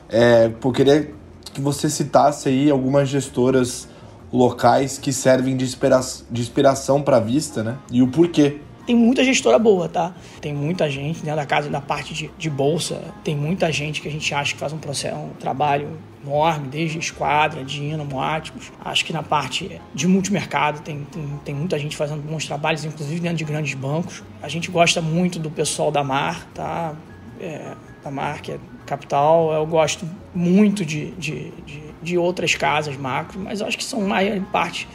é, 0.10 0.50
pô, 0.50 0.72
queria 0.72 1.12
que 1.54 1.62
você 1.62 1.88
citasse 1.88 2.50
aí 2.50 2.72
algumas 2.72 3.08
gestoras 3.08 3.88
locais 4.34 4.98
que 4.98 5.14
servem 5.14 5.56
de, 5.56 5.64
inspira 5.64 6.00
de 6.30 6.42
inspiração 6.42 7.04
para 7.04 7.18
a 7.18 7.20
vista, 7.20 7.64
né? 7.64 7.78
E 7.92 8.02
o 8.02 8.08
porquê 8.08 8.62
tem 8.86 8.96
muita 8.96 9.24
gestora 9.24 9.58
boa, 9.58 9.90
tá? 9.90 10.14
Tem 10.40 10.54
muita 10.54 10.90
gente 10.90 11.22
dentro 11.22 11.36
da 11.36 11.46
casa, 11.46 11.70
da 11.70 11.82
parte 11.82 12.14
de, 12.14 12.32
de 12.38 12.50
bolsa, 12.50 13.02
tem 13.24 13.36
muita 13.36 13.72
gente 13.72 14.02
que 14.02 14.08
a 14.08 14.12
gente 14.12 14.34
acha 14.34 14.54
que 14.54 14.60
faz 14.60 14.72
um, 14.74 14.78
processo, 14.78 15.16
um 15.16 15.30
trabalho 15.40 15.98
enorme, 16.24 16.68
desde 16.68 17.00
Esquadra, 17.00 17.64
Dynamo, 17.64 18.20
Atmos. 18.20 18.72
Acho 18.84 19.06
que 19.06 19.14
na 19.14 19.24
parte 19.24 19.82
de 19.94 20.08
multimercado 20.08 20.82
tem, 20.82 21.04
tem, 21.12 21.40
tem, 21.44 21.56
muita 21.56 21.78
gente 21.80 21.96
fazendo 21.96 22.22
bons 22.22 22.46
trabalhos, 22.46 22.86
inclusive 22.86 23.20
dentro 23.20 23.38
de 23.38 23.44
grandes 23.44 23.74
bancos. 23.74 24.24
A 24.42 24.48
gente 24.48 24.70
gosta 24.70 25.02
muito 25.02 25.40
do 25.40 25.50
pessoal 25.50 25.92
da 25.92 26.04
Mar, 26.04 26.48
tá? 26.54 26.96
É, 27.40 27.74
da 28.04 28.12
Mar, 28.12 28.42
que 28.42 28.52
é 28.52 28.60
capital. 28.86 29.52
Eu 29.52 29.66
gosto 29.66 30.08
muito 30.34 30.86
de, 30.86 31.12
de, 31.12 31.52
de, 31.66 31.84
de 32.02 32.18
outras 32.18 32.54
casas 32.56 32.96
macro, 32.96 33.40
mas 33.40 33.62
acho 33.62 33.78
que 33.78 33.84
são 33.84 34.02
mais 34.02 34.42
parte 34.52 34.88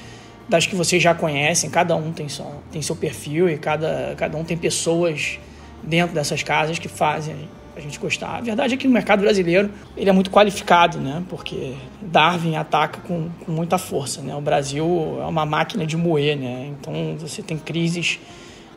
das 0.51 0.67
que 0.67 0.75
vocês 0.75 1.01
já 1.01 1.15
conhecem, 1.15 1.71
cada 1.71 1.95
um 1.95 2.13
tem, 2.13 2.29
só, 2.29 2.61
tem 2.73 2.83
seu 2.83 2.97
perfil 2.97 3.49
e 3.49 3.57
cada, 3.57 4.15
cada 4.17 4.37
um 4.37 4.45
tem 4.45 4.57
pessoas 4.57 5.39
dentro 5.83 6.13
dessas 6.13 6.43
casas 6.43 6.79
que 6.79 6.89
fazem 6.89 7.49
a 7.77 7.81
gente 7.81 7.99
gostar. 8.01 8.37
A 8.37 8.41
verdade 8.41 8.75
é 8.75 8.77
que 8.77 8.87
no 8.87 8.93
mercado 8.93 9.21
brasileiro 9.21 9.71
ele 9.97 10.11
é 10.11 10.13
muito 10.13 10.29
qualificado, 10.29 10.99
né? 10.99 11.23
Porque 11.29 11.75
Darwin 12.03 12.57
ataca 12.57 13.01
com, 13.01 13.31
com 13.47 13.53
muita 13.53 13.79
força, 13.79 14.21
né? 14.21 14.35
O 14.35 14.41
Brasil 14.41 15.19
é 15.21 15.25
uma 15.25 15.47
máquina 15.47 15.87
de 15.87 15.97
moer, 15.97 16.37
né? 16.37 16.73
Então 16.79 17.17
você 17.17 17.43
tem 17.43 17.57
crises 17.57 18.19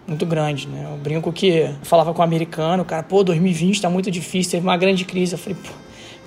muito 0.08 0.28
grandes, 0.28 0.68
né? 0.68 0.88
Eu 0.92 0.98
brinco 0.98 1.34
que 1.34 1.48
eu 1.48 1.76
falava 1.82 2.14
com 2.14 2.22
um 2.22 2.24
americano, 2.24 2.84
o 2.84 2.86
cara, 2.86 3.02
pô, 3.02 3.24
2020 3.24 3.74
está 3.74 3.90
muito 3.90 4.12
difícil, 4.12 4.52
teve 4.52 4.64
uma 4.66 4.78
grande 4.78 5.04
crise. 5.06 5.34
Eu 5.34 5.40
falei, 5.40 5.58
pô, 5.62 5.72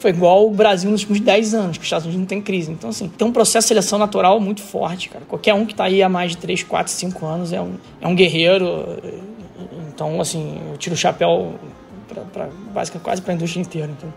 foi 0.07 0.11
igual 0.11 0.46
o 0.46 0.50
Brasil 0.52 0.88
nos 0.88 1.00
últimos 1.00 1.20
10 1.20 1.54
anos, 1.54 1.76
que 1.78 1.82
os 1.82 1.86
Estados 1.86 2.07
Unidos 2.07 2.20
não 2.20 2.26
tem 2.26 2.40
crise. 2.40 2.70
Então, 2.70 2.90
assim, 2.90 3.09
tem 3.09 3.26
um 3.26 3.32
processo 3.32 3.64
de 3.64 3.68
seleção 3.70 3.98
natural 3.98 4.38
muito 4.38 4.62
forte, 4.62 5.09
cara. 5.09 5.24
Qualquer 5.26 5.52
um 5.52 5.66
que 5.66 5.72
está 5.72 5.82
aí 5.82 6.00
há 6.00 6.09
mais 6.09 6.30
de 6.30 6.36
3, 6.36 6.62
4, 6.62 6.92
5 6.92 7.26
anos 7.26 7.52
é 7.52 7.61
um, 7.61 7.74
é 8.00 8.07
um 8.07 8.14
guerreiro. 8.14 9.02
Então, 9.88 10.20
assim, 10.20 10.61
eu 10.70 10.78
tiro 10.78 10.94
o 10.94 10.96
chapéu 10.96 11.54
para 12.32 12.48
basicamente 12.72 13.02
quase 13.02 13.20
para 13.20 13.32
a 13.32 13.34
indústria 13.34 13.61
inteira. 13.61 13.90
Então. 13.90 14.12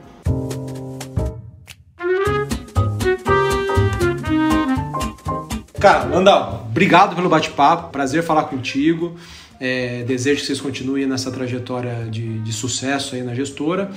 Cara, 5.79 6.03
Landau, 6.03 6.67
obrigado 6.69 7.15
pelo 7.15 7.29
bate-papo, 7.29 7.89
prazer 7.89 8.21
falar 8.21 8.43
contigo. 8.43 9.15
É, 9.59 10.03
desejo 10.03 10.41
que 10.41 10.45
vocês 10.45 10.61
continuem 10.61 11.07
nessa 11.07 11.31
trajetória 11.31 12.07
de, 12.11 12.39
de 12.39 12.53
sucesso 12.53 13.15
aí 13.15 13.23
na 13.23 13.33
gestora. 13.33 13.89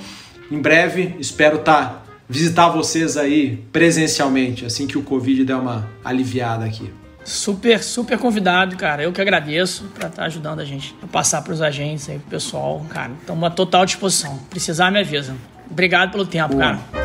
Em 0.53 0.61
breve, 0.61 1.15
espero 1.19 1.57
estar 1.57 1.83
tá, 1.83 2.03
visitar 2.29 2.69
vocês 2.69 3.17
aí 3.17 3.57
presencialmente, 3.71 4.63
assim 4.63 4.85
que 4.85 4.95
o 4.95 5.01
Covid 5.01 5.43
der 5.43 5.55
uma 5.55 5.89
aliviada 6.05 6.63
aqui. 6.63 6.93
Super, 7.25 7.81
super 7.81 8.19
convidado, 8.19 8.77
cara. 8.77 9.01
Eu 9.01 9.11
que 9.11 9.19
agradeço 9.19 9.85
para 9.95 10.09
estar 10.09 10.21
tá 10.21 10.27
ajudando 10.27 10.59
a 10.59 10.65
gente 10.65 10.95
a 11.01 11.07
passar 11.07 11.41
para 11.41 11.53
os 11.53 11.59
agentes 11.59 12.07
aí, 12.07 12.19
pro 12.19 12.29
pessoal, 12.29 12.85
cara. 12.87 13.13
Estamos 13.19 13.43
à 13.43 13.49
total 13.49 13.83
disposição. 13.83 14.37
Precisar, 14.47 14.91
me 14.91 14.99
avisa. 14.99 15.35
Obrigado 15.67 16.11
pelo 16.11 16.23
tempo, 16.23 16.49
Boa. 16.49 16.61
cara. 16.61 17.02